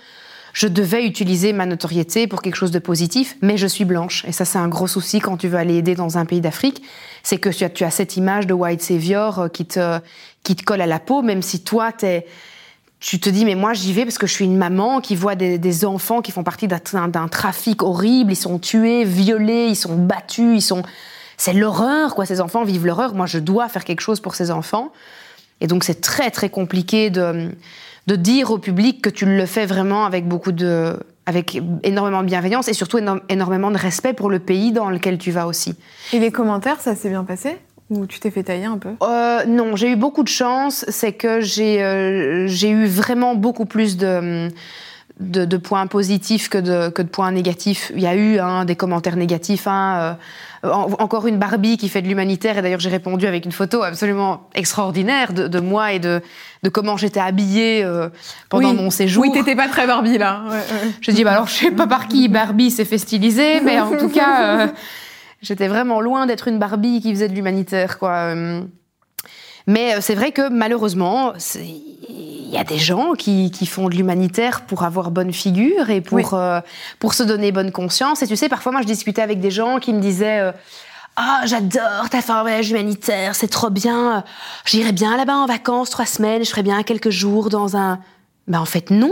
je 0.57 0.69
devais 0.69 1.05
utiliser 1.05 1.53
ma 1.53 1.67
notoriété 1.67 2.27
pour 2.27 2.41
quelque 2.41 2.55
chose 2.55 2.71
de 2.71 2.79
positif, 2.79 3.37
mais 3.43 3.59
je 3.59 3.67
suis 3.67 3.85
blanche. 3.85 4.25
Et 4.27 4.33
ça, 4.33 4.47
c'est 4.47 4.57
un 4.57 4.69
gros 4.69 4.87
souci 4.87 5.21
quand 5.21 5.37
tu 5.37 5.49
veux 5.49 5.59
aller 5.59 5.75
aider 5.75 5.95
dans 5.95 6.17
un 6.17 6.25
pays 6.25 6.41
d'Afrique. 6.41 6.83
C'est 7.23 7.37
que 7.37 7.51
tu 7.51 7.63
as, 7.65 7.69
tu 7.69 7.85
as 7.85 7.91
cette 7.91 8.17
image 8.17 8.47
de 8.47 8.55
white 8.55 8.81
savior 8.81 9.39
euh, 9.39 9.49
qui 9.49 9.67
te, 9.67 9.99
qui 10.45 10.57
te 10.57 10.65
colle 10.65 10.81
à 10.81 10.87
la 10.87 10.99
peau, 10.99 11.21
même 11.21 11.43
si 11.43 11.63
toi, 11.63 11.93
t'es, 11.93 12.25
tu 13.01 13.21
te 13.21 13.29
dis, 13.29 13.45
mais 13.45 13.55
moi, 13.55 13.75
j'y 13.75 13.93
vais 13.93 14.07
parce 14.07 14.17
que 14.17 14.27
je 14.27 14.33
suis 14.33 14.47
une 14.47 14.57
maman 14.57 15.03
qui 15.03 15.15
voit 15.15 15.35
des, 15.35 15.59
des 15.59 15.85
enfants 15.85 16.23
qui 16.23 16.33
font 16.33 16.43
partie 16.43 16.69
d'un, 16.69 17.09
d'un 17.09 17.29
trafic 17.29 17.83
horrible. 17.83 18.33
Ils 18.33 18.37
sont 18.37 18.59
tués, 18.59 19.05
violés, 19.05 19.67
ils 19.69 19.77
sont 19.77 19.95
battus, 19.95 20.55
ils 20.57 20.63
sont. 20.63 20.85
C'est 21.37 21.53
l'horreur, 21.53 22.15
quoi. 22.15 22.25
Ces 22.25 22.41
enfants 22.41 22.65
vivent 22.65 22.87
l'horreur. 22.87 23.15
Moi, 23.15 23.27
je 23.27 23.39
dois 23.39 23.69
faire 23.69 23.85
quelque 23.85 24.01
chose 24.01 24.21
pour 24.21 24.35
ces 24.35 24.51
enfants. 24.51 24.91
Et 25.61 25.67
donc, 25.67 25.85
c'est 25.85 26.01
très, 26.01 26.31
très 26.31 26.49
compliqué 26.49 27.11
de, 27.11 27.51
de 28.07 28.17
dire 28.17 28.51
au 28.51 28.59
public 28.59 29.03
que 29.03 29.11
tu 29.11 29.27
le 29.27 29.47
fais 29.47 29.67
vraiment 29.67 30.05
avec 30.05 30.27
beaucoup 30.29 30.53
de. 30.53 30.97
avec 31.27 31.61
énormément 31.83 32.23
de 32.23 32.27
bienveillance 32.27 32.69
et 32.69 32.73
surtout 32.73 32.99
éno- 32.99 33.21
énormément 33.29 33.71
de 33.71 33.79
respect 33.79 34.13
pour 34.13 34.31
le 34.31 34.39
pays 34.39 34.71
dans 34.73 34.91
lequel 34.91 35.19
tu 35.19 35.31
vas 35.33 35.47
aussi. 35.47 35.75
Et 36.13 36.19
les 36.21 36.31
commentaires, 36.31 36.81
ça 36.81 36.95
s'est 36.95 37.09
bien 37.09 37.25
passé? 37.25 37.57
Ou 37.91 38.07
tu 38.07 38.19
t'es 38.19 38.31
fait 38.33 38.43
tailler 38.43 38.65
un 38.65 38.79
peu? 38.79 38.91
Euh, 39.03 39.45
non, 39.47 39.77
j'ai 39.77 39.91
eu 39.93 39.97
beaucoup 39.97 40.25
de 40.25 40.29
chance. 40.29 40.85
C'est 40.89 41.13
que 41.13 41.41
j'ai 41.41 41.83
euh, 41.83 42.47
j'ai 42.49 42.71
eu 42.71 42.87
vraiment 42.87 43.35
beaucoup 43.37 43.65
plus 43.65 43.97
de, 43.97 44.49
de, 45.19 45.45
de 45.47 45.57
points 45.57 45.87
positifs 45.87 46.49
que 46.51 46.59
de, 46.59 46.89
que 46.91 47.01
de 47.03 47.09
points 47.09 47.31
négatifs. 47.33 47.91
Il 47.95 48.03
y 48.03 48.07
a 48.07 48.15
eu 48.15 48.39
hein, 48.39 48.65
des 48.67 48.77
commentaires 48.77 49.17
négatifs. 49.17 49.67
Hein, 49.67 50.17
euh, 50.65 50.69
en- 50.71 50.91
encore 50.99 51.27
une 51.27 51.39
Barbie 51.39 51.77
qui 51.79 51.89
fait 51.89 52.03
de 52.03 52.09
l'humanitaire. 52.09 52.59
Et 52.59 52.63
d'ailleurs, 52.63 52.81
j'ai 52.81 52.91
répondu 52.91 53.27
avec 53.27 53.45
une 53.47 53.53
photo 53.53 53.83
absolument 53.83 54.49
extraordinaire 54.55 55.33
de, 55.33 55.49
de 55.49 55.61
moi 55.61 55.93
et 55.93 55.99
de, 56.01 56.21
de 56.63 56.69
comment 56.69 56.97
j'étais 56.99 57.21
habillée 57.21 57.83
euh, 57.85 58.09
pendant 58.51 58.71
Oui. 58.71 58.77
mon 58.77 58.91
séjour. 58.91 59.23
Oui, 59.23 59.33
t'étais 59.33 59.57
pas 59.57 59.69
très 59.69 59.87
Barbie 59.87 60.19
là. 60.19 60.43
Ouais, 60.49 60.55
ouais. 60.57 60.91
Je 61.01 61.11
dis, 61.13 61.25
bah 61.25 61.33
alors, 61.33 61.47
je 61.47 61.55
sais 61.55 61.71
pas 61.71 61.87
par 61.87 62.09
qui 62.09 62.29
Barbie 62.29 62.71
s'est 62.71 62.85
fait 62.85 62.99
styliser, 62.99 63.61
mais 63.63 63.81
en 63.81 63.97
tout 63.97 64.09
cas, 64.11 64.43
euh, 64.65 64.67
j'étais 65.41 65.69
vraiment 65.69 66.01
loin 66.01 66.27
d'être 66.27 66.49
une 66.49 66.59
Barbie 66.59 67.01
qui 67.01 67.11
faisait 67.15 67.29
de 67.29 67.35
l'humanitaire, 67.35 67.99
quoi. 67.99 68.35
Mais 69.67 69.95
euh, 69.97 69.99
c'est 70.01 70.15
vrai 70.15 70.33
que 70.33 70.49
malheureusement, 70.49 71.33
il 72.09 72.49
y 72.51 72.57
a 72.59 72.65
des 72.65 72.79
gens 72.79 73.15
qui, 73.15 73.51
qui 73.51 73.67
font 73.67 73.89
de 73.89 73.95
l'humanitaire 73.97 74.63
pour 74.63 74.85
avoir 74.85 75.11
bonne 75.11 75.33
figure 75.33 75.91
et 75.91 76.01
pour, 76.01 76.17
Oui. 76.17 76.25
euh, 76.33 76.61
pour 77.01 77.15
se 77.15 77.23
donner 77.25 77.51
bonne 77.53 77.73
conscience. 77.73 78.23
Et 78.23 78.27
tu 78.27 78.37
sais, 78.37 78.49
parfois, 78.49 78.73
moi, 78.73 78.83
je 78.83 78.87
discutais 78.87 79.23
avec 79.23 79.41
des 79.41 79.51
gens 79.51 79.79
qui 79.81 79.93
me 79.93 80.01
disaient. 80.01 80.41
euh, 80.41 80.53
ah, 81.17 81.41
j'adore, 81.47 82.09
t'as 82.11 82.21
fait 82.21 82.33
un 82.33 82.43
voyage 82.43 82.71
humanitaire, 82.71 83.35
c'est 83.35 83.49
trop 83.49 83.71
bien. 83.71 84.23
J'irais 84.67 84.93
bien 84.93 85.17
là-bas 85.17 85.35
en 85.37 85.47
vacances 85.47 85.89
trois 85.91 86.05
semaines, 86.07 86.45
je 86.45 86.51
ferais 86.51 86.63
bien 86.63 86.83
quelques 86.83 87.09
jours 87.11 87.49
dans 87.49 87.77
un. 87.77 87.99
Ben 88.49 88.61
en 88.61 88.67
fait 88.67 88.91
non. 88.91 89.11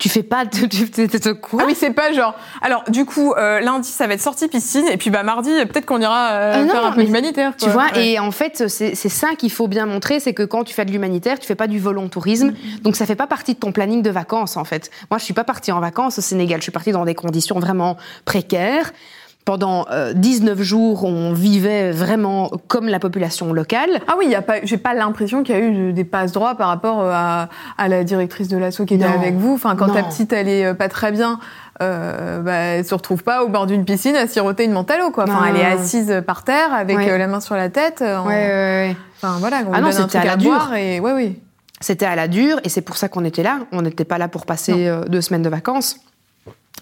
Tu 0.00 0.08
fais 0.08 0.22
pas 0.24 0.44
de, 0.44 1.32
quoi 1.32 1.60
Ah 1.62 1.66
oui, 1.66 1.76
c'est 1.78 1.92
pas 1.92 2.12
genre. 2.12 2.34
Alors, 2.62 2.82
du 2.88 3.04
coup, 3.04 3.32
euh, 3.34 3.60
lundi, 3.60 3.88
ça 3.88 4.06
va 4.06 4.14
être 4.14 4.20
sortie 4.22 4.48
piscine, 4.48 4.88
et 4.88 4.96
puis 4.96 5.10
bah 5.10 5.22
mardi, 5.22 5.50
peut-être 5.66 5.86
qu'on 5.86 6.00
ira 6.00 6.30
euh, 6.32 6.52
Ah 6.54 6.62
non, 6.64 6.70
faire 6.70 6.86
un 6.86 6.92
peu 6.92 7.04
d'humanitaire. 7.04 7.52
Tu 7.56 7.68
vois, 7.68 7.84
Ouais. 7.94 8.12
et 8.12 8.18
en 8.18 8.30
fait, 8.30 8.68
c'est 8.68 8.94
c'est 8.94 9.08
ça 9.08 9.28
qu'il 9.38 9.52
faut 9.52 9.68
bien 9.68 9.86
montrer, 9.86 10.18
c'est 10.18 10.34
que 10.34 10.42
quand 10.42 10.64
tu 10.64 10.74
fais 10.74 10.84
de 10.84 10.90
l'humanitaire, 10.90 11.38
tu 11.38 11.46
fais 11.46 11.54
pas 11.54 11.66
du 11.66 11.78
volontourisme, 11.78 12.54
donc 12.82 12.96
ça 12.96 13.06
fait 13.06 13.14
pas 13.14 13.26
partie 13.26 13.54
de 13.54 13.58
ton 13.60 13.72
planning 13.72 14.02
de 14.02 14.10
vacances 14.10 14.56
en 14.56 14.64
fait. 14.64 14.90
Moi, 15.10 15.18
je 15.18 15.24
suis 15.24 15.34
pas 15.34 15.44
partie 15.44 15.70
en 15.70 15.80
vacances 15.80 16.18
au 16.18 16.22
Sénégal, 16.22 16.58
je 16.60 16.64
suis 16.64 16.72
partie 16.72 16.92
dans 16.92 17.04
des 17.04 17.14
conditions 17.14 17.58
vraiment 17.60 17.96
précaires. 18.24 18.92
Pendant 19.46 19.86
euh, 19.90 20.12
19 20.12 20.60
jours, 20.60 21.04
on 21.04 21.32
vivait 21.32 21.92
vraiment 21.92 22.50
comme 22.68 22.88
la 22.88 22.98
population 22.98 23.52
locale. 23.52 23.88
Ah 24.06 24.14
oui, 24.18 24.26
y 24.28 24.34
a 24.34 24.42
pas, 24.42 24.56
j'ai 24.62 24.76
pas 24.76 24.92
l'impression 24.94 25.42
qu'il 25.42 25.54
y 25.54 25.58
a 25.58 25.62
eu 25.62 25.86
de- 25.86 25.90
des 25.92 26.04
passe 26.04 26.30
droits 26.32 26.54
par 26.56 26.68
rapport 26.68 27.00
euh, 27.00 27.10
à, 27.12 27.48
à 27.78 27.88
la 27.88 28.04
directrice 28.04 28.48
de 28.48 28.58
l'assaut 28.58 28.84
qui 28.84 28.94
était 28.94 29.08
Non. 29.08 29.14
avec 29.18 29.34
vous. 29.36 29.54
Enfin, 29.54 29.76
quand 29.76 29.88
ta 29.88 30.02
petite 30.02 30.32
elle 30.34 30.46
est 30.46 30.66
euh, 30.66 30.74
pas 30.74 30.88
très 30.88 31.10
bien, 31.10 31.40
euh, 31.82 32.40
bah, 32.42 32.52
elle 32.52 32.84
se 32.84 32.94
retrouve 32.94 33.24
pas 33.24 33.42
au 33.42 33.48
bord 33.48 33.66
d'une 33.66 33.84
piscine 33.86 34.14
à 34.14 34.26
siroter 34.28 34.64
une 34.64 34.74
l'eau, 34.74 35.10
quoi. 35.10 35.24
Enfin, 35.24 35.32
Non. 35.40 35.44
elle 35.48 35.56
est 35.56 35.64
assise 35.64 36.22
par 36.26 36.44
terre 36.44 36.72
avec 36.74 36.98
Ouais. 36.98 37.10
euh, 37.10 37.18
la 37.18 37.26
main 37.26 37.40
sur 37.40 37.56
la 37.56 37.70
tête. 37.70 38.02
euh, 38.02 38.18
en- 38.18 38.94
Enfin 39.22 39.36
voilà, 39.40 39.62
on 39.66 39.72
Ah 39.72 39.78
lui 39.78 39.84
non, 39.86 39.90
donne 39.90 40.02
un 40.02 40.06
truc 40.06 40.20
à 40.20 40.24
la 40.24 40.32
à 40.32 40.36
dure. 40.36 40.50
boire 40.50 40.74
et 40.74 41.00
ouais, 41.00 41.12
oui. 41.12 41.38
C'était 41.80 42.06
à 42.06 42.14
la 42.14 42.28
dure 42.28 42.60
et 42.62 42.68
c'est 42.68 42.82
pour 42.82 42.98
ça 42.98 43.08
qu'on 43.08 43.24
était 43.24 43.42
là. 43.42 43.60
On 43.72 43.80
n'était 43.82 44.04
pas 44.04 44.18
là 44.18 44.28
pour 44.28 44.44
passer 44.44 44.86
euh, 44.86 45.04
deux 45.06 45.22
semaines 45.22 45.42
de 45.42 45.48
vacances. 45.48 45.96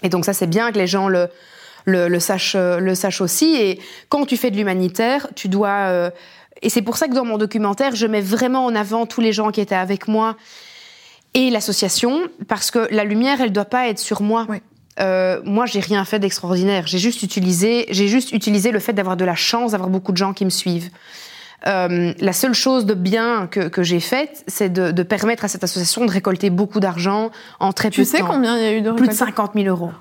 Et 0.03 0.09
donc 0.09 0.25
ça, 0.25 0.33
c'est 0.33 0.47
bien 0.47 0.71
que 0.73 0.77
les 0.77 0.87
gens 0.87 1.07
le, 1.07 1.27
le, 1.85 2.07
le 2.07 2.19
sachent, 2.19 2.55
euh, 2.55 2.79
le 2.79 2.93
aussi. 3.21 3.55
Et 3.55 3.79
quand 4.09 4.25
tu 4.25 4.37
fais 4.37 4.51
de 4.51 4.57
l'humanitaire, 4.57 5.27
tu 5.35 5.47
dois... 5.47 5.87
euh, 5.87 6.09
et 6.61 6.69
c'est 6.69 6.81
pour 6.81 6.97
ça 6.97 7.07
que 7.07 7.13
dans 7.13 7.25
mon 7.25 7.37
documentaire, 7.37 7.95
je 7.95 8.05
mets 8.05 8.21
vraiment 8.21 8.65
en 8.65 8.75
avant 8.75 9.05
tous 9.05 9.21
les 9.21 9.31
gens 9.31 9.51
qui 9.51 9.61
étaient 9.61 9.75
avec 9.75 10.07
moi 10.07 10.35
et 11.33 11.49
l'association, 11.51 12.23
parce 12.47 12.71
que 12.71 12.87
la 12.91 13.03
lumière, 13.03 13.39
elle 13.39 13.51
doit 13.51 13.65
pas 13.65 13.87
être 13.87 13.99
sur 13.99 14.21
moi. 14.21 14.45
Oui. 14.49 14.57
Euh, 14.99 15.39
moi, 15.45 15.65
j'ai 15.65 15.79
rien 15.79 16.03
fait 16.03 16.19
d'extraordinaire. 16.19 16.87
J'ai 16.87 16.97
juste 16.97 17.23
utilisé, 17.23 17.85
j'ai 17.91 18.07
juste 18.09 18.33
utilisé 18.33 18.71
le 18.71 18.79
fait 18.79 18.91
d'avoir 18.93 19.15
de 19.15 19.23
la 19.23 19.35
chance, 19.35 19.71
d'avoir 19.71 19.89
beaucoup 19.89 20.11
de 20.11 20.17
gens 20.17 20.33
qui 20.33 20.43
me 20.43 20.49
suivent. 20.49 20.89
Euh, 21.67 22.13
la 22.19 22.33
seule 22.33 22.53
chose 22.53 22.85
de 22.85 22.93
bien 22.93 23.47
que, 23.47 23.67
que 23.69 23.83
j'ai 23.83 23.99
faite, 23.99 24.43
c'est 24.47 24.69
de, 24.69 24.91
de 24.91 25.03
permettre 25.03 25.45
à 25.45 25.47
cette 25.47 25.63
association 25.63 26.05
de 26.05 26.11
récolter 26.11 26.49
beaucoup 26.49 26.79
d'argent 26.79 27.31
en 27.59 27.71
très 27.73 27.89
Tu 27.89 27.97
peu 28.01 28.03
de 28.05 28.07
sais 28.07 28.19
temps. 28.19 28.27
combien 28.27 28.57
il 28.57 28.63
y 28.63 28.65
a 28.65 28.73
eu 28.73 28.81
de 28.81 28.91
Plus 28.91 29.07
de 29.07 29.11
récoltes? 29.11 29.35
50 29.35 29.51
000 29.55 29.67
euros. 29.67 29.91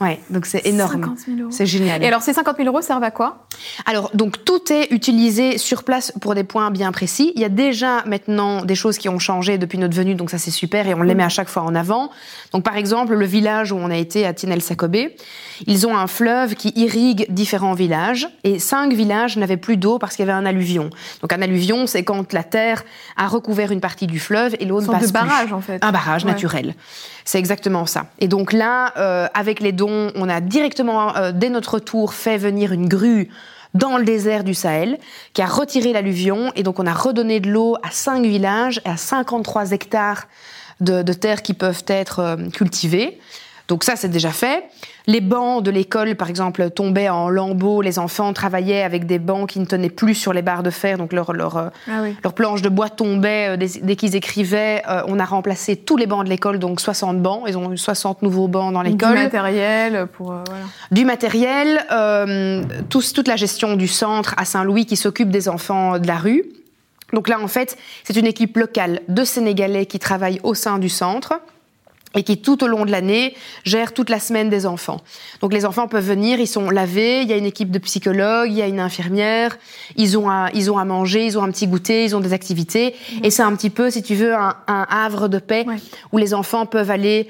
Ouais, 0.00 0.18
donc 0.30 0.46
c'est 0.46 0.66
énorme. 0.66 1.02
50 1.02 1.18
000 1.18 1.38
euros. 1.40 1.50
C'est 1.50 1.66
génial. 1.66 2.02
Et 2.02 2.06
alors, 2.06 2.22
ces 2.22 2.32
50 2.32 2.56
000 2.56 2.68
euros 2.68 2.80
servent 2.80 3.02
à 3.04 3.10
quoi? 3.10 3.46
Alors, 3.84 4.10
donc 4.14 4.44
tout 4.44 4.72
est 4.72 4.90
utilisé 4.92 5.58
sur 5.58 5.84
place 5.84 6.12
pour 6.20 6.34
des 6.34 6.42
points 6.44 6.70
bien 6.70 6.90
précis. 6.90 7.32
Il 7.34 7.42
y 7.42 7.44
a 7.44 7.50
déjà 7.50 8.02
maintenant 8.06 8.64
des 8.64 8.74
choses 8.74 8.96
qui 8.96 9.08
ont 9.10 9.18
changé 9.18 9.58
depuis 9.58 9.76
notre 9.76 9.94
venue, 9.94 10.14
donc 10.14 10.30
ça 10.30 10.38
c'est 10.38 10.50
super 10.50 10.86
et 10.88 10.94
on 10.94 11.02
les 11.02 11.14
met 11.14 11.22
à 11.24 11.28
chaque 11.28 11.48
fois 11.50 11.62
en 11.62 11.74
avant. 11.74 12.10
Donc 12.52 12.64
par 12.64 12.76
exemple, 12.76 13.14
le 13.14 13.26
village 13.26 13.72
où 13.72 13.76
on 13.76 13.90
a 13.90 13.96
été 13.96 14.26
à 14.26 14.32
Tinel 14.32 14.62
Sakobé, 14.62 15.16
ils 15.66 15.86
ont 15.86 15.94
un 15.96 16.06
fleuve 16.06 16.54
qui 16.54 16.72
irrigue 16.76 17.26
différents 17.28 17.74
villages 17.74 18.26
et 18.44 18.58
cinq 18.58 18.94
villages 18.94 19.36
n'avaient 19.36 19.58
plus 19.58 19.76
d'eau 19.76 19.98
parce 19.98 20.16
qu'il 20.16 20.24
y 20.24 20.28
avait 20.30 20.38
un 20.38 20.46
alluvion. 20.46 20.88
Donc 21.20 21.32
un 21.34 21.42
alluvion, 21.42 21.86
c'est 21.86 22.04
quand 22.04 22.32
la 22.32 22.42
terre 22.44 22.84
a 23.18 23.28
recouvert 23.28 23.70
une 23.70 23.80
partie 23.80 24.06
du 24.06 24.18
fleuve 24.18 24.56
et 24.60 24.64
l'eau 24.64 24.80
ne 24.80 24.86
passe 24.86 25.08
de 25.08 25.12
barrage, 25.12 25.46
plus. 25.46 25.54
en 25.54 25.60
fait. 25.60 25.84
Un 25.84 25.92
barrage 25.92 26.24
Ouais. 26.24 26.30
naturel. 26.30 26.74
C'est 27.26 27.38
exactement 27.38 27.84
ça. 27.86 28.06
Et 28.18 28.28
donc 28.28 28.52
là, 28.52 28.92
euh, 28.96 29.26
avec 29.34 29.60
les 29.60 29.72
dons, 29.72 29.89
on 30.14 30.28
a 30.28 30.40
directement, 30.40 31.16
euh, 31.16 31.32
dès 31.32 31.50
notre 31.50 31.74
retour, 31.74 32.14
fait 32.14 32.38
venir 32.38 32.72
une 32.72 32.88
grue 32.88 33.30
dans 33.74 33.98
le 33.98 34.04
désert 34.04 34.42
du 34.42 34.54
Sahel, 34.54 34.98
qui 35.32 35.42
a 35.42 35.46
retiré 35.46 35.92
l'alluvion, 35.92 36.52
et 36.56 36.62
donc 36.62 36.80
on 36.80 36.86
a 36.86 36.92
redonné 36.92 37.40
de 37.40 37.50
l'eau 37.50 37.76
à 37.82 37.90
cinq 37.90 38.22
villages 38.24 38.80
et 38.84 38.88
à 38.88 38.96
53 38.96 39.72
hectares 39.72 40.26
de, 40.80 41.02
de 41.02 41.12
terres 41.12 41.42
qui 41.42 41.54
peuvent 41.54 41.84
être 41.86 42.18
euh, 42.20 42.36
cultivées. 42.50 43.18
Donc 43.68 43.84
ça, 43.84 43.94
c'est 43.96 44.08
déjà 44.08 44.32
fait. 44.32 44.64
Les 45.06 45.20
bancs 45.20 45.62
de 45.62 45.70
l'école, 45.70 46.14
par 46.14 46.28
exemple, 46.28 46.70
tombaient 46.70 47.08
en 47.08 47.28
lambeaux. 47.28 47.82
Les 47.82 47.98
enfants 47.98 48.32
travaillaient 48.32 48.82
avec 48.82 49.06
des 49.06 49.18
bancs 49.18 49.48
qui 49.48 49.58
ne 49.60 49.64
tenaient 49.64 49.90
plus 49.90 50.14
sur 50.14 50.32
les 50.32 50.42
barres 50.42 50.62
de 50.62 50.70
fer, 50.70 50.98
donc 50.98 51.12
leur, 51.12 51.32
leur, 51.32 51.56
euh, 51.56 51.68
Ah 51.88 52.00
oui. 52.02 52.14
leurs 52.22 52.32
planches 52.34 52.62
de 52.62 52.68
bois 52.68 52.88
tombaient 52.90 53.50
euh, 53.50 53.56
dès, 53.56 53.66
dès 53.82 53.96
qu'ils 53.96 54.14
écrivaient. 54.16 54.82
Euh, 54.88 55.02
on 55.08 55.18
a 55.18 55.24
remplacé 55.24 55.76
tous 55.76 55.96
les 55.96 56.06
bancs 56.06 56.24
de 56.24 56.30
l'école, 56.30 56.58
donc 56.58 56.80
60 56.80 57.20
bancs. 57.20 57.42
Ils 57.48 57.56
ont 57.56 57.72
eu 57.72 57.78
60 57.78 58.22
nouveaux 58.22 58.48
bancs 58.48 58.72
dans 58.72 58.82
Du 58.82 58.90
l'école. 58.90 59.14
matériel 59.14 60.06
pour. 60.12 60.32
euh, 60.32 60.42
voilà. 60.46 60.64
Du 60.90 61.04
matériel, 61.04 61.80
euh, 61.92 62.62
toute 62.88 63.26
la 63.28 63.36
gestion 63.36 63.76
du 63.76 63.88
centre 63.88 64.34
à 64.36 64.44
Saint-Louis 64.44 64.86
qui 64.86 64.96
s'occupe 64.96 65.30
des 65.30 65.48
enfants 65.48 65.98
de 65.98 66.06
la 66.06 66.16
rue. 66.16 66.44
Donc 67.12 67.28
là, 67.28 67.38
en 67.42 67.48
fait, 67.48 67.76
c'est 68.04 68.16
une 68.16 68.26
équipe 68.26 68.56
locale 68.56 69.00
de 69.08 69.24
Sénégalais 69.24 69.86
qui 69.86 69.98
travaillent 69.98 70.40
au 70.44 70.54
sein 70.54 70.78
du 70.78 70.88
centre 70.88 71.40
et 72.16 72.22
qui 72.24 72.40
tout 72.42 72.64
au 72.64 72.66
long 72.66 72.84
de 72.84 72.90
l'année 72.90 73.34
gère 73.64 73.94
toute 73.94 74.10
la 74.10 74.18
semaine 74.18 74.50
des 74.50 74.66
enfants. 74.66 75.00
Donc 75.40 75.52
les 75.52 75.64
enfants 75.64 75.86
peuvent 75.88 76.04
venir, 76.06 76.40
ils 76.40 76.46
sont 76.48 76.68
lavés, 76.70 77.22
il 77.22 77.28
y 77.28 77.32
a 77.32 77.36
une 77.36 77.44
équipe 77.44 77.70
de 77.70 77.78
psychologues, 77.78 78.50
il 78.50 78.56
y 78.56 78.62
a 78.62 78.66
une 78.66 78.80
infirmière, 78.80 79.56
ils 79.96 80.18
ont 80.18 80.28
à, 80.28 80.48
ils 80.54 80.70
ont 80.70 80.78
à 80.78 80.84
manger, 80.84 81.24
ils 81.24 81.38
ont 81.38 81.42
un 81.44 81.50
petit 81.50 81.66
goûter, 81.68 82.04
ils 82.04 82.16
ont 82.16 82.20
des 82.20 82.32
activités 82.32 82.94
et 83.22 83.30
c'est 83.30 83.42
un 83.42 83.54
petit 83.54 83.70
peu, 83.70 83.90
si 83.90 84.02
tu 84.02 84.14
veux, 84.16 84.34
un, 84.34 84.54
un 84.66 84.86
havre 84.90 85.28
de 85.28 85.38
paix 85.38 85.64
Ouais. 85.66 85.76
où 86.12 86.18
les 86.18 86.34
enfants 86.34 86.66
peuvent 86.66 86.90
aller 86.90 87.28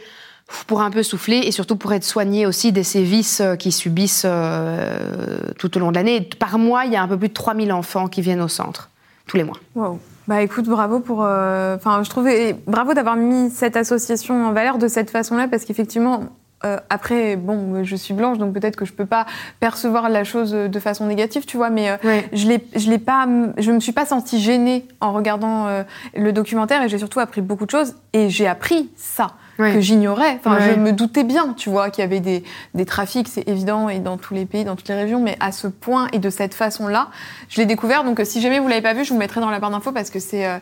pour 0.66 0.80
un 0.82 0.90
peu 0.90 1.02
souffler 1.04 1.38
et 1.44 1.52
surtout 1.52 1.76
pour 1.76 1.92
être 1.92 2.02
soignés 2.02 2.44
aussi 2.46 2.72
des 2.72 2.82
sévices 2.82 3.40
euh, 3.40 3.54
qu'ils 3.56 3.72
subissent 3.72 4.22
euh, 4.24 5.38
tout 5.58 5.76
au 5.76 5.80
long 5.80 5.90
de 5.90 5.96
l'année. 5.96 6.20
Par 6.22 6.58
mois, 6.58 6.86
il 6.86 6.92
y 6.92 6.96
a 6.96 7.02
un 7.02 7.06
peu 7.08 7.16
plus 7.16 7.28
de 7.28 7.34
3000 7.34 7.70
enfants 7.72 8.08
qui 8.08 8.20
viennent 8.20 8.40
au 8.40 8.48
centre, 8.48 8.90
tous 9.26 9.36
les 9.36 9.44
mois. 9.44 9.56
Wow. 9.76 10.00
Bah 10.30 10.42
écoute, 10.42 10.66
bravo 10.66 11.00
pour. 11.00 11.24
euh, 11.24 11.74
Enfin, 11.74 12.04
je 12.04 12.08
trouvais 12.08 12.54
bravo 12.68 12.94
d'avoir 12.94 13.16
mis 13.16 13.50
cette 13.50 13.74
association 13.76 14.46
en 14.46 14.52
valeur 14.52 14.78
de 14.78 14.86
cette 14.86 15.10
façon-là, 15.10 15.48
parce 15.48 15.64
qu'effectivement, 15.64 16.20
euh, 16.64 16.76
après, 16.88 17.34
bon, 17.34 17.82
je 17.82 17.96
suis 17.96 18.14
blanche, 18.14 18.38
donc 18.38 18.52
peut-être 18.54 18.76
que 18.76 18.84
je 18.84 18.92
peux 18.92 19.06
pas 19.06 19.26
percevoir 19.58 20.08
la 20.08 20.22
chose 20.22 20.52
de 20.52 20.78
façon 20.78 21.06
négative, 21.06 21.46
tu 21.46 21.56
vois, 21.56 21.68
mais 21.68 21.90
euh, 21.90 21.96
je 22.32 22.46
l'ai, 22.46 22.64
je 22.76 22.88
l'ai 22.90 23.00
pas, 23.00 23.26
je 23.58 23.72
me 23.72 23.80
suis 23.80 23.90
pas 23.90 24.06
sentie 24.06 24.40
gênée 24.40 24.86
en 25.00 25.12
regardant 25.12 25.66
euh, 25.66 25.82
le 26.14 26.32
documentaire, 26.32 26.80
et 26.84 26.88
j'ai 26.88 26.98
surtout 26.98 27.18
appris 27.18 27.40
beaucoup 27.40 27.66
de 27.66 27.72
choses, 27.72 27.96
et 28.12 28.30
j'ai 28.30 28.46
appris 28.46 28.88
ça. 28.94 29.32
Ouais. 29.60 29.74
que 29.74 29.80
j'ignorais. 29.80 30.38
Enfin, 30.38 30.56
Ouais. 30.56 30.74
je 30.74 30.80
me 30.80 30.92
doutais 30.92 31.22
bien, 31.24 31.54
tu 31.56 31.70
vois, 31.70 31.90
qu'il 31.90 32.02
y 32.02 32.04
avait 32.04 32.20
des, 32.20 32.42
des 32.74 32.84
trafics, 32.86 33.28
c'est 33.28 33.46
évident, 33.48 33.88
et 33.88 33.98
dans 33.98 34.16
tous 34.16 34.34
les 34.34 34.46
pays, 34.46 34.64
dans 34.64 34.74
toutes 34.76 34.88
les 34.88 34.94
régions, 34.94 35.20
mais 35.20 35.36
à 35.40 35.52
ce 35.52 35.66
point 35.66 36.08
et 36.12 36.18
de 36.18 36.30
cette 36.30 36.54
façon-là, 36.54 37.08
je 37.48 37.60
l'ai 37.60 37.66
découvert. 37.66 38.04
Donc, 38.04 38.20
euh, 38.20 38.24
si 38.24 38.40
jamais 38.40 38.58
vous 38.58 38.68
l'avez 38.68 38.80
pas 38.82 38.94
vu, 38.94 39.04
je 39.04 39.12
vous 39.12 39.18
mettrai 39.18 39.40
dans 39.40 39.50
la 39.50 39.58
barre 39.60 39.70
d'infos 39.70 39.92
parce 39.92 40.10
que 40.10 40.18
c'est 40.18 40.46
euh, 40.46 40.58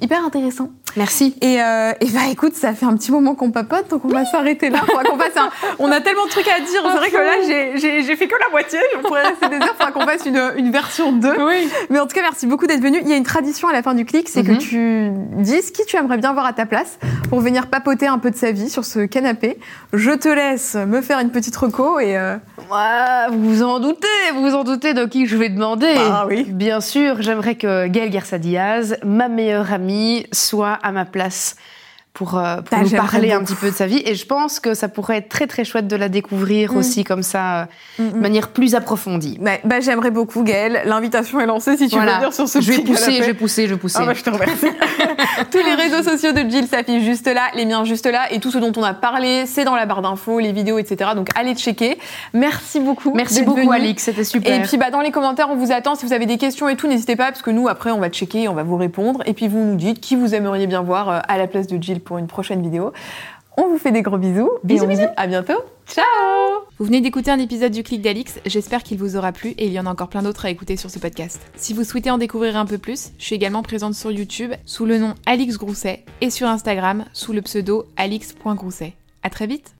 hyper 0.00 0.24
intéressant. 0.24 0.70
Merci. 0.96 1.36
Et, 1.42 1.62
euh, 1.62 1.92
et 2.00 2.06
bah, 2.06 2.20
écoute, 2.30 2.54
ça 2.54 2.72
fait 2.74 2.86
un 2.86 2.96
petit 2.96 3.12
moment 3.12 3.34
qu'on 3.34 3.50
papote, 3.50 3.88
donc 3.90 4.04
on 4.04 4.08
va 4.08 4.24
s'arrêter 4.24 4.70
là. 4.70 4.78
Faudra 4.86 5.04
qu'on 5.04 5.18
fasse 5.18 5.36
un- 5.36 5.50
On 5.78 5.90
a 5.92 6.00
tellement 6.00 6.24
de 6.26 6.30
trucs 6.30 6.48
à 6.48 6.58
dire. 6.60 6.82
C'est 6.84 6.96
vrai 6.96 7.10
que 7.10 7.16
là, 7.16 7.76
j'ai- 7.76 8.16
fait 8.16 8.26
que 8.26 8.34
la 8.40 8.48
moitié. 8.50 8.78
On 8.98 9.02
pourrait 9.02 9.22
rester 9.28 9.48
des 9.48 9.56
heures. 9.56 9.74
Faudra 9.78 9.92
qu'on 9.92 10.00
fasse 10.06 10.26
une, 10.26 10.40
une 10.56 10.70
version 10.72 11.12
2. 11.12 11.28
Oui. 11.38 11.68
Mais 11.90 12.00
en 12.00 12.06
tout 12.06 12.14
cas, 12.14 12.22
merci 12.22 12.46
beaucoup 12.46 12.66
d'être 12.66 12.80
venu. 12.82 12.98
Il 13.02 13.08
y 13.08 13.12
a 13.12 13.16
une 13.16 13.22
tradition 13.24 13.68
à 13.68 13.72
la 13.72 13.82
fin 13.82 13.94
du 13.94 14.04
clic, 14.04 14.28
c'est 14.28 14.42
Mhm. 14.42 14.56
que 14.58 14.62
tu 14.62 15.10
dises 15.42 15.70
qui 15.70 15.84
tu 15.86 15.96
aimerais 15.96 16.18
bien 16.18 16.32
voir 16.32 16.46
à 16.46 16.52
ta 16.52 16.66
place 16.66 16.98
pour 17.28 17.40
venir 17.40 17.66
papoter 17.68 18.06
un 18.06 18.18
peu 18.18 18.30
de 18.30 18.36
sa 18.36 18.50
vie 18.50 18.68
sur 18.70 18.84
ce 18.84 19.00
canapé. 19.06 19.58
Je 19.92 20.10
te 20.10 20.28
laisse 20.28 20.74
me 20.74 21.00
faire 21.00 21.20
une 21.20 21.30
petite 21.30 21.56
reco 21.56 22.00
et 22.00 22.16
euh, 22.16 22.36
Ouais, 22.70 23.28
vous 23.30 23.54
vous 23.54 23.62
en 23.62 23.78
doutez, 23.80 24.06
vous 24.34 24.42
vous 24.42 24.54
en 24.54 24.64
doutez 24.64 24.94
de 24.94 25.04
qui 25.04 25.26
je 25.26 25.36
vais 25.36 25.48
demander. 25.48 25.94
Ah 25.96 26.26
oui. 26.28 26.44
Bien 26.48 26.80
sûr, 26.80 27.20
j'aimerais 27.22 27.54
que 27.54 27.86
Gaëlle 27.86 28.10
Garça 28.10 28.38
Diaz, 28.38 28.96
ma 29.04 29.28
meilleure 29.28 29.72
amie, 29.72 30.26
soit 30.32 30.77
à 30.82 30.92
ma 30.92 31.04
place 31.04 31.56
pour, 32.18 32.36
euh, 32.36 32.56
pour 32.62 32.78
nous 32.80 32.90
parler 32.90 33.30
un 33.30 33.44
petit 33.44 33.54
peu 33.54 33.70
de 33.70 33.74
sa 33.74 33.86
vie. 33.86 34.02
Et 34.04 34.16
je 34.16 34.26
pense 34.26 34.58
que 34.58 34.74
ça 34.74 34.88
pourrait 34.88 35.18
être 35.18 35.28
très 35.28 35.46
très 35.46 35.64
chouette 35.64 35.86
de 35.86 35.94
la 35.94 36.08
découvrir 36.08 36.72
Mm. 36.72 36.76
aussi 36.76 37.04
comme 37.04 37.22
ça, 37.22 37.60
euh, 37.60 37.64
Mm, 38.00 38.08
de 38.10 38.16
mm. 38.16 38.20
manière 38.20 38.48
plus 38.48 38.74
approfondie. 38.74 39.38
bah, 39.40 39.52
bah, 39.62 39.78
j'aimerais 39.78 40.10
beaucoup, 40.10 40.42
Gaëlle. 40.42 40.82
L'invitation 40.84 41.38
est 41.38 41.46
lancée 41.46 41.76
si 41.76 41.88
tu 41.88 41.96
veux 41.96 42.04
venir 42.04 42.32
sur 42.34 42.48
ce 42.48 42.60
je 42.60 42.72
vais 42.72 42.80
pousser, 42.80 43.12
je 43.12 43.22
vais 43.22 43.34
pousser, 43.34 43.68
je 43.68 43.74
vais 43.74 43.80
pousser. 43.80 43.98
Ah 44.00 44.06
bah, 44.06 44.14
je 44.14 44.22
te 44.24 44.30
remercie. 44.30 44.66
Tous 45.52 45.58
les 45.64 45.74
réseaux 45.74 46.02
sociaux 46.02 46.32
de 46.32 46.40
Jill 46.50 46.66
s'affichent 46.66 47.04
juste 47.04 47.28
là, 47.28 47.42
les 47.54 47.64
miens 47.64 47.84
juste 47.84 48.06
là, 48.06 48.32
et 48.32 48.40
tout 48.40 48.50
ce 48.50 48.58
dont 48.58 48.72
on 48.76 48.82
a 48.82 48.94
parlé, 48.94 49.46
c'est 49.46 49.64
dans 49.64 49.76
la 49.76 49.86
barre 49.86 50.02
d'infos, 50.02 50.40
les 50.40 50.50
vidéos, 50.50 50.78
etc. 50.78 51.12
Donc 51.14 51.28
allez 51.36 51.54
checker. 51.54 51.98
Merci 52.32 52.80
beaucoup. 52.80 53.12
Merci 53.14 53.42
beaucoup, 53.42 53.60
venu. 53.60 53.72
Alix, 53.72 54.02
c'était 54.02 54.24
super. 54.24 54.52
Et 54.52 54.62
puis 54.62 54.76
bah, 54.76 54.90
dans 54.90 55.02
les 55.02 55.12
commentaires, 55.12 55.50
on 55.50 55.56
vous 55.56 55.70
attend. 55.70 55.94
Si 55.94 56.04
vous 56.04 56.12
avez 56.12 56.26
des 56.26 56.36
questions 56.36 56.68
et 56.68 56.74
tout, 56.74 56.88
n'hésitez 56.88 57.14
pas, 57.14 57.26
parce 57.26 57.42
que 57.42 57.50
nous, 57.50 57.68
après, 57.68 57.92
on 57.92 58.00
va 58.00 58.08
checker, 58.08 58.42
et 58.42 58.48
on 58.48 58.54
va 58.54 58.64
vous 58.64 58.76
répondre. 58.76 59.22
Et 59.26 59.34
puis 59.34 59.46
vous 59.46 59.58
nous 59.60 59.76
dites 59.76 60.00
qui 60.00 60.16
vous 60.16 60.34
aimeriez 60.34 60.66
bien 60.66 60.82
voir 60.82 61.08
euh, 61.08 61.18
à 61.28 61.38
la 61.38 61.46
place 61.46 61.68
de 61.68 61.80
Jill 61.80 62.00
pour 62.08 62.18
une 62.18 62.26
prochaine 62.26 62.62
vidéo. 62.62 62.92
On 63.58 63.68
vous 63.68 63.78
fait 63.78 63.92
des 63.92 64.02
gros 64.02 64.18
bisous. 64.18 64.50
Bisous, 64.64 64.84
et 64.84 64.86
on 64.86 64.90
vous 64.90 64.96
dit 64.96 65.06
à 65.16 65.26
bientôt. 65.26 65.60
Ciao 65.86 66.04
Vous 66.78 66.84
venez 66.84 67.00
d'écouter 67.00 67.30
un 67.30 67.38
épisode 67.38 67.72
du 67.72 67.82
Clic 67.82 68.00
d'Alix, 68.00 68.38
j'espère 68.46 68.82
qu'il 68.82 68.98
vous 68.98 69.16
aura 69.16 69.32
plu 69.32 69.50
et 69.50 69.66
il 69.66 69.72
y 69.72 69.80
en 69.80 69.86
a 69.86 69.90
encore 69.90 70.08
plein 70.08 70.22
d'autres 70.22 70.46
à 70.46 70.50
écouter 70.50 70.76
sur 70.76 70.90
ce 70.90 70.98
podcast. 70.98 71.40
Si 71.56 71.74
vous 71.74 71.84
souhaitez 71.84 72.10
en 72.10 72.18
découvrir 72.18 72.56
un 72.56 72.66
peu 72.66 72.78
plus, 72.78 73.10
je 73.18 73.24
suis 73.24 73.34
également 73.34 73.62
présente 73.62 73.94
sur 73.94 74.10
YouTube 74.10 74.52
sous 74.64 74.86
le 74.86 74.98
nom 74.98 75.14
Alix 75.26 75.58
Grousset 75.58 76.04
et 76.20 76.30
sur 76.30 76.48
Instagram 76.48 77.04
sous 77.12 77.32
le 77.32 77.42
pseudo 77.42 77.86
alix.grousset. 77.96 78.94
À 79.22 79.30
très 79.30 79.46
vite 79.46 79.77